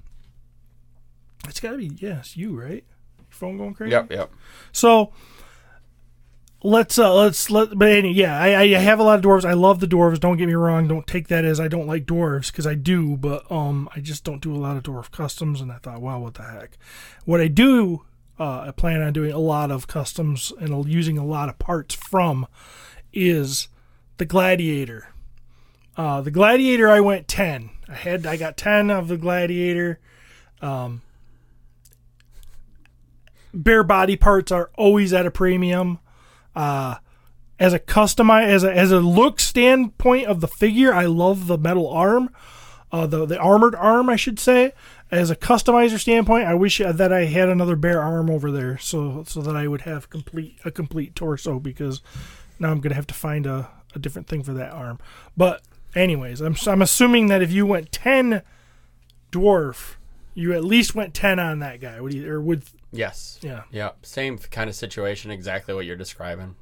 It's 1.47 1.59
got 1.59 1.71
to 1.71 1.77
be 1.77 1.91
yes, 1.97 2.35
you 2.35 2.59
right? 2.59 2.83
Your 3.19 3.27
phone 3.29 3.57
going 3.57 3.75
crazy. 3.75 3.91
Yep, 3.91 4.11
yep. 4.11 4.31
So 4.71 5.11
let's 6.63 6.97
uh 6.99 7.13
let's 7.13 7.49
let 7.49 7.77
but 7.77 7.89
any, 7.89 8.13
yeah 8.13 8.39
I, 8.39 8.61
I 8.61 8.67
have 8.67 8.99
a 8.99 9.03
lot 9.03 9.19
of 9.19 9.25
dwarves. 9.25 9.45
I 9.45 9.53
love 9.53 9.79
the 9.79 9.87
dwarves. 9.87 10.19
Don't 10.19 10.37
get 10.37 10.47
me 10.47 10.53
wrong. 10.53 10.87
Don't 10.87 11.07
take 11.07 11.27
that 11.29 11.45
as 11.45 11.59
I 11.59 11.67
don't 11.67 11.87
like 11.87 12.05
dwarves 12.05 12.51
because 12.51 12.67
I 12.67 12.75
do, 12.75 13.17
but 13.17 13.49
um 13.51 13.89
I 13.95 13.99
just 13.99 14.23
don't 14.23 14.41
do 14.41 14.55
a 14.55 14.57
lot 14.57 14.77
of 14.77 14.83
dwarf 14.83 15.11
customs. 15.11 15.61
And 15.61 15.71
I 15.71 15.77
thought, 15.77 16.01
wow, 16.01 16.19
what 16.19 16.35
the 16.35 16.43
heck? 16.43 16.77
What 17.25 17.41
I 17.41 17.47
do, 17.47 18.05
uh, 18.39 18.65
I 18.67 18.71
plan 18.71 19.01
on 19.01 19.13
doing 19.13 19.31
a 19.31 19.39
lot 19.39 19.71
of 19.71 19.87
customs 19.87 20.53
and 20.59 20.87
using 20.87 21.17
a 21.17 21.25
lot 21.25 21.49
of 21.49 21.59
parts 21.59 21.95
from 21.95 22.47
is 23.13 23.67
the 24.17 24.25
gladiator. 24.25 25.07
Uh, 25.97 26.21
the 26.21 26.31
Gladiator, 26.31 26.89
I 26.89 26.99
went 27.01 27.27
ten. 27.27 27.69
I 27.87 27.95
had 27.95 28.25
I 28.25 28.37
got 28.37 28.57
ten 28.57 28.89
of 28.89 29.07
the 29.07 29.17
Gladiator. 29.17 29.99
Um, 30.61 31.01
bare 33.53 33.83
body 33.83 34.15
parts 34.15 34.51
are 34.51 34.71
always 34.75 35.11
at 35.13 35.25
a 35.25 35.31
premium. 35.31 35.99
Uh, 36.55 36.95
as 37.59 37.73
a 37.73 37.79
customize 37.79 38.47
as 38.47 38.63
a 38.63 38.75
as 38.75 38.91
a 38.91 38.99
look 38.99 39.39
standpoint 39.39 40.25
of 40.25 40.41
the 40.41 40.47
figure, 40.47 40.93
I 40.93 41.05
love 41.05 41.45
the 41.47 41.57
metal 41.57 41.87
arm, 41.87 42.33
uh, 42.91 43.05
the 43.05 43.25
the 43.25 43.37
armored 43.37 43.75
arm, 43.75 44.09
I 44.09 44.15
should 44.15 44.39
say. 44.39 44.73
As 45.11 45.29
a 45.29 45.35
customizer 45.35 45.99
standpoint, 45.99 46.47
I 46.47 46.53
wish 46.55 46.79
that 46.79 47.13
I 47.13 47.25
had 47.25 47.49
another 47.49 47.75
bare 47.75 48.01
arm 48.01 48.29
over 48.29 48.49
there, 48.49 48.77
so 48.77 49.23
so 49.27 49.41
that 49.41 49.55
I 49.55 49.67
would 49.67 49.81
have 49.81 50.09
complete 50.09 50.57
a 50.65 50.71
complete 50.71 51.15
torso. 51.15 51.59
Because 51.59 52.01
now 52.59 52.71
I'm 52.71 52.79
gonna 52.79 52.95
have 52.95 53.07
to 53.07 53.13
find 53.13 53.45
a, 53.45 53.69
a 53.93 53.99
different 53.99 54.27
thing 54.27 54.41
for 54.41 54.53
that 54.53 54.71
arm. 54.71 54.99
But 55.37 55.61
anyways, 55.95 56.41
I'm 56.41 56.55
I'm 56.65 56.81
assuming 56.81 57.27
that 57.27 57.41
if 57.41 57.51
you 57.51 57.65
went 57.65 57.91
ten 57.91 58.41
dwarf, 59.31 59.95
you 60.33 60.53
at 60.53 60.63
least 60.63 60.95
went 60.95 61.13
ten 61.13 61.39
on 61.39 61.59
that 61.59 61.79
guy. 61.79 62.01
Would 62.01 62.13
you 62.13 62.31
or 62.31 62.41
would 62.41 62.63
Yes. 62.91 63.39
yeah 63.41 63.63
Yeah. 63.71 63.91
Same 64.01 64.37
kind 64.37 64.69
of 64.69 64.75
situation. 64.75 65.31
Exactly 65.31 65.73
what 65.73 65.85
you're 65.85 65.95
describing. 65.95 66.55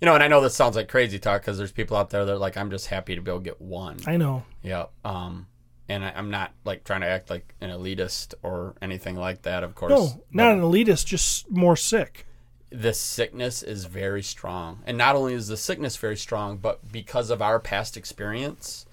You 0.00 0.06
know, 0.06 0.14
and 0.14 0.22
I 0.22 0.28
know 0.28 0.40
this 0.40 0.56
sounds 0.56 0.76
like 0.76 0.88
crazy 0.88 1.18
talk 1.18 1.42
because 1.42 1.56
there's 1.56 1.72
people 1.72 1.96
out 1.96 2.10
there 2.10 2.24
that 2.24 2.32
are 2.32 2.38
like, 2.38 2.56
I'm 2.56 2.70
just 2.70 2.88
happy 2.88 3.14
to 3.14 3.20
be 3.22 3.30
able 3.30 3.40
to 3.40 3.44
get 3.44 3.60
one. 3.60 3.98
I 4.06 4.16
know 4.16 4.42
Yeah. 4.62 4.86
Um, 5.04 5.46
and 5.88 6.04
I, 6.04 6.12
I'm 6.16 6.30
not 6.30 6.52
like 6.64 6.84
trying 6.84 7.02
to 7.02 7.06
act 7.06 7.30
like 7.30 7.54
an 7.60 7.70
elitist 7.70 8.34
or 8.42 8.74
anything 8.82 9.16
like 9.16 9.42
that. 9.42 9.62
Of 9.62 9.74
course, 9.74 9.90
no 9.90 10.24
not 10.32 10.52
an 10.52 10.60
elitist, 10.60 11.06
just 11.06 11.50
more 11.50 11.76
sick. 11.76 12.26
the 12.70 12.92
sickness 12.92 13.62
is 13.62 13.84
very 13.84 14.22
strong, 14.22 14.82
and 14.86 14.98
not 14.98 15.14
only 15.14 15.34
is 15.34 15.48
the 15.48 15.56
sickness 15.56 15.96
very 15.96 16.16
strong, 16.16 16.56
but 16.56 16.90
because 16.90 17.30
of 17.30 17.40
our 17.40 17.60
past 17.60 17.96
experience, 17.96 18.84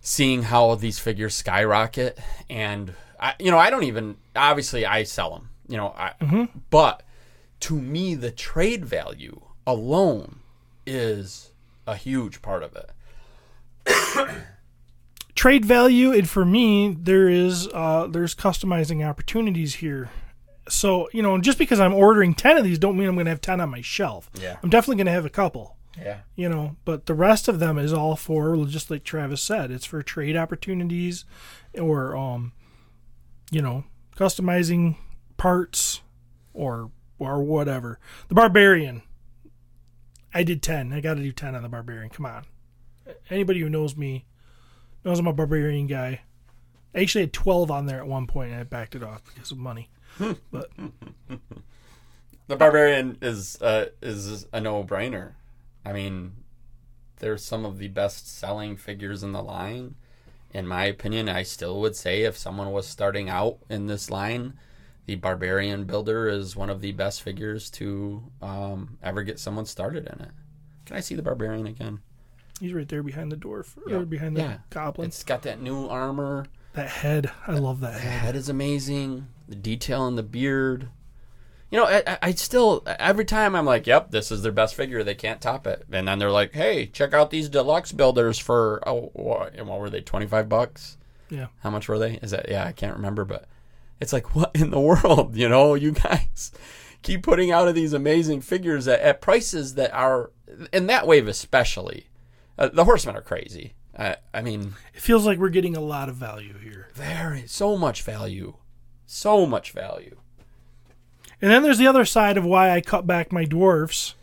seeing 0.00 0.44
how 0.44 0.74
these 0.74 0.98
figures 0.98 1.34
skyrocket, 1.34 2.18
and 2.48 2.94
I, 3.20 3.34
you 3.38 3.50
know, 3.50 3.58
I 3.58 3.70
don't 3.70 3.84
even 3.84 4.16
obviously 4.36 4.86
I 4.86 5.02
sell 5.02 5.30
them, 5.30 5.50
you 5.68 5.76
know, 5.76 5.94
I, 5.96 6.48
but 6.70 7.02
to 7.60 7.74
me, 7.74 8.14
the 8.14 8.30
trade 8.30 8.84
value 8.84 9.40
alone 9.66 10.40
is 10.86 11.50
a 11.86 11.96
huge 11.96 12.42
part 12.42 12.62
of 12.62 12.76
it. 12.76 12.90
trade 15.34 15.64
value 15.64 16.10
and 16.12 16.28
for 16.28 16.44
me 16.44 16.96
there 17.00 17.28
is 17.28 17.68
uh 17.72 18.08
there's 18.08 18.34
customizing 18.34 19.06
opportunities 19.08 19.76
here. 19.76 20.10
So 20.68 21.08
you 21.12 21.22
know 21.22 21.38
just 21.38 21.58
because 21.58 21.80
i'm 21.80 21.94
ordering 21.94 22.34
10 22.34 22.58
of 22.58 22.64
these 22.64 22.78
don't 22.78 22.98
mean 22.98 23.08
i'm 23.08 23.14
going 23.14 23.24
to 23.26 23.30
have 23.30 23.40
10 23.40 23.60
on 23.60 23.70
my 23.70 23.80
shelf. 23.80 24.30
Yeah. 24.34 24.56
i'm 24.62 24.68
definitely 24.68 24.96
going 24.96 25.06
to 25.06 25.12
have 25.12 25.24
a 25.24 25.30
couple 25.30 25.76
Yeah. 26.00 26.20
you 26.36 26.48
know 26.48 26.76
but 26.84 27.06
the 27.06 27.14
rest 27.14 27.48
of 27.48 27.58
them 27.58 27.78
is 27.78 27.92
all 27.92 28.14
for 28.16 28.56
just 28.66 28.90
like 28.90 29.04
travis 29.04 29.42
said 29.42 29.70
it's 29.70 29.84
for 29.84 30.02
trade 30.02 30.36
opportunities 30.36 31.24
or 31.74 32.16
um 32.16 32.52
you 33.50 33.62
know 33.62 33.84
customizing 34.16 34.96
parts 35.36 36.02
or 36.52 36.90
or 37.18 37.42
whatever. 37.42 37.98
The 38.28 38.34
barbarian. 38.34 39.02
I 40.34 40.42
did 40.42 40.62
10 40.62 40.92
i 40.92 41.00
got 41.00 41.14
to 41.14 41.22
do 41.22 41.32
10 41.32 41.54
on 41.54 41.62
the 41.62 41.68
barbarian. 41.68 42.10
Come 42.10 42.26
on. 42.26 42.44
Anybody 43.30 43.60
who 43.60 43.70
knows 43.70 43.96
me 43.96 44.26
knows 45.04 45.18
i'm 45.18 45.26
a 45.26 45.32
barbarian 45.32 45.86
guy. 45.86 46.20
I 46.94 47.00
actually 47.00 47.22
had 47.22 47.32
12 47.32 47.70
on 47.70 47.86
there 47.86 48.00
at 48.00 48.06
one 48.06 48.26
point 48.26 48.50
and 48.52 48.60
i 48.60 48.64
backed 48.64 48.94
it 48.94 49.02
off 49.02 49.22
because 49.24 49.50
of 49.52 49.58
money. 49.58 49.88
But 50.50 50.70
The 52.48 52.56
barbarian 52.56 53.18
is 53.20 53.60
uh, 53.60 53.86
is 54.00 54.46
a 54.52 54.60
no 54.60 54.82
brainer. 54.82 55.32
I 55.88 55.92
mean, 55.94 56.32
they're 57.16 57.38
some 57.38 57.64
of 57.64 57.78
the 57.78 57.88
best 57.88 58.28
selling 58.28 58.76
figures 58.76 59.22
in 59.22 59.32
the 59.32 59.42
line. 59.42 59.94
In 60.52 60.66
my 60.66 60.84
opinion, 60.84 61.28
I 61.28 61.42
still 61.44 61.80
would 61.80 61.96
say 61.96 62.22
if 62.22 62.36
someone 62.36 62.72
was 62.72 62.86
starting 62.86 63.28
out 63.30 63.58
in 63.70 63.86
this 63.86 64.10
line, 64.10 64.54
the 65.06 65.14
barbarian 65.14 65.84
builder 65.84 66.28
is 66.28 66.54
one 66.56 66.68
of 66.68 66.80
the 66.82 66.92
best 66.92 67.22
figures 67.22 67.70
to 67.70 68.22
um, 68.42 68.98
ever 69.02 69.22
get 69.22 69.38
someone 69.38 69.64
started 69.66 70.06
in 70.06 70.20
it. 70.20 70.30
Can 70.84 70.96
I 70.96 71.00
see 71.00 71.14
the 71.14 71.22
barbarian 71.22 71.66
again? 71.66 72.00
he's 72.60 72.72
right 72.72 72.88
there 72.88 73.04
behind 73.04 73.30
the 73.30 73.36
dwarf 73.36 73.76
Yeah. 73.86 73.98
or 73.98 74.04
behind 74.04 74.36
the 74.36 74.40
Yeah. 74.40 74.58
goblin 74.70 75.06
It's 75.08 75.22
got 75.22 75.42
that 75.42 75.62
new 75.62 75.86
armor. 75.86 76.46
that 76.72 76.88
head 76.88 77.30
i 77.46 77.52
love 77.52 77.78
that 77.80 77.92
The 77.94 78.00
head 78.00 78.20
head 78.20 78.36
is 78.36 78.48
amazing. 78.48 79.28
The 79.48 79.54
detail 79.54 80.08
in 80.08 80.16
the 80.16 80.24
beard. 80.24 80.88
You 81.70 81.78
know, 81.78 81.84
I, 81.86 82.18
I- 82.22 82.32
still 82.32 82.82
every 82.86 83.24
time 83.24 83.54
I'm 83.54 83.66
like, 83.66 83.86
"Yep, 83.86 84.10
this 84.10 84.30
is 84.32 84.42
their 84.42 84.52
best 84.52 84.74
figure. 84.74 85.04
They 85.04 85.14
can't 85.14 85.40
top 85.40 85.66
it." 85.66 85.84
And 85.92 86.08
then 86.08 86.18
they're 86.18 86.30
like, 86.30 86.52
"Hey, 86.54 86.86
check 86.86 87.12
out 87.12 87.30
these 87.30 87.48
deluxe 87.48 87.92
builders 87.92 88.38
for 88.38 88.82
oh, 88.86 89.10
what, 89.12 89.54
and 89.54 89.68
what 89.68 89.78
were 89.80 89.90
they? 89.90 90.00
Twenty 90.00 90.26
five 90.26 90.48
bucks? 90.48 90.96
yeah 91.30 91.48
How 91.60 91.68
much 91.70 91.88
were 91.88 91.98
they? 91.98 92.14
Is 92.22 92.30
that 92.30 92.48
yeah? 92.48 92.64
I 92.64 92.72
can't 92.72 92.96
remember, 92.96 93.24
but 93.24 93.46
it's 94.00 94.12
like, 94.12 94.34
what 94.36 94.50
in 94.54 94.70
the 94.70 94.80
world? 94.80 95.36
You 95.36 95.48
know, 95.48 95.74
you 95.74 95.92
guys 95.92 96.52
keep 97.02 97.22
putting 97.22 97.50
out 97.50 97.68
of 97.68 97.74
these 97.74 97.92
amazing 97.92 98.40
figures 98.40 98.88
at, 98.88 99.00
at 99.00 99.20
prices 99.20 99.74
that 99.74 99.92
are 99.92 100.30
in 100.72 100.86
that 100.86 101.06
wave, 101.06 101.28
especially. 101.28 102.06
Uh, 102.56 102.68
the 102.68 102.84
horsemen 102.84 103.14
are 103.16 103.22
crazy. 103.22 103.74
I, 103.96 104.16
I 104.32 104.42
mean, 104.42 104.74
it 104.94 105.00
feels 105.00 105.26
like 105.26 105.38
we're 105.38 105.48
getting 105.48 105.76
a 105.76 105.80
lot 105.80 106.08
of 106.08 106.16
value 106.16 106.56
here 106.58 106.88
very 106.94 107.46
so 107.46 107.76
much 107.76 108.02
value, 108.02 108.54
so 109.06 109.46
much 109.46 109.72
value. 109.72 110.16
And 111.40 111.50
then 111.50 111.62
there's 111.62 111.78
the 111.78 111.86
other 111.86 112.04
side 112.04 112.36
of 112.36 112.44
why 112.44 112.70
I 112.70 112.80
cut 112.80 113.06
back 113.06 113.32
my 113.32 113.44
dwarfs 113.44 114.14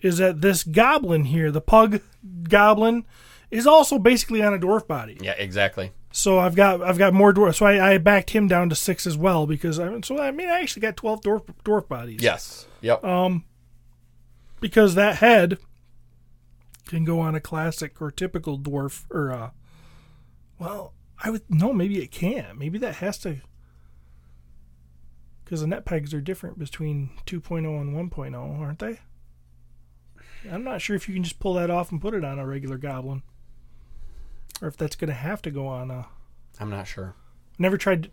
is 0.00 0.18
that 0.18 0.40
this 0.40 0.62
goblin 0.64 1.24
here, 1.24 1.50
the 1.50 1.60
pug 1.60 2.00
goblin, 2.44 3.04
is 3.50 3.66
also 3.66 3.98
basically 3.98 4.42
on 4.42 4.54
a 4.54 4.58
dwarf 4.58 4.86
body. 4.86 5.18
Yeah, 5.20 5.32
exactly. 5.32 5.92
So 6.12 6.38
I've 6.38 6.54
got 6.54 6.82
I've 6.82 6.98
got 6.98 7.14
more 7.14 7.32
dwarfs. 7.32 7.58
So 7.58 7.66
I, 7.66 7.92
I 7.92 7.98
backed 7.98 8.30
him 8.30 8.48
down 8.48 8.68
to 8.70 8.74
six 8.74 9.06
as 9.06 9.16
well 9.16 9.46
because 9.46 9.78
I 9.78 10.00
so 10.02 10.18
I 10.18 10.30
mean 10.30 10.48
I 10.48 10.60
actually 10.60 10.82
got 10.82 10.96
twelve 10.96 11.20
dwarf 11.20 11.44
dwarf 11.64 11.88
bodies. 11.88 12.20
Yes. 12.22 12.66
Yep. 12.80 13.04
Um, 13.04 13.44
Because 14.60 14.94
that 14.94 15.16
head 15.16 15.58
can 16.86 17.04
go 17.04 17.20
on 17.20 17.34
a 17.34 17.40
classic 17.40 18.02
or 18.02 18.10
typical 18.10 18.58
dwarf 18.58 19.04
or 19.10 19.32
uh 19.32 19.50
well, 20.58 20.92
I 21.22 21.30
would 21.30 21.42
no, 21.48 21.72
maybe 21.72 22.02
it 22.02 22.10
can't. 22.10 22.58
Maybe 22.58 22.78
that 22.78 22.96
has 22.96 23.16
to 23.18 23.36
because 25.50 25.62
the 25.62 25.66
net 25.66 25.84
pegs 25.84 26.14
are 26.14 26.20
different 26.20 26.60
between 26.60 27.10
2.0 27.26 27.58
and 27.80 28.10
1.0, 28.12 28.60
aren't 28.60 28.78
they? 28.78 29.00
I'm 30.48 30.62
not 30.62 30.80
sure 30.80 30.94
if 30.94 31.08
you 31.08 31.14
can 31.14 31.24
just 31.24 31.40
pull 31.40 31.54
that 31.54 31.70
off 31.70 31.90
and 31.90 32.00
put 32.00 32.14
it 32.14 32.24
on 32.24 32.38
a 32.38 32.46
regular 32.46 32.78
goblin, 32.78 33.24
or 34.62 34.68
if 34.68 34.76
that's 34.76 34.94
going 34.94 35.08
to 35.08 35.14
have 35.14 35.42
to 35.42 35.50
go 35.50 35.66
on 35.66 35.90
a. 35.90 36.06
I'm 36.60 36.70
not 36.70 36.86
sure. 36.86 37.16
Never 37.58 37.76
tried. 37.76 38.12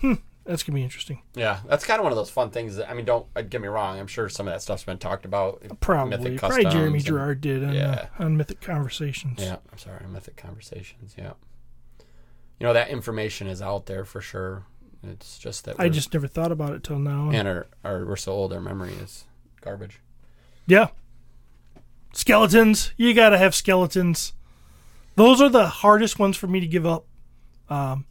Hmm, 0.00 0.14
that's 0.44 0.62
gonna 0.62 0.76
be 0.76 0.84
interesting. 0.84 1.22
Yeah, 1.34 1.58
that's 1.66 1.84
kind 1.84 1.98
of 1.98 2.04
one 2.04 2.12
of 2.12 2.16
those 2.16 2.30
fun 2.30 2.50
things. 2.50 2.76
That, 2.76 2.88
I 2.88 2.94
mean, 2.94 3.04
don't 3.04 3.26
uh, 3.34 3.42
get 3.42 3.60
me 3.60 3.66
wrong. 3.66 3.98
I'm 3.98 4.06
sure 4.06 4.28
some 4.28 4.46
of 4.46 4.54
that 4.54 4.62
stuff's 4.62 4.84
been 4.84 4.98
talked 4.98 5.24
about. 5.24 5.60
Probably, 5.80 6.16
Mythic 6.18 6.38
probably 6.38 6.62
Jeremy 6.66 6.98
and- 6.98 7.04
Gerard 7.04 7.40
did 7.40 7.64
on, 7.64 7.74
Yeah. 7.74 8.06
uh, 8.18 8.22
on 8.22 8.36
Mythic 8.36 8.60
Conversations. 8.60 9.40
Yeah, 9.42 9.56
I'm 9.72 9.78
sorry, 9.78 10.06
Mythic 10.08 10.36
Conversations. 10.36 11.16
Yeah. 11.18 11.32
You 12.60 12.66
know 12.68 12.72
that 12.74 12.90
information 12.90 13.48
is 13.48 13.60
out 13.60 13.86
there 13.86 14.04
for 14.04 14.20
sure. 14.20 14.66
It's 15.04 15.38
just 15.38 15.64
that 15.64 15.80
I 15.80 15.88
just 15.88 16.12
never 16.14 16.26
thought 16.28 16.52
about 16.52 16.74
it 16.74 16.82
till 16.84 16.98
now. 16.98 17.30
and 17.32 17.48
our, 17.48 17.66
our 17.84 18.04
we're 18.04 18.16
so 18.16 18.32
old, 18.32 18.52
our 18.52 18.60
memory 18.60 18.92
is 18.92 19.24
garbage. 19.60 20.00
Yeah. 20.66 20.88
Skeletons. 22.12 22.92
You 22.96 23.14
gotta 23.14 23.38
have 23.38 23.54
skeletons. 23.54 24.32
Those 25.16 25.40
are 25.40 25.48
the 25.48 25.66
hardest 25.66 26.18
ones 26.18 26.36
for 26.36 26.46
me 26.46 26.60
to 26.60 26.66
give 26.66 26.86
up. 26.86 27.06
Um, 27.68 28.04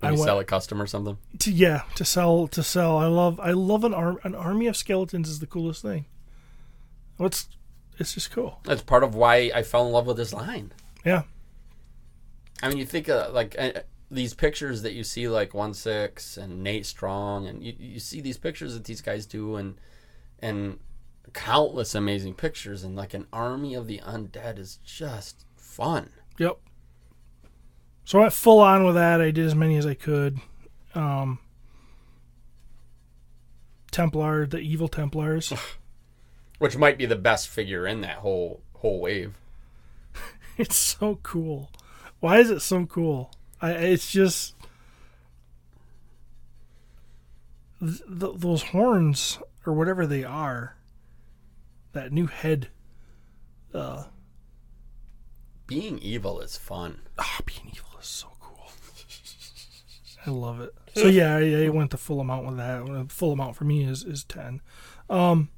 When 0.00 0.12
I 0.12 0.16
you 0.16 0.22
sell 0.22 0.38
a 0.38 0.44
custom 0.44 0.80
or 0.80 0.86
something. 0.86 1.18
to 1.40 1.50
yeah, 1.50 1.82
to 1.96 2.04
sell 2.04 2.46
to 2.48 2.62
sell. 2.62 2.96
I 2.98 3.06
love 3.06 3.40
I 3.40 3.50
love 3.52 3.82
an 3.84 3.94
arm 3.94 4.18
an 4.22 4.34
army 4.34 4.66
of 4.66 4.76
skeletons 4.76 5.28
is 5.28 5.40
the 5.40 5.46
coolest 5.46 5.82
thing. 5.82 6.06
What's 7.16 7.48
it's 7.98 8.14
just 8.14 8.30
cool. 8.30 8.60
That's 8.64 8.82
part 8.82 9.02
of 9.04 9.14
why 9.14 9.50
I 9.54 9.62
fell 9.62 9.86
in 9.86 9.92
love 9.92 10.06
with 10.06 10.16
this 10.16 10.32
line. 10.32 10.72
Yeah. 11.04 11.22
I 12.62 12.68
mean, 12.68 12.78
you 12.78 12.86
think 12.86 13.08
uh, 13.08 13.30
like 13.32 13.56
uh, 13.58 13.72
these 14.10 14.34
pictures 14.34 14.82
that 14.82 14.92
you 14.92 15.04
see, 15.04 15.28
like 15.28 15.54
one 15.54 15.74
six 15.74 16.36
and 16.36 16.62
Nate 16.62 16.86
Strong, 16.86 17.46
and 17.46 17.62
you, 17.62 17.74
you 17.78 18.00
see 18.00 18.20
these 18.20 18.38
pictures 18.38 18.74
that 18.74 18.84
these 18.84 19.00
guys 19.00 19.26
do, 19.26 19.56
and 19.56 19.76
and 20.40 20.78
countless 21.32 21.94
amazing 21.94 22.34
pictures, 22.34 22.82
and 22.82 22.96
like 22.96 23.14
an 23.14 23.26
army 23.32 23.74
of 23.74 23.86
the 23.86 23.98
undead 23.98 24.58
is 24.58 24.78
just 24.84 25.44
fun. 25.56 26.10
Yep. 26.38 26.58
So 28.04 28.18
I 28.18 28.22
went 28.22 28.32
full 28.32 28.58
on 28.60 28.84
with 28.84 28.96
that. 28.96 29.20
I 29.20 29.30
did 29.30 29.46
as 29.46 29.54
many 29.54 29.76
as 29.76 29.86
I 29.86 29.94
could. 29.94 30.40
Um, 30.94 31.38
Templar, 33.92 34.46
the 34.46 34.58
evil 34.58 34.88
Templars. 34.88 35.52
Which 36.58 36.76
might 36.76 36.98
be 36.98 37.06
the 37.06 37.16
best 37.16 37.48
figure 37.48 37.86
in 37.86 38.00
that 38.00 38.16
whole 38.16 38.62
whole 38.74 39.00
wave. 39.00 39.38
it's 40.56 40.76
so 40.76 41.20
cool. 41.22 41.70
Why 42.18 42.38
is 42.38 42.50
it 42.50 42.60
so 42.60 42.84
cool? 42.86 43.30
I, 43.62 43.72
it's 43.72 44.10
just 44.10 44.54
th- 47.80 48.02
th- 48.18 48.36
those 48.36 48.62
horns 48.62 49.38
or 49.66 49.72
whatever 49.72 50.06
they 50.06 50.24
are. 50.24 50.76
That 51.92 52.12
new 52.12 52.26
head. 52.26 52.68
Uh, 53.74 54.04
being 55.66 55.98
evil 55.98 56.40
is 56.40 56.56
fun. 56.56 57.00
Ah, 57.18 57.38
being 57.44 57.72
evil 57.74 57.98
is 58.00 58.06
so 58.06 58.28
cool. 58.40 58.70
I 60.26 60.30
love 60.30 60.60
it. 60.60 60.74
So 60.94 61.06
yeah, 61.08 61.36
I, 61.36 61.66
I 61.66 61.68
went 61.68 61.90
the 61.90 61.96
full 61.96 62.20
amount 62.20 62.46
with 62.46 62.56
that. 62.56 63.06
Full 63.10 63.32
amount 63.32 63.56
for 63.56 63.64
me 63.64 63.84
is 63.84 64.04
is 64.04 64.24
ten. 64.24 64.60
Um, 65.08 65.48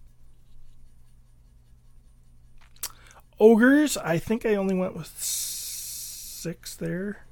ogres, 3.40 3.96
I 3.96 4.18
think 4.18 4.44
I 4.46 4.54
only 4.54 4.74
went 4.74 4.94
with 4.96 5.12
six 5.18 6.74
there. 6.76 7.24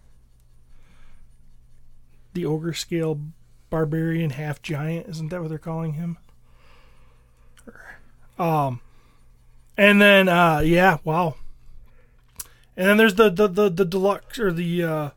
The 2.32 2.46
ogre 2.46 2.72
scale 2.72 3.20
barbarian 3.70 4.30
half 4.30 4.62
giant, 4.62 5.08
isn't 5.08 5.28
that 5.28 5.40
what 5.40 5.48
they're 5.48 5.58
calling 5.58 5.94
him? 5.94 6.18
Um, 8.38 8.80
and 9.76 10.00
then 10.00 10.28
uh, 10.28 10.60
yeah, 10.64 10.98
wow. 11.04 11.36
And 12.76 12.88
then 12.88 12.96
there's 12.96 13.14
the 13.14 13.30
the 13.30 13.48
the, 13.48 13.68
the 13.68 13.84
deluxe 13.84 14.38
or 14.38 14.52
the 14.52 14.82
uh, 14.82 15.10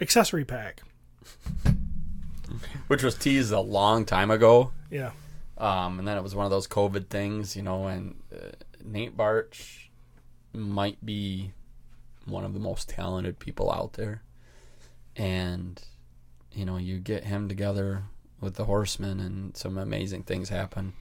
accessory 0.00 0.44
pack. 0.44 0.82
Which 2.86 3.02
was 3.02 3.14
teased 3.14 3.52
a 3.52 3.60
long 3.60 4.06
time 4.06 4.30
ago. 4.30 4.72
Yeah. 4.90 5.10
Um, 5.58 5.98
and 5.98 6.08
then 6.08 6.16
it 6.16 6.22
was 6.22 6.34
one 6.34 6.46
of 6.46 6.50
those 6.50 6.66
COVID 6.66 7.08
things, 7.08 7.54
you 7.56 7.62
know, 7.62 7.86
and 7.86 8.14
uh, 8.32 8.52
Nate 8.82 9.16
Barch 9.16 9.90
might 10.54 11.04
be 11.04 11.52
one 12.24 12.44
of 12.44 12.54
the 12.54 12.60
most 12.60 12.88
talented 12.88 13.38
people 13.38 13.70
out 13.70 13.94
there. 13.94 14.22
And, 15.18 15.82
you 16.52 16.64
know, 16.64 16.76
you 16.78 16.98
get 16.98 17.24
him 17.24 17.48
together 17.48 18.04
with 18.40 18.54
the 18.54 18.64
horsemen 18.66 19.18
and 19.20 19.56
some 19.56 19.76
amazing 19.76 20.22
things 20.22 20.48
happen. 20.48 20.92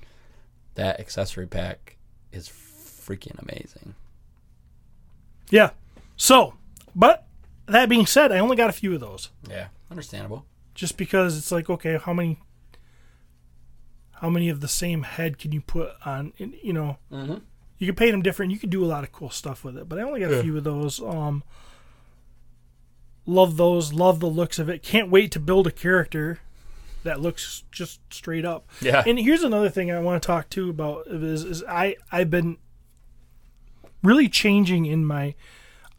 That 0.75 0.99
accessory 0.99 1.47
pack 1.47 1.97
is 2.31 2.49
freaking 2.49 3.39
amazing. 3.41 3.93
Yeah. 5.49 5.69
So, 6.15 6.55
but 6.95 7.25
that 7.67 7.89
being 7.89 8.05
said, 8.05 8.31
I 8.31 8.39
only 8.39 8.55
got 8.57 8.69
a 8.69 8.73
few 8.73 8.93
of 8.93 8.99
those 8.99 9.29
Yeah, 9.49 9.67
understandable. 9.91 10.45
just 10.73 10.97
because 10.97 11.37
it's 11.37 11.51
like, 11.51 11.69
okay, 11.69 11.97
how 12.03 12.13
many 12.13 12.39
how 14.13 14.29
many 14.31 14.49
of 14.49 14.61
the 14.61 14.67
same 14.67 15.03
head 15.03 15.37
can 15.37 15.51
you 15.51 15.61
put 15.61 15.91
on 16.05 16.33
you 16.39 16.73
know, 16.73 16.97
Mm-hmm. 17.11 17.35
you 17.77 17.85
can 17.87 17.95
paint 17.95 18.11
them 18.13 18.23
different. 18.23 18.51
You 18.51 18.57
can 18.57 18.69
do 18.71 18.83
a 18.83 18.87
lot 18.87 19.03
of 19.03 19.11
cool 19.11 19.29
stuff 19.29 19.63
with 19.63 19.77
it, 19.77 19.87
but 19.87 19.99
I 19.99 20.01
only 20.01 20.19
got 20.21 20.31
a 20.31 20.41
few 20.41 20.57
of 20.57 20.63
those. 20.63 20.99
Um 20.99 21.43
love 23.27 23.57
those, 23.57 23.93
love 23.93 24.19
the 24.19 24.27
looks 24.27 24.57
of 24.57 24.69
it. 24.69 24.81
Can't 24.81 25.11
wait 25.11 25.31
to 25.33 25.39
build 25.39 25.67
a 25.67 25.71
character 25.71 26.39
that 27.03 27.19
looks 27.21 27.63
just 27.71 27.99
straight 28.11 28.45
up. 28.45 28.67
Yeah. 28.81 29.03
And 29.05 29.19
here's 29.19 29.43
another 29.43 29.69
thing 29.69 29.91
I 29.91 29.99
want 29.99 30.21
to 30.21 30.25
talk 30.25 30.49
to 30.51 30.69
about 30.69 31.07
is, 31.07 31.43
is 31.43 31.63
I 31.67 31.97
I've 32.11 32.31
been 32.31 32.57
really 34.01 34.27
changing 34.29 34.85
in 34.85 35.05
my 35.05 35.35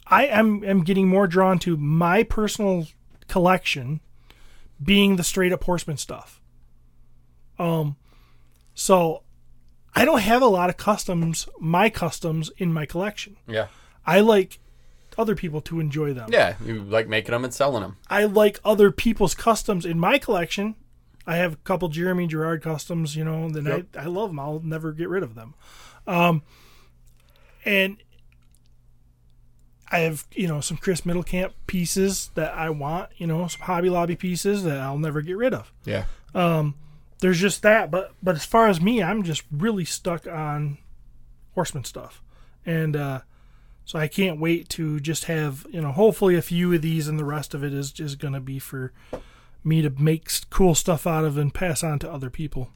I 0.07 0.25
am 0.25 0.63
am 0.63 0.83
getting 0.83 1.07
more 1.07 1.27
drawn 1.27 1.59
to 1.59 1.77
my 1.77 2.23
personal 2.23 2.87
collection 3.27 4.01
being 4.81 5.15
the 5.15 5.23
straight 5.23 5.53
up 5.53 5.63
horseman 5.63 5.97
stuff. 5.97 6.41
Um 7.57 7.95
so 8.73 9.23
I 9.95 10.05
don't 10.05 10.21
have 10.21 10.41
a 10.41 10.47
lot 10.47 10.69
of 10.69 10.77
customs, 10.77 11.47
my 11.59 11.89
customs 11.89 12.51
in 12.57 12.71
my 12.73 12.85
collection. 12.85 13.37
yeah. 13.47 13.67
I 14.05 14.21
like 14.21 14.59
other 15.19 15.35
people 15.35 15.61
to 15.61 15.79
enjoy 15.79 16.13
them. 16.13 16.29
Yeah, 16.31 16.55
you 16.65 16.81
like 16.81 17.07
making 17.07 17.31
them 17.33 17.43
and 17.43 17.53
selling 17.53 17.81
them. 17.83 17.97
I 18.09 18.23
like 18.25 18.59
other 18.63 18.89
people's 18.91 19.35
customs 19.35 19.85
in 19.85 19.99
my 19.99 20.17
collection. 20.17 20.75
I 21.27 21.35
have 21.35 21.53
a 21.53 21.57
couple 21.57 21.89
Jeremy 21.89 22.25
Gerard 22.25 22.63
customs, 22.63 23.15
you 23.15 23.23
know, 23.23 23.49
then 23.49 23.65
Yep. 23.65 23.85
I, 23.97 24.03
I 24.03 24.05
love 24.05 24.29
them. 24.29 24.39
I'll 24.39 24.61
never 24.63 24.91
get 24.93 25.09
rid 25.09 25.21
of 25.21 25.35
them. 25.35 25.53
Um, 26.07 26.41
and 27.65 27.97
I 29.91 29.99
have, 29.99 30.25
you 30.33 30.47
know, 30.47 30.61
some 30.61 30.77
Chris 30.77 31.01
Middlecamp 31.01 31.51
pieces 31.67 32.31
that 32.35 32.53
I 32.55 32.69
want, 32.69 33.09
you 33.17 33.27
know, 33.27 33.45
some 33.47 33.61
Hobby 33.61 33.89
Lobby 33.89 34.15
pieces 34.15 34.63
that 34.63 34.79
I'll 34.79 34.97
never 34.97 35.21
get 35.21 35.37
rid 35.37 35.53
of. 35.53 35.71
Yeah. 35.85 36.05
There's 37.21 37.39
just 37.39 37.61
that, 37.63 37.91
but 37.91 38.13
but 38.23 38.35
as 38.35 38.45
far 38.45 38.69
as 38.69 38.79
me, 38.79 39.03
I'm 39.03 39.23
just 39.23 39.43
really 39.51 39.83
stuck 39.83 40.25
on 40.25 40.77
horseman 41.53 41.83
stuff, 41.83 42.23
and 42.65 42.95
uh, 42.95 43.21
so 43.89 43.97
I 43.97 44.07
can't 44.07 44.39
wait 44.39 44.69
to 44.69 44.99
just 44.99 45.23
have 45.23 45.65
you 45.71 45.81
know 45.81 45.91
hopefully 45.91 46.35
a 46.35 46.43
few 46.43 46.71
of 46.71 46.83
these, 46.83 47.07
and 47.07 47.17
the 47.17 47.25
rest 47.25 47.55
of 47.55 47.63
it 47.63 47.73
is 47.73 47.91
just 47.91 48.19
gonna 48.19 48.39
be 48.39 48.59
for 48.59 48.93
me 49.63 49.81
to 49.81 49.89
make 49.89 50.29
cool 50.51 50.75
stuff 50.75 51.07
out 51.07 51.25
of 51.25 51.39
and 51.39 51.51
pass 51.51 51.83
on 51.83 51.97
to 51.97 52.11
other 52.11 52.29
people. 52.29 52.69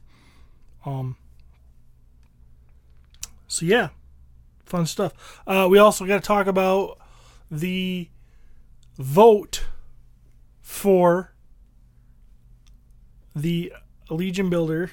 Um. 0.84 1.16
So 3.46 3.64
yeah, 3.64 3.90
fun 4.64 4.86
stuff. 4.86 5.40
Uh, 5.46 5.68
we 5.70 5.78
also 5.78 6.04
got 6.04 6.20
to 6.20 6.26
talk 6.26 6.48
about 6.48 6.98
the 7.48 8.08
vote 8.98 9.66
for 10.62 11.32
the 13.36 13.72
Legion 14.10 14.50
Builder, 14.50 14.90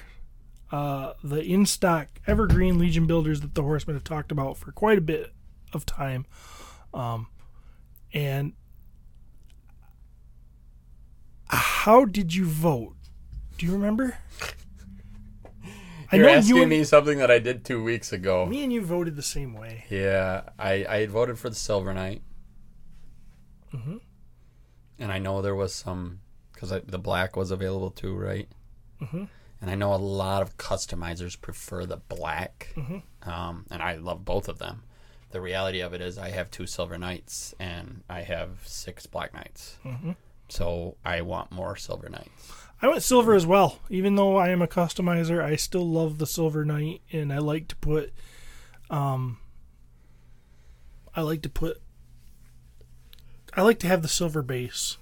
uh, 0.70 1.14
the 1.24 1.42
in 1.42 1.66
stock 1.66 2.06
evergreen 2.28 2.78
Legion 2.78 3.08
Builders 3.08 3.40
that 3.40 3.56
the 3.56 3.62
Horsemen 3.64 3.96
have 3.96 4.04
talked 4.04 4.30
about 4.30 4.56
for 4.56 4.70
quite 4.70 4.98
a 4.98 5.00
bit 5.00 5.32
of 5.74 5.86
time. 5.86 6.26
Um, 6.94 7.28
and 8.12 8.52
how 11.48 12.04
did 12.04 12.34
you 12.34 12.44
vote? 12.46 12.94
Do 13.58 13.66
you 13.66 13.72
remember? 13.72 14.16
You're 16.12 16.26
know 16.26 16.32
asking 16.32 16.56
you 16.56 16.62
and 16.62 16.70
me 16.70 16.84
something 16.84 17.18
that 17.18 17.30
I 17.30 17.38
did 17.38 17.64
two 17.64 17.82
weeks 17.82 18.12
ago. 18.12 18.44
me 18.44 18.62
and 18.62 18.72
you 18.72 18.82
voted 18.82 19.16
the 19.16 19.22
same 19.22 19.54
way. 19.54 19.84
Yeah, 19.88 20.42
I, 20.58 20.84
I 20.86 20.96
had 20.98 21.10
voted 21.10 21.38
for 21.38 21.48
the 21.48 21.54
Silver 21.54 21.94
Knight. 21.94 22.22
Mm-hmm. 23.72 23.96
And 24.98 25.10
I 25.10 25.18
know 25.18 25.40
there 25.40 25.54
was 25.54 25.74
some, 25.74 26.20
because 26.52 26.70
the 26.86 26.98
black 26.98 27.34
was 27.34 27.50
available 27.50 27.90
too, 27.90 28.14
right? 28.14 28.46
Mhm. 29.00 29.28
And 29.62 29.70
I 29.70 29.74
know 29.74 29.94
a 29.94 29.96
lot 29.96 30.42
of 30.42 30.58
customizers 30.58 31.40
prefer 31.40 31.86
the 31.86 31.96
black. 31.96 32.74
Mm-hmm. 32.76 33.28
Um, 33.28 33.64
and 33.70 33.80
I 33.82 33.94
love 33.94 34.24
both 34.24 34.48
of 34.48 34.58
them. 34.58 34.82
The 35.32 35.40
reality 35.40 35.80
of 35.80 35.92
it 35.94 36.00
is, 36.00 36.18
I 36.18 36.30
have 36.30 36.50
two 36.50 36.66
Silver 36.66 36.96
Knights 36.98 37.54
and 37.58 38.02
I 38.08 38.20
have 38.22 38.50
six 38.64 39.06
Black 39.06 39.32
Knights. 39.34 39.76
Mhm. 39.84 40.16
So 40.48 40.96
I 41.04 41.22
want 41.22 41.50
more 41.50 41.74
Silver 41.76 42.08
Knights. 42.08 42.52
I 42.82 42.88
went 42.88 43.02
silver 43.02 43.34
as 43.34 43.46
well. 43.46 43.78
Even 43.90 44.16
though 44.16 44.36
I 44.36 44.48
am 44.50 44.60
a 44.60 44.66
customizer, 44.66 45.42
I 45.42 45.54
still 45.56 45.88
love 45.88 46.18
the 46.18 46.26
silver 46.26 46.64
knight, 46.64 47.00
and 47.12 47.32
I 47.32 47.38
like 47.38 47.68
to 47.68 47.76
put, 47.76 48.12
um, 48.90 49.38
I 51.14 51.20
like 51.22 51.42
to 51.42 51.48
put, 51.48 51.80
I 53.54 53.62
like 53.62 53.78
to 53.80 53.86
have 53.86 54.02
the 54.02 54.08
silver 54.08 54.42
base. 54.42 54.96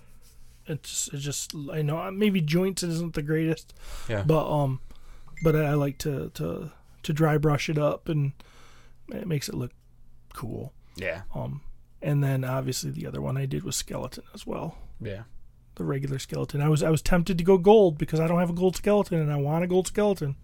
It's, 0.66 1.09
it's 1.12 1.23
just 1.25 1.55
I 1.73 1.81
know 1.83 2.11
maybe 2.11 2.40
joints 2.43 2.83
isn't 2.83 3.14
the 3.14 3.23
greatest, 3.23 3.73
Yeah. 4.11 4.23
but 4.25 4.47
um, 4.49 4.81
but 5.43 5.57
I, 5.57 5.69
I 5.71 5.75
like 5.75 5.97
to 5.99 6.31
to 6.35 6.71
to 7.03 7.12
dry 7.14 7.38
brush 7.38 7.69
it 7.71 7.79
up, 7.79 8.09
and 8.11 8.33
it 9.09 9.27
makes 9.27 9.49
it 9.49 9.55
look 9.55 9.73
cool. 10.35 10.73
Yeah. 10.97 11.23
Um, 11.35 11.61
and 12.03 12.23
then 12.25 12.45
obviously 12.45 12.90
the 12.90 13.07
other 13.07 13.21
one 13.21 13.37
I 13.37 13.47
did 13.47 13.62
was 13.62 13.77
skeleton 13.77 14.25
as 14.35 14.47
well 14.47 14.77
Yeah. 15.01 15.23
the 15.77 15.85
regular 15.85 16.19
skeleton. 16.19 16.61
I 16.61 16.69
was 16.69 16.83
I 16.83 16.90
was 16.90 17.03
tempted 17.03 17.38
to 17.38 17.45
go 17.45 17.59
gold 17.59 17.99
because 17.99 18.21
I 18.21 18.27
don't 18.27 18.40
have 18.40 18.51
a 18.51 18.55
gold 18.55 18.77
skeleton 18.77 19.19
and 19.21 19.33
I 19.33 19.37
want 19.37 19.64
a 19.64 19.66
gold 19.69 19.87
skeleton. 19.87 20.37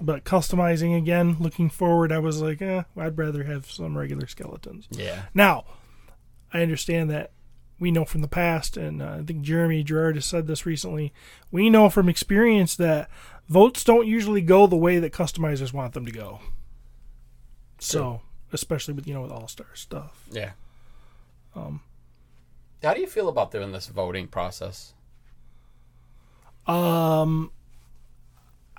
But 0.00 0.24
customizing 0.24 0.96
again, 0.96 1.36
looking 1.38 1.70
forward, 1.70 2.10
I 2.10 2.18
was 2.18 2.42
like, 2.42 2.60
eh, 2.60 2.82
I'd 2.96 3.16
rather 3.16 3.44
have 3.44 3.70
some 3.70 3.96
regular 3.96 4.26
skeletons. 4.26 4.88
Yeah. 4.90 5.22
Now, 5.34 5.64
I 6.52 6.62
understand 6.62 7.10
that 7.10 7.30
we 7.78 7.90
know 7.92 8.04
from 8.04 8.20
the 8.20 8.28
past, 8.28 8.76
and 8.76 9.00
uh, 9.02 9.18
I 9.20 9.22
think 9.22 9.42
Jeremy 9.42 9.84
Gerard 9.84 10.16
has 10.16 10.24
said 10.26 10.46
this 10.48 10.66
recently. 10.66 11.12
We 11.52 11.70
know 11.70 11.88
from 11.90 12.08
experience 12.08 12.74
that 12.76 13.08
votes 13.48 13.84
don't 13.84 14.06
usually 14.08 14.40
go 14.40 14.66
the 14.66 14.76
way 14.76 14.98
that 14.98 15.12
customizers 15.12 15.72
want 15.72 15.92
them 15.94 16.06
to 16.06 16.12
go. 16.12 16.40
So, 17.78 18.20
especially 18.54 18.94
with 18.94 19.06
you 19.06 19.12
know 19.14 19.22
with 19.22 19.30
All 19.32 19.48
Star 19.48 19.66
stuff. 19.74 20.24
Yeah. 20.30 20.52
Um, 21.54 21.80
How 22.82 22.94
do 22.94 23.00
you 23.00 23.06
feel 23.06 23.28
about 23.28 23.50
doing 23.52 23.72
this 23.72 23.86
voting 23.88 24.26
process? 24.28 24.94
Um, 26.66 27.50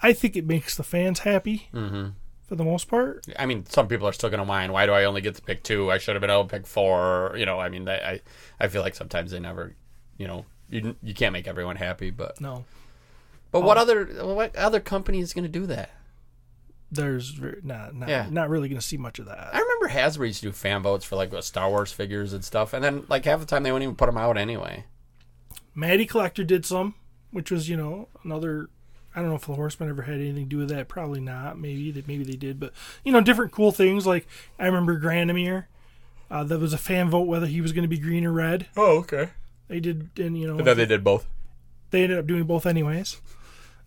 I 0.01 0.13
think 0.13 0.35
it 0.35 0.45
makes 0.45 0.75
the 0.75 0.83
fans 0.83 1.19
happy 1.19 1.69
Mm-hmm. 1.73 2.09
for 2.47 2.55
the 2.55 2.63
most 2.63 2.87
part. 2.87 3.25
I 3.37 3.45
mean, 3.45 3.65
some 3.67 3.87
people 3.87 4.07
are 4.07 4.13
still 4.13 4.29
going 4.29 4.39
to 4.39 4.43
whine. 4.49 4.71
Why 4.71 4.85
do 4.85 4.91
I 4.93 5.05
only 5.05 5.21
get 5.21 5.35
to 5.35 5.41
pick 5.41 5.63
two? 5.63 5.91
I 5.91 5.97
should 5.99 6.15
have 6.15 6.21
been 6.21 6.29
able 6.29 6.45
to 6.45 6.49
pick 6.49 6.65
four. 6.67 7.33
You 7.37 7.45
know, 7.45 7.59
I 7.59 7.69
mean, 7.69 7.85
they, 7.85 7.93
I 8.59 8.63
I 8.63 8.67
feel 8.67 8.81
like 8.81 8.95
sometimes 8.95 9.31
they 9.31 9.39
never, 9.39 9.75
you 10.17 10.27
know, 10.27 10.45
you 10.69 10.95
you 11.03 11.13
can't 11.13 11.33
make 11.33 11.47
everyone 11.47 11.75
happy. 11.75 12.09
But 12.09 12.41
No, 12.41 12.65
but 13.51 13.61
what 13.61 13.77
other 13.77 14.05
what 14.25 14.55
other 14.55 14.79
company 14.79 15.19
is 15.19 15.33
going 15.33 15.45
to 15.45 15.59
do 15.59 15.65
that? 15.67 15.91
There's 16.91 17.31
ver- 17.31 17.59
not 17.63 17.95
not, 17.95 18.09
Yeah. 18.09 18.27
not 18.29 18.49
really 18.49 18.69
going 18.69 18.79
to 18.79 18.85
see 18.85 18.97
much 18.97 19.19
of 19.19 19.25
that. 19.25 19.49
I 19.53 19.59
remember 19.59 19.89
Hasbro 19.89 20.27
used 20.27 20.41
to 20.41 20.47
do 20.47 20.51
fan 20.51 20.81
votes 20.83 21.03
for 21.05 21.15
like 21.15 21.31
what, 21.31 21.43
Star 21.43 21.69
Wars 21.69 21.91
figures 21.91 22.31
and 22.33 22.43
stuff, 22.43 22.73
and 22.73 22.83
then 22.83 23.05
like 23.09 23.25
half 23.25 23.39
the 23.39 23.45
time 23.45 23.63
they 23.63 23.71
wouldn't 23.71 23.83
even 23.83 23.95
put 23.95 24.05
them 24.05 24.17
out 24.17 24.37
anyway. 24.37 24.85
Matty 25.73 26.05
Collector 26.05 26.43
did 26.43 26.65
some, 26.65 26.95
which 27.31 27.51
was 27.51 27.67
you 27.69 27.75
know 27.77 28.07
another. 28.23 28.69
I 29.15 29.21
don't 29.21 29.29
know 29.29 29.35
if 29.35 29.45
the 29.45 29.53
Horseman 29.55 29.89
ever 29.89 30.01
had 30.03 30.15
anything 30.15 30.43
to 30.43 30.49
do 30.49 30.57
with 30.57 30.69
that. 30.69 30.87
Probably 30.89 31.21
not. 31.21 31.57
Maybe 31.57 31.89
they 31.91 32.03
maybe 32.05 32.23
they 32.23 32.35
did, 32.37 32.59
but 32.59 32.73
you 33.03 33.11
know 33.11 33.21
different 33.21 33.51
cool 33.51 33.71
things. 33.71 34.05
Like 34.05 34.27
I 34.59 34.65
remember 34.65 34.99
Granamyr 34.99 35.65
Uh, 36.29 36.43
there 36.43 36.57
was 36.59 36.73
a 36.73 36.77
fan 36.77 37.09
vote 37.09 37.21
whether 37.27 37.45
he 37.47 37.61
was 37.61 37.71
going 37.71 37.83
to 37.83 37.87
be 37.89 37.97
green 37.99 38.25
or 38.25 38.31
red. 38.31 38.67
Oh, 38.77 38.97
okay. 38.99 39.29
They 39.67 39.79
did, 39.79 40.09
and 40.17 40.37
you 40.37 40.47
know, 40.47 40.57
And 40.57 40.67
then 40.67 40.77
they 40.77 40.85
did 40.85 41.03
both. 41.03 41.25
they 41.91 42.03
ended 42.03 42.19
up 42.19 42.27
doing 42.27 42.43
both 42.43 42.65
anyways. 42.65 43.19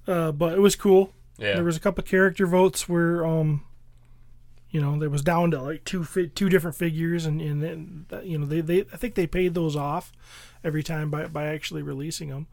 Uh, 0.06 0.32
but 0.32 0.54
it 0.54 0.60
was 0.60 0.74
cool. 0.76 1.12
Yeah. 1.38 1.54
There 1.54 1.64
was 1.64 1.76
a 1.76 1.80
couple 1.80 2.02
character 2.04 2.46
votes 2.46 2.88
where, 2.88 3.24
um, 3.24 3.64
you 4.70 4.80
know, 4.80 4.98
there 4.98 5.08
was 5.10 5.22
down 5.22 5.50
to 5.52 5.62
like 5.62 5.84
two 5.84 6.04
fi- 6.04 6.26
two 6.26 6.48
different 6.48 6.76
figures, 6.76 7.24
and 7.26 7.40
and 7.40 7.62
then 7.62 8.06
you 8.24 8.38
know 8.38 8.44
they, 8.46 8.60
they 8.60 8.80
I 8.92 8.96
think 8.96 9.14
they 9.14 9.26
paid 9.26 9.54
those 9.54 9.76
off 9.76 10.12
every 10.64 10.82
time 10.82 11.10
by 11.10 11.26
by 11.26 11.46
actually 11.46 11.82
releasing 11.82 12.28
them. 12.28 12.48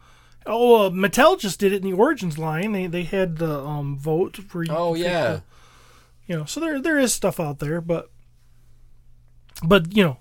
Oh, 0.45 0.85
uh, 0.85 0.89
Mattel 0.91 1.39
just 1.39 1.59
did 1.59 1.73
it 1.73 1.83
in 1.83 1.89
the 1.91 1.97
Origins 1.97 2.37
line. 2.37 2.71
They 2.71 2.85
they 2.87 3.03
had 3.03 3.37
the 3.37 3.59
um 3.59 3.97
vote 3.97 4.37
for 4.37 4.63
you. 4.63 4.71
Oh 4.71 4.93
yeah. 4.93 5.23
the- 5.33 5.43
you 6.27 6.37
know, 6.37 6.45
so 6.45 6.59
there 6.59 6.79
there 6.81 6.97
is 6.99 7.13
stuff 7.13 7.39
out 7.39 7.59
there, 7.59 7.81
but 7.81 8.09
but 9.63 9.95
you 9.95 10.03
know, 10.03 10.17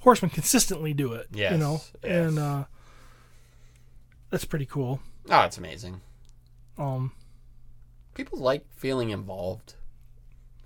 Horsemen 0.00 0.30
consistently 0.30 0.92
do 0.94 1.12
it. 1.12 1.28
Yes, 1.32 1.52
you 1.52 1.58
know, 1.58 1.80
yes. 2.02 2.28
and 2.28 2.38
uh, 2.38 2.64
that's 4.30 4.44
pretty 4.44 4.66
cool. 4.66 5.00
Oh, 5.28 5.40
it's 5.42 5.58
amazing. 5.58 6.00
Um, 6.78 7.12
People 8.14 8.38
like 8.38 8.64
feeling 8.74 9.10
involved. 9.10 9.74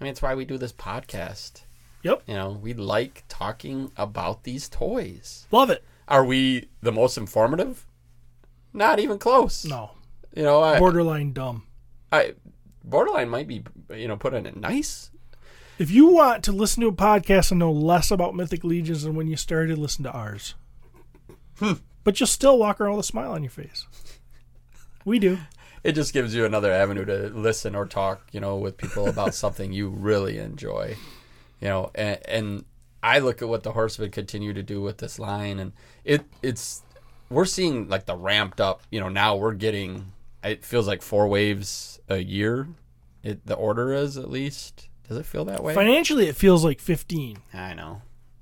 I 0.01 0.05
mean, 0.05 0.11
it's 0.11 0.23
why 0.23 0.35
we 0.35 0.45
do 0.45 0.59
this 0.59 0.73
podcast. 0.73 1.63
Yep. 2.03 2.23
You 2.27 2.35
know, 2.35 2.59
we 2.61 2.75
like 2.75 3.25
talking 3.29 3.91
about 3.97 4.45
these 4.45 4.69
toys. 4.69 5.47
love 5.51 5.71
it. 5.71 5.85
Are 6.07 6.25
we 6.25 6.69
the 6.83 6.93
most 6.93 7.17
informative? 7.17 7.87
Not 8.73 8.99
even 8.99 9.19
close. 9.19 9.65
No, 9.65 9.93
You 10.35 10.43
know, 10.43 10.61
I, 10.63 10.79
borderline 10.79 11.33
dumb. 11.33 11.63
I 12.13 12.35
borderline 12.83 13.31
might 13.31 13.49
be, 13.49 13.63
you 13.91 14.09
know, 14.09 14.17
put 14.17 14.35
in 14.35 14.47
it 14.47 14.57
nice. 14.57 15.11
If 15.79 15.91
you 15.91 16.09
want 16.09 16.45
to 16.45 16.53
listen 16.53 16.83
to 16.83 16.89
a 16.89 16.93
podcast 16.93 17.51
and 17.51 17.59
know 17.59 17.73
less 17.73 18.11
about 18.11 18.35
Mythic 18.35 18.63
Legions 18.65 19.03
than 19.05 19.15
when 19.15 19.27
you 19.27 19.37
started, 19.37 19.79
listen 19.79 20.05
to 20.05 20.13
ours. 20.13 20.55
Hmm. 21.59 21.75
But 22.05 22.21
you'll 22.21 22.27
still 22.27 22.59
walk 22.59 22.81
around 22.81 22.97
with 22.97 23.07
a 23.07 23.09
smile 23.09 23.33
on 23.33 23.43
your 23.43 23.51
face. 23.51 23.87
We 25.05 25.19
do. 25.19 25.39
It 25.85 25.93
just 25.93 26.13
gives 26.15 26.35
you 26.35 26.45
another 26.47 26.73
avenue 26.73 27.05
to 27.05 27.29
listen 27.29 27.75
or 27.77 27.87
talk, 27.87 28.27
you 28.33 28.41
know, 28.41 28.57
with 28.57 28.77
people 28.79 29.07
about 29.07 29.35
something 29.43 29.73
you 29.73 29.89
really 29.89 30.39
enjoy. 30.39 30.97
You 31.61 31.69
know, 31.69 31.91
and, 31.95 32.19
and 32.27 32.65
I 33.03 33.19
look 33.19 33.43
at 33.43 33.49
what 33.49 33.63
the 33.63 33.73
Horsemen 33.73 34.11
continue 34.11 34.55
to 34.55 34.63
do 34.63 34.81
with 34.81 34.99
this 34.99 35.19
line, 35.19 35.59
and 35.59 35.73
it 36.05 36.25
it's 36.43 36.83
we're 37.31 37.45
seeing 37.45 37.89
like 37.89 38.07
the 38.07 38.17
ramped 38.17 38.61
up. 38.61 38.83
You 38.91 39.01
know, 39.01 39.11
now 39.11 39.37
we're 39.37 39.53
getting 39.53 40.13
it 40.43 40.65
feels 40.65 40.87
like 40.87 41.03
four 41.03 41.29
waves 41.29 42.01
a 42.09 42.19
year. 42.19 42.67
It 43.23 43.47
the 43.47 43.55
order 43.55 43.93
is 43.93 44.17
at 44.17 44.31
least. 44.31 44.89
Does 45.07 45.19
it 45.19 45.27
feel 45.27 45.45
that 45.45 45.63
way? 45.63 45.75
Financially, 45.75 46.29
it 46.29 46.37
feels 46.37 46.65
like 46.65 46.81
15. 46.81 47.37
I 47.53 47.75
know 47.75 48.01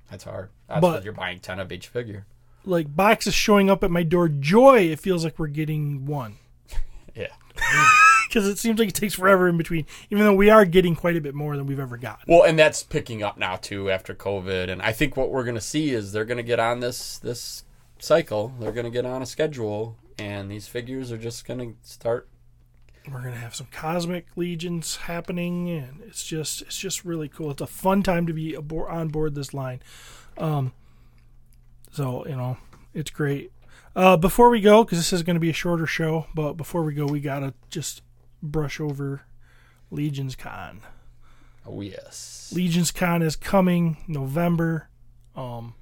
that's 0.08 0.22
hard. 0.24 0.50
That's 0.68 0.80
But- 0.80 1.02
you're 1.04 1.12
buying 1.12 1.40
ten 1.40 1.58
of 1.58 1.72
each 1.72 1.88
figure. 1.88 2.26
Like 2.64 2.94
boxes 2.94 3.34
showing 3.34 3.68
up 3.68 3.82
at 3.82 3.90
my 3.90 4.04
door. 4.04 4.28
Joy, 4.28 4.82
it 4.82 5.00
feels 5.00 5.24
like 5.24 5.40
we're 5.40 5.48
getting 5.48 6.06
one. 6.06 6.36
Yeah. 7.14 7.28
Because 8.28 8.48
it 8.48 8.58
seems 8.58 8.78
like 8.78 8.88
it 8.88 8.94
takes 8.94 9.12
forever 9.12 9.46
in 9.46 9.58
between, 9.58 9.84
even 10.08 10.24
though 10.24 10.32
we 10.32 10.48
are 10.48 10.64
getting 10.64 10.96
quite 10.96 11.16
a 11.16 11.20
bit 11.20 11.34
more 11.34 11.54
than 11.54 11.66
we've 11.66 11.78
ever 11.78 11.98
gotten. 11.98 12.24
Well, 12.26 12.44
and 12.44 12.58
that's 12.58 12.82
picking 12.82 13.22
up 13.22 13.36
now 13.36 13.56
too 13.56 13.90
after 13.90 14.14
COVID, 14.14 14.70
and 14.70 14.80
I 14.80 14.92
think 14.92 15.18
what 15.18 15.30
we're 15.30 15.44
going 15.44 15.56
to 15.56 15.60
see 15.60 15.90
is 15.90 16.12
they're 16.12 16.24
going 16.24 16.38
to 16.38 16.42
get 16.42 16.58
on 16.58 16.80
this 16.80 17.18
this 17.18 17.64
cycle. 17.98 18.54
They're 18.58 18.72
going 18.72 18.86
to 18.86 18.90
get 18.90 19.04
on 19.04 19.20
a 19.20 19.26
schedule, 19.26 19.98
and 20.18 20.50
these 20.50 20.66
figures 20.66 21.12
are 21.12 21.18
just 21.18 21.46
going 21.46 21.58
to 21.58 21.74
start. 21.82 22.26
We're 23.10 23.22
gonna 23.22 23.34
have 23.36 23.54
some 23.54 23.66
cosmic 23.72 24.26
legions 24.36 24.96
happening, 24.96 25.68
and 25.68 26.00
it's 26.06 26.24
just 26.24 26.62
it's 26.62 26.78
just 26.78 27.04
really 27.04 27.28
cool. 27.28 27.50
It's 27.50 27.60
a 27.60 27.66
fun 27.66 28.02
time 28.02 28.26
to 28.28 28.32
be 28.32 28.54
aboard, 28.54 28.90
on 28.90 29.08
board 29.08 29.34
this 29.34 29.52
line. 29.52 29.82
Um, 30.38 30.72
so 31.90 32.24
you 32.26 32.36
know 32.36 32.58
it's 32.94 33.10
great. 33.10 33.50
Uh, 33.94 34.16
before 34.16 34.48
we 34.48 34.60
go, 34.60 34.84
because 34.84 34.98
this 34.98 35.12
is 35.12 35.22
going 35.22 35.34
to 35.34 35.40
be 35.40 35.50
a 35.50 35.54
shorter 35.54 35.86
show, 35.86 36.26
but 36.34 36.54
before 36.54 36.82
we 36.82 36.94
go, 36.94 37.04
we 37.06 37.20
gotta 37.20 37.52
just 37.68 38.02
brush 38.42 38.80
over 38.80 39.22
Legions 39.90 40.34
Con. 40.34 40.80
Oh 41.66 41.80
yes, 41.80 42.52
Legions 42.54 42.90
Con 42.90 43.22
is 43.22 43.36
coming 43.36 43.98
November. 44.08 44.88
Um, 45.36 45.74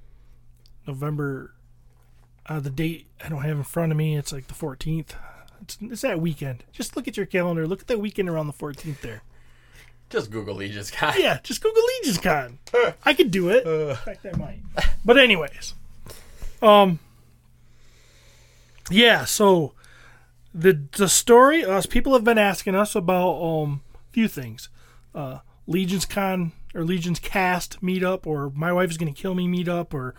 November. 0.86 1.54
Uh, 2.46 2.58
the 2.58 2.70
date 2.70 3.06
I 3.24 3.28
don't 3.28 3.42
have 3.42 3.56
in 3.58 3.62
front 3.62 3.92
of 3.92 3.98
me. 3.98 4.16
It's 4.16 4.32
like 4.32 4.48
the 4.48 4.54
14th. 4.54 5.10
It's, 5.62 5.78
it's 5.80 6.00
that 6.02 6.20
weekend. 6.20 6.64
Just 6.72 6.96
look 6.96 7.06
at 7.06 7.16
your 7.16 7.26
calendar. 7.26 7.66
Look 7.66 7.82
at 7.82 7.86
that 7.86 8.00
weekend 8.00 8.28
around 8.28 8.48
the 8.48 8.52
14th 8.52 9.00
there. 9.02 9.22
just 10.08 10.30
Google 10.32 10.56
Legion's 10.56 10.90
Con. 10.90 11.14
Yeah, 11.16 11.38
just 11.44 11.62
Google 11.62 11.82
Legions 12.00 12.18
Con. 12.18 12.58
I 13.04 13.14
could 13.14 13.30
do 13.30 13.50
it. 13.50 13.64
In 13.66 13.94
fact, 13.94 14.26
I 14.26 14.36
might. 14.36 14.58
But 15.04 15.16
anyways, 15.18 15.74
um, 16.60 16.98
yeah. 18.90 19.24
So 19.24 19.74
the 20.54 20.86
the 20.96 21.08
story. 21.08 21.64
Us 21.64 21.86
people 21.86 22.12
have 22.12 22.24
been 22.24 22.38
asking 22.38 22.74
us 22.74 22.94
about 22.94 23.40
um 23.40 23.82
a 23.94 24.12
few 24.12 24.28
things. 24.28 24.68
Uh, 25.14 25.38
Legions 25.66 26.04
Con 26.04 26.52
or 26.74 26.84
Legions 26.84 27.18
Cast 27.18 27.80
meetup, 27.82 28.26
or 28.26 28.50
my 28.50 28.72
wife 28.72 28.90
is 28.90 28.96
to 29.12 29.20
kill 29.20 29.34
me 29.34 29.46
meetup, 29.46 29.92
or 29.94 30.14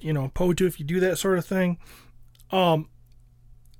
you 0.00 0.12
know, 0.12 0.30
Poe 0.34 0.52
POTU 0.52 0.66
if 0.66 0.80
you 0.80 0.86
do 0.86 1.00
that 1.00 1.18
sort 1.18 1.38
of 1.38 1.46
thing. 1.46 1.78
Um, 2.50 2.88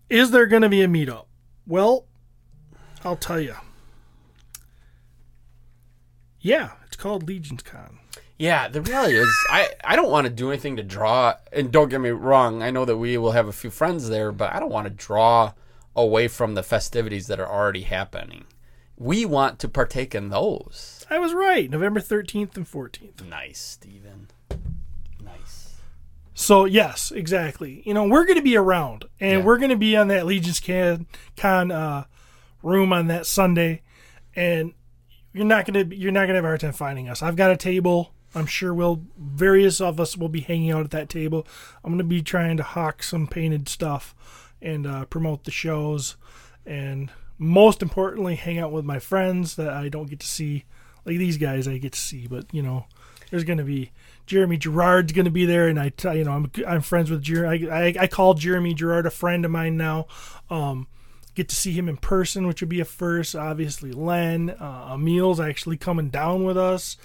is 0.09 0.31
there 0.31 0.47
to 0.63 0.69
be 0.69 0.83
a 0.83 0.89
meetup? 0.89 1.27
Well, 1.67 2.07
I'll 3.05 3.17
tell 3.17 3.41
you. 3.41 3.57
Yeah, 6.41 6.73
it's 6.87 6.97
called 6.97 7.29
Legions 7.29 7.63
Con. 7.63 7.99
Yeah, 8.43 8.67
the 8.67 8.83
reality 8.83 9.17
is, 9.19 9.33
I, 9.51 9.69
I 9.85 9.95
don't 9.95 10.11
want 10.11 10.27
to 10.27 10.33
do 10.33 10.51
anything 10.51 10.75
to 10.75 10.83
draw. 10.83 11.35
And 11.53 11.71
don't 11.71 11.89
get 11.89 12.01
me 12.01 12.11
wrong, 12.11 12.61
I 12.61 12.73
know 12.73 12.85
that 12.85 12.97
we 12.97 13.17
will 13.17 13.31
have 13.31 13.47
a 13.47 13.53
few 13.53 13.71
friends 13.71 14.09
there, 14.09 14.33
but 14.33 14.53
I 14.53 14.59
don't 14.59 14.73
want 14.73 14.89
to 14.89 14.93
draw 14.93 15.53
away 15.95 16.27
from 16.27 16.55
the 16.55 16.65
festivities 16.65 17.29
that 17.29 17.39
are 17.39 17.49
already 17.49 17.83
happening. 17.83 18.47
We 18.97 19.25
want 19.25 19.61
to 19.61 19.69
partake 19.69 20.13
in 20.13 20.31
those. 20.31 21.07
I 21.09 21.21
was 21.21 21.33
right. 21.33 21.71
November 21.71 22.01
13th 22.01 22.57
and 22.57 22.67
14th. 22.69 23.25
Nice, 23.29 23.61
Steven. 23.61 24.27
Nice. 25.23 25.77
So, 26.35 26.65
yes, 26.65 27.13
exactly. 27.13 27.85
You 27.87 27.95
know, 27.95 28.09
we're 28.09 28.25
going 28.25 28.39
to 28.39 28.43
be 28.43 28.57
around 28.57 29.05
and 29.21 29.39
Yeah. 29.39 29.45
we're 29.47 29.59
going 29.59 29.71
to 29.71 29.77
be 29.77 29.97
on 29.97 30.09
that 30.09 30.27
Legions 30.27 30.59
Con, 30.59 31.07
Con 31.37 31.71
uh, 31.71 32.07
room 32.61 32.93
on 32.93 33.07
that 33.07 33.27
Sunday 33.27 33.83
and 34.35 34.73
you're 35.33 35.45
not 35.45 35.65
going 35.65 35.89
to 35.91 35.97
you're 35.97 36.11
not 36.11 36.23
going 36.23 36.31
to 36.31 36.35
have 36.35 36.45
a 36.45 36.49
hard 36.49 36.61
time 36.61 36.73
finding 36.73 37.09
us. 37.09 37.23
I've 37.23 37.37
got 37.37 37.53
a 37.53 37.57
table. 37.57 38.13
I'm 38.35 38.47
sure 38.47 38.73
we'll 38.73 39.03
various 39.19 39.81
of 39.81 40.01
us 40.01 40.17
will 40.17 40.29
be 40.29 40.41
hanging 40.41 40.71
out 40.71 40.85
at 40.85 40.91
that 40.93 41.09
table. 41.09 41.47
I'm 41.85 41.91
going 41.91 41.99
to 41.99 42.05
be 42.05 42.23
trying 42.23 42.57
to 42.57 42.63
hawk 42.63 43.03
some 43.03 43.27
painted 43.27 43.69
stuff 43.69 44.15
and 44.61 44.87
uh, 44.87 45.05
promote 45.07 45.45
the 45.45 45.51
shows 45.51 46.17
and 46.65 47.11
most 47.39 47.83
importantly 47.83 48.37
hang 48.37 48.59
out 48.59 48.73
with 48.73 48.85
my 48.85 48.99
friends 48.99 49.57
that 49.57 49.71
I 49.71 49.89
don't 49.89 50.09
get 50.09 50.21
to 50.21 50.27
see 50.27 50.65
like 51.05 51.19
these 51.19 51.37
guys 51.37 51.67
I 51.67 51.79
get 51.79 51.93
to 51.93 51.99
see, 51.99 52.27
but 52.27 52.47
you 52.53 52.63
know, 52.63 52.87
there's 53.31 53.45
going 53.45 53.59
to 53.59 53.65
be 53.65 53.91
Jeremy 54.27 54.57
Gerard's 54.57 55.13
going 55.13 55.25
to 55.25 55.31
be 55.31 55.47
there, 55.47 55.67
and 55.67 55.79
I 55.81 55.89
tell 55.89 56.17
you 56.17 56.25
know 56.25 56.33
I'm 56.33 56.51
I'm 56.67 56.81
friends 56.81 57.11
with 57.11 57.23
Jeremy. 57.23 57.69
I, 57.69 57.95
I 57.99 58.07
call 58.07 58.35
Jeremy 58.35 58.75
Gerard 58.75 59.07
a 59.07 59.11
friend 59.11 59.45
of 59.45 59.51
mine 59.51 59.77
now. 59.77 60.07
Um, 60.49 60.87
get 61.35 61.49
to 61.49 61.57
see 61.57 61.73
him 61.73 61.89
in 61.89 61.97
person, 61.97 62.47
which 62.47 62.61
would 62.61 62.69
be 62.69 62.81
a 62.81 62.85
first. 62.85 63.35
Obviously, 63.35 63.91
Len 63.91 64.51
uh, 64.51 64.91
Emil's 64.93 65.41
actually 65.41 65.77
coming 65.77 66.09
down 66.09 66.45
with 66.45 66.57
us. 66.57 66.97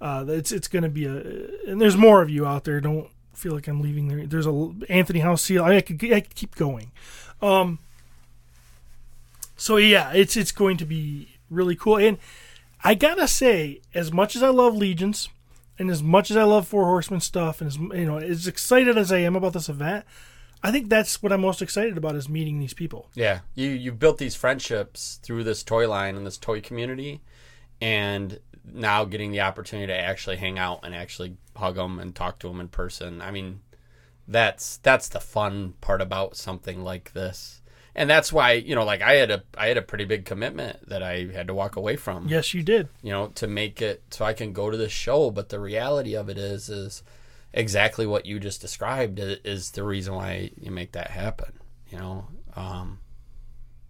Uh, 0.00 0.24
it's 0.28 0.52
it's 0.52 0.68
going 0.68 0.84
to 0.84 0.88
be 0.88 1.06
a 1.06 1.16
and 1.66 1.80
there's 1.80 1.96
more 1.96 2.22
of 2.22 2.30
you 2.30 2.46
out 2.46 2.64
there. 2.64 2.80
Don't 2.80 3.08
feel 3.34 3.52
like 3.52 3.68
I'm 3.68 3.80
leaving 3.80 4.08
there. 4.08 4.26
There's 4.26 4.46
a 4.46 4.70
Anthony 4.88 5.20
House 5.20 5.42
Seal. 5.42 5.64
I 5.64 5.80
could 5.80 6.02
I 6.12 6.20
could 6.20 6.34
keep 6.34 6.54
going. 6.54 6.92
Um. 7.42 7.78
So 9.56 9.76
yeah, 9.76 10.12
it's 10.12 10.36
it's 10.36 10.52
going 10.52 10.76
to 10.76 10.86
be 10.86 11.36
really 11.50 11.74
cool, 11.74 11.96
and 11.96 12.18
I 12.84 12.94
gotta 12.94 13.26
say, 13.26 13.80
as 13.92 14.12
much 14.12 14.36
as 14.36 14.42
I 14.42 14.50
love 14.50 14.76
Legions, 14.76 15.28
and 15.78 15.90
as 15.90 16.02
much 16.02 16.30
as 16.30 16.36
I 16.36 16.44
love 16.44 16.68
Four 16.68 16.84
Horsemen 16.84 17.20
stuff, 17.20 17.60
and 17.60 17.68
as 17.68 17.76
you 17.76 18.06
know, 18.06 18.18
as 18.18 18.46
excited 18.46 18.96
as 18.96 19.10
I 19.10 19.18
am 19.18 19.34
about 19.34 19.52
this 19.52 19.68
event, 19.68 20.04
I 20.62 20.70
think 20.70 20.88
that's 20.88 21.22
what 21.22 21.32
I'm 21.32 21.40
most 21.40 21.62
excited 21.62 21.96
about 21.96 22.14
is 22.14 22.28
meeting 22.28 22.58
these 22.58 22.74
people. 22.74 23.08
Yeah, 23.14 23.40
you 23.54 23.70
you 23.70 23.92
built 23.92 24.18
these 24.18 24.34
friendships 24.34 25.18
through 25.22 25.44
this 25.44 25.62
toy 25.62 25.88
line 25.88 26.16
and 26.16 26.26
this 26.26 26.38
toy 26.38 26.60
community, 26.60 27.20
and 27.80 28.38
now 28.64 29.04
getting 29.04 29.30
the 29.32 29.40
opportunity 29.40 29.86
to 29.86 29.98
actually 29.98 30.36
hang 30.36 30.58
out 30.58 30.80
and 30.82 30.94
actually 30.94 31.36
hug 31.56 31.76
them 31.76 31.98
and 31.98 32.14
talk 32.14 32.38
to 32.38 32.48
them 32.48 32.60
in 32.60 32.68
person. 32.68 33.20
I 33.22 33.30
mean, 33.30 33.60
that's 34.26 34.76
that's 34.78 35.08
the 35.08 35.20
fun 35.20 35.74
part 35.80 36.00
about 36.02 36.36
something 36.36 36.82
like 36.84 37.12
this, 37.14 37.62
and 37.94 38.10
that's 38.10 38.32
why 38.32 38.52
you 38.52 38.74
know, 38.74 38.84
like 38.84 39.00
I 39.00 39.14
had 39.14 39.30
a 39.30 39.42
I 39.56 39.68
had 39.68 39.78
a 39.78 39.82
pretty 39.82 40.04
big 40.04 40.24
commitment 40.26 40.88
that 40.88 41.02
I 41.02 41.26
had 41.26 41.46
to 41.48 41.54
walk 41.54 41.76
away 41.76 41.96
from 41.96 42.28
Yes, 42.28 42.52
you 42.52 42.62
did. 42.62 42.88
you 43.02 43.10
know, 43.10 43.28
to 43.28 43.46
make 43.46 43.80
it 43.80 44.02
so 44.10 44.24
I 44.24 44.34
can 44.34 44.52
go 44.52 44.70
to 44.70 44.76
the 44.76 44.88
show. 44.90 45.30
But 45.30 45.48
the 45.48 45.60
reality 45.60 46.14
of 46.14 46.28
it 46.28 46.36
is, 46.36 46.68
is 46.68 47.02
exactly 47.54 48.06
what 48.06 48.26
you 48.26 48.38
just 48.38 48.60
described 48.60 49.18
is 49.18 49.70
the 49.70 49.82
reason 49.82 50.14
why 50.14 50.50
you 50.60 50.70
make 50.70 50.92
that 50.92 51.10
happen. 51.10 51.54
You 51.90 51.98
know, 51.98 52.26
um, 52.54 52.98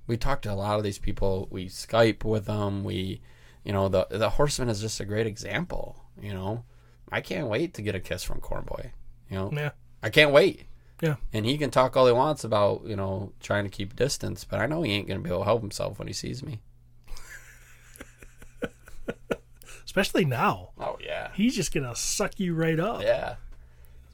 we 0.07 0.16
talk 0.16 0.41
to 0.43 0.53
a 0.53 0.55
lot 0.55 0.78
of 0.78 0.84
these 0.84 1.01
people. 1.01 1.49
We 1.51 1.66
Skype 1.66 2.22
with 2.22 2.45
them. 2.45 2.84
We, 2.84 3.20
you 3.68 3.74
know, 3.74 3.88
the 3.88 4.06
the 4.10 4.30
Horseman 4.30 4.70
is 4.70 4.80
just 4.80 4.98
a 4.98 5.04
great 5.04 5.26
example. 5.26 6.02
You 6.20 6.32
know, 6.32 6.64
I 7.12 7.20
can't 7.20 7.46
wait 7.48 7.74
to 7.74 7.82
get 7.82 7.94
a 7.94 8.00
kiss 8.00 8.24
from 8.24 8.40
cornboy 8.40 8.90
You 9.30 9.36
know, 9.36 9.50
Yeah. 9.52 9.70
I 10.02 10.08
can't 10.10 10.32
wait. 10.32 10.64
Yeah. 11.02 11.16
And 11.32 11.44
he 11.46 11.56
can 11.58 11.70
talk 11.70 11.96
all 11.96 12.06
he 12.06 12.12
wants 12.12 12.42
about, 12.44 12.82
you 12.86 12.96
know, 12.96 13.32
trying 13.40 13.64
to 13.64 13.70
keep 13.70 13.94
distance, 13.94 14.44
but 14.44 14.58
I 14.58 14.66
know 14.66 14.82
he 14.82 14.92
ain't 14.92 15.06
going 15.06 15.20
to 15.20 15.22
be 15.22 15.28
able 15.30 15.40
to 15.40 15.44
help 15.44 15.60
himself 15.60 15.98
when 15.98 16.08
he 16.08 16.14
sees 16.14 16.42
me. 16.42 16.60
Especially 19.84 20.24
now. 20.24 20.70
Oh, 20.78 20.96
yeah. 21.04 21.30
He's 21.34 21.54
just 21.54 21.72
gonna 21.72 21.94
suck 21.96 22.38
you 22.40 22.54
right 22.54 22.78
up. 22.80 23.02
Yeah. 23.02 23.36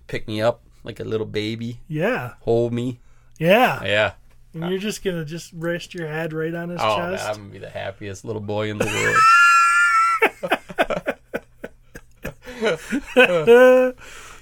Pick 0.09 0.27
me 0.29 0.41
up 0.43 0.63
like 0.83 1.01
a 1.01 1.05
little 1.05 1.27
baby, 1.27 1.81
Yeah. 1.89 2.35
hold 2.41 2.73
me. 2.73 3.01
Yeah. 3.39 3.83
Yeah. 3.85 4.13
And 4.53 4.69
you're 4.71 4.79
just 4.79 5.03
gonna 5.03 5.25
just 5.25 5.53
rest 5.53 5.95
your 5.95 6.07
head 6.07 6.33
right 6.33 6.55
on 6.55 6.69
his 6.69 6.81
Oh, 6.83 6.99
man, 6.99 7.13
chest. 7.13 7.29
I'm 7.29 7.37
going 7.37 7.47
to 7.49 7.53
be 7.55 7.59
the 7.59 7.71
happiest 7.71 8.25
little 8.25 8.43
boy 8.43 8.71
in 8.71 8.79
the 8.79 8.85
world. 8.87 9.17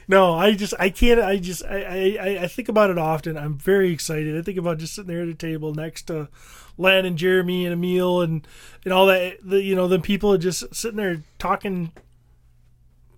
no, 0.08 0.34
I 0.34 0.52
just 0.52 0.74
I 0.78 0.90
can't. 0.90 1.20
I 1.20 1.38
just 1.38 1.64
I, 1.64 2.16
I 2.20 2.38
I 2.42 2.46
think 2.46 2.68
about 2.68 2.90
it 2.90 2.98
often. 2.98 3.36
I'm 3.36 3.58
very 3.58 3.92
excited. 3.92 4.38
I 4.38 4.42
think 4.42 4.58
about 4.58 4.78
just 4.78 4.94
sitting 4.94 5.08
there 5.08 5.22
at 5.22 5.28
a 5.28 5.34
table 5.34 5.74
next 5.74 6.02
to 6.04 6.28
Len 6.78 7.04
and 7.04 7.16
Jeremy 7.16 7.66
and 7.66 7.72
Emil 7.72 8.20
and 8.20 8.46
and 8.84 8.92
all 8.92 9.06
that. 9.06 9.38
The, 9.42 9.62
you 9.62 9.74
know, 9.74 9.88
the 9.88 9.98
people 9.98 10.32
are 10.32 10.38
just 10.38 10.74
sitting 10.74 10.96
there 10.98 11.22
talking 11.38 11.92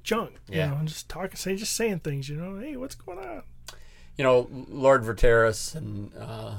junk. 0.02 0.32
Yeah. 0.48 0.66
You 0.66 0.70
know, 0.72 0.76
and 0.78 0.88
just 0.88 1.08
talking, 1.08 1.36
say, 1.36 1.56
just 1.56 1.74
saying 1.74 2.00
things. 2.00 2.28
You 2.28 2.36
know, 2.36 2.58
hey, 2.58 2.76
what's 2.76 2.94
going 2.94 3.18
on? 3.18 3.42
you 4.16 4.24
know, 4.24 4.48
Lord 4.50 5.02
Verteris 5.02 5.74
and 5.74 6.12
uh, 6.18 6.54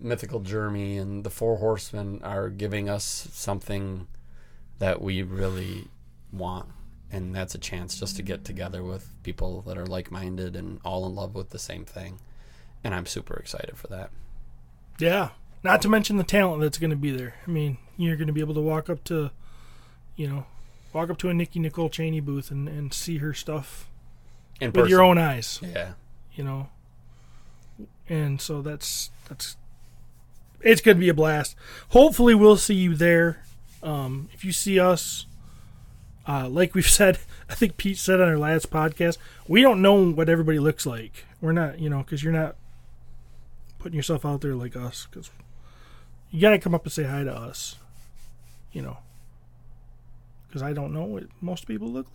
Mythical 0.00 0.40
Jeremy 0.40 0.96
and 0.96 1.24
the 1.24 1.30
Four 1.30 1.56
Horsemen 1.56 2.20
are 2.22 2.48
giving 2.48 2.88
us 2.88 3.28
something 3.32 4.06
that 4.78 5.02
we 5.02 5.22
really 5.22 5.88
want. 6.32 6.68
And 7.12 7.34
that's 7.34 7.54
a 7.54 7.58
chance 7.58 7.98
just 7.98 8.16
to 8.16 8.22
get 8.22 8.44
together 8.44 8.84
with 8.84 9.10
people 9.24 9.62
that 9.62 9.76
are 9.76 9.86
like 9.86 10.10
minded 10.10 10.54
and 10.54 10.80
all 10.84 11.06
in 11.06 11.14
love 11.14 11.34
with 11.34 11.50
the 11.50 11.58
same 11.58 11.84
thing. 11.84 12.20
And 12.84 12.94
I'm 12.94 13.06
super 13.06 13.34
excited 13.36 13.76
for 13.76 13.88
that. 13.88 14.10
Yeah. 14.98 15.30
Not 15.62 15.82
to 15.82 15.88
mention 15.88 16.16
the 16.16 16.24
talent 16.24 16.62
that's 16.62 16.78
going 16.78 16.90
to 16.90 16.96
be 16.96 17.10
there. 17.10 17.34
I 17.46 17.50
mean, 17.50 17.78
you're 17.96 18.16
going 18.16 18.28
to 18.28 18.32
be 18.32 18.40
able 18.40 18.54
to 18.54 18.60
walk 18.60 18.88
up 18.88 19.02
to, 19.04 19.30
you 20.16 20.28
know, 20.28 20.46
walk 20.92 21.10
up 21.10 21.18
to 21.18 21.28
a 21.28 21.34
Nikki 21.34 21.58
Nicole 21.58 21.90
Cheney 21.90 22.20
booth 22.20 22.50
and, 22.50 22.68
and 22.68 22.94
see 22.94 23.18
her 23.18 23.34
stuff 23.34 23.88
In 24.60 24.68
with 24.68 24.74
person. 24.74 24.90
your 24.90 25.02
own 25.02 25.18
eyes. 25.18 25.60
Yeah. 25.62 25.92
you 26.34 26.44
know. 26.44 26.68
And 28.08 28.40
so 28.40 28.62
that's 28.62 29.10
that's 29.28 29.56
it's 30.62 30.80
going 30.80 30.96
to 30.96 31.00
be 31.00 31.08
a 31.08 31.14
blast. 31.14 31.54
Hopefully, 31.90 32.34
we'll 32.34 32.56
see 32.56 32.74
you 32.74 32.94
there. 32.94 33.44
Um, 33.82 34.28
if 34.32 34.44
you 34.44 34.52
see 34.52 34.78
us, 34.80 35.26
uh, 36.26 36.48
like 36.48 36.74
we've 36.74 36.88
said, 36.90 37.18
I 37.48 37.54
think 37.54 37.76
Pete 37.76 37.98
said 37.98 38.20
on 38.20 38.28
our 38.28 38.38
last 38.38 38.70
podcast, 38.70 39.18
we 39.48 39.62
don't 39.62 39.82
know 39.82 40.10
what 40.10 40.28
everybody 40.28 40.58
looks 40.58 40.86
like. 40.86 41.24
We're 41.40 41.52
not, 41.52 41.78
you 41.78 41.88
know, 41.88 41.98
because 41.98 42.22
you're 42.22 42.32
not 42.32 42.56
putting 43.78 43.96
yourself 43.96 44.24
out 44.24 44.40
there 44.40 44.54
like 44.54 44.76
us. 44.76 45.06
Because 45.10 45.30
you 46.30 46.40
got 46.40 46.50
to 46.50 46.58
come 46.58 46.74
up 46.74 46.84
and 46.84 46.92
say 46.92 47.04
hi 47.04 47.24
to 47.24 47.34
us, 47.34 47.76
you 48.72 48.82
know. 48.82 48.98
Because 50.46 50.62
I 50.62 50.72
don't 50.72 50.92
know 50.92 51.04
what 51.04 51.24
most 51.40 51.66
people 51.66 51.88
look 51.88 52.06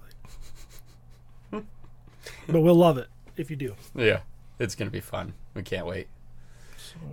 like. 1.51 1.63
but 2.47 2.61
we'll 2.61 2.75
love 2.75 2.97
it 2.97 3.07
if 3.37 3.49
you 3.49 3.55
do. 3.55 3.75
Yeah. 3.95 4.19
It's 4.59 4.75
going 4.75 4.87
to 4.87 4.91
be 4.91 5.01
fun. 5.01 5.33
We 5.53 5.63
can't 5.63 5.85
wait. 5.85 6.07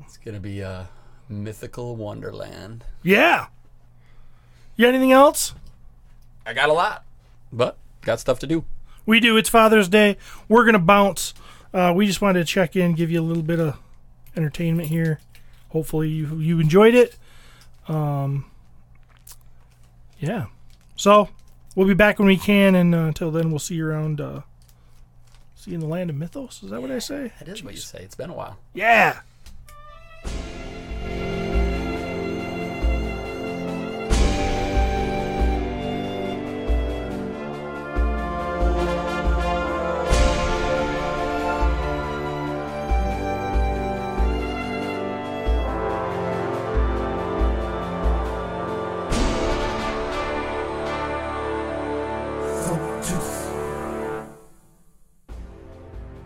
It's 0.05 0.17
going 0.19 0.35
to 0.35 0.41
be 0.41 0.61
a 0.61 0.89
mythical 1.29 1.97
wonderland. 1.97 2.85
Yeah. 3.03 3.47
You 4.77 4.87
got 4.87 4.91
anything 4.91 5.13
else? 5.13 5.55
I 6.45 6.53
got 6.53 6.69
a 6.69 6.73
lot, 6.73 7.05
but 7.53 7.77
got 8.03 8.21
stuff 8.21 8.39
to 8.41 8.47
do. 8.47 8.65
We 9.07 9.21
do. 9.21 9.37
It's 9.37 9.49
Father's 9.49 9.89
Day. 9.89 10.17
We're 10.49 10.65
gonna 10.65 10.79
bounce. 10.79 11.35
Uh, 11.73 11.93
we 11.95 12.07
just 12.07 12.21
wanted 12.21 12.41
to 12.41 12.45
check 12.45 12.77
in, 12.77 12.95
give 12.95 13.11
you 13.11 13.21
a 13.21 13.25
little 13.25 13.43
bit 13.43 13.61
of 13.61 13.79
entertainment 14.37 14.89
here. 14.89 15.21
Hopefully 15.71 16.09
you 16.09 16.39
you 16.39 16.61
enjoyed 16.61 16.95
it. 16.95 17.17
Um, 17.89 18.47
yeah. 20.19 20.47
So 20.97 21.29
we'll 21.75 21.89
be 21.89 21.95
back 21.95 22.19
when 22.19 22.29
we 22.29 22.37
can, 22.37 22.75
and 22.75 22.95
uh, 22.95 22.99
until 22.99 23.31
then, 23.31 23.51
we'll 23.51 23.59
see 23.59 23.75
you 23.77 23.87
around. 23.87 24.21
Uh, 24.21 24.43
see 25.55 25.71
you 25.71 25.75
in 25.77 25.81
the 25.81 25.87
land 25.87 26.11
of 26.11 26.17
mythos. 26.17 26.63
Is 26.63 26.71
that 26.71 26.81
what 26.81 26.91
I 26.91 26.99
say? 26.99 27.33
That 27.39 27.49
is 27.49 27.63
what 27.63 27.75
you 27.75 27.81
say. 27.81 28.03
It's 28.03 28.15
been 28.15 28.31
a 28.31 28.35
while. 28.35 28.59
Yeah. 28.75 29.21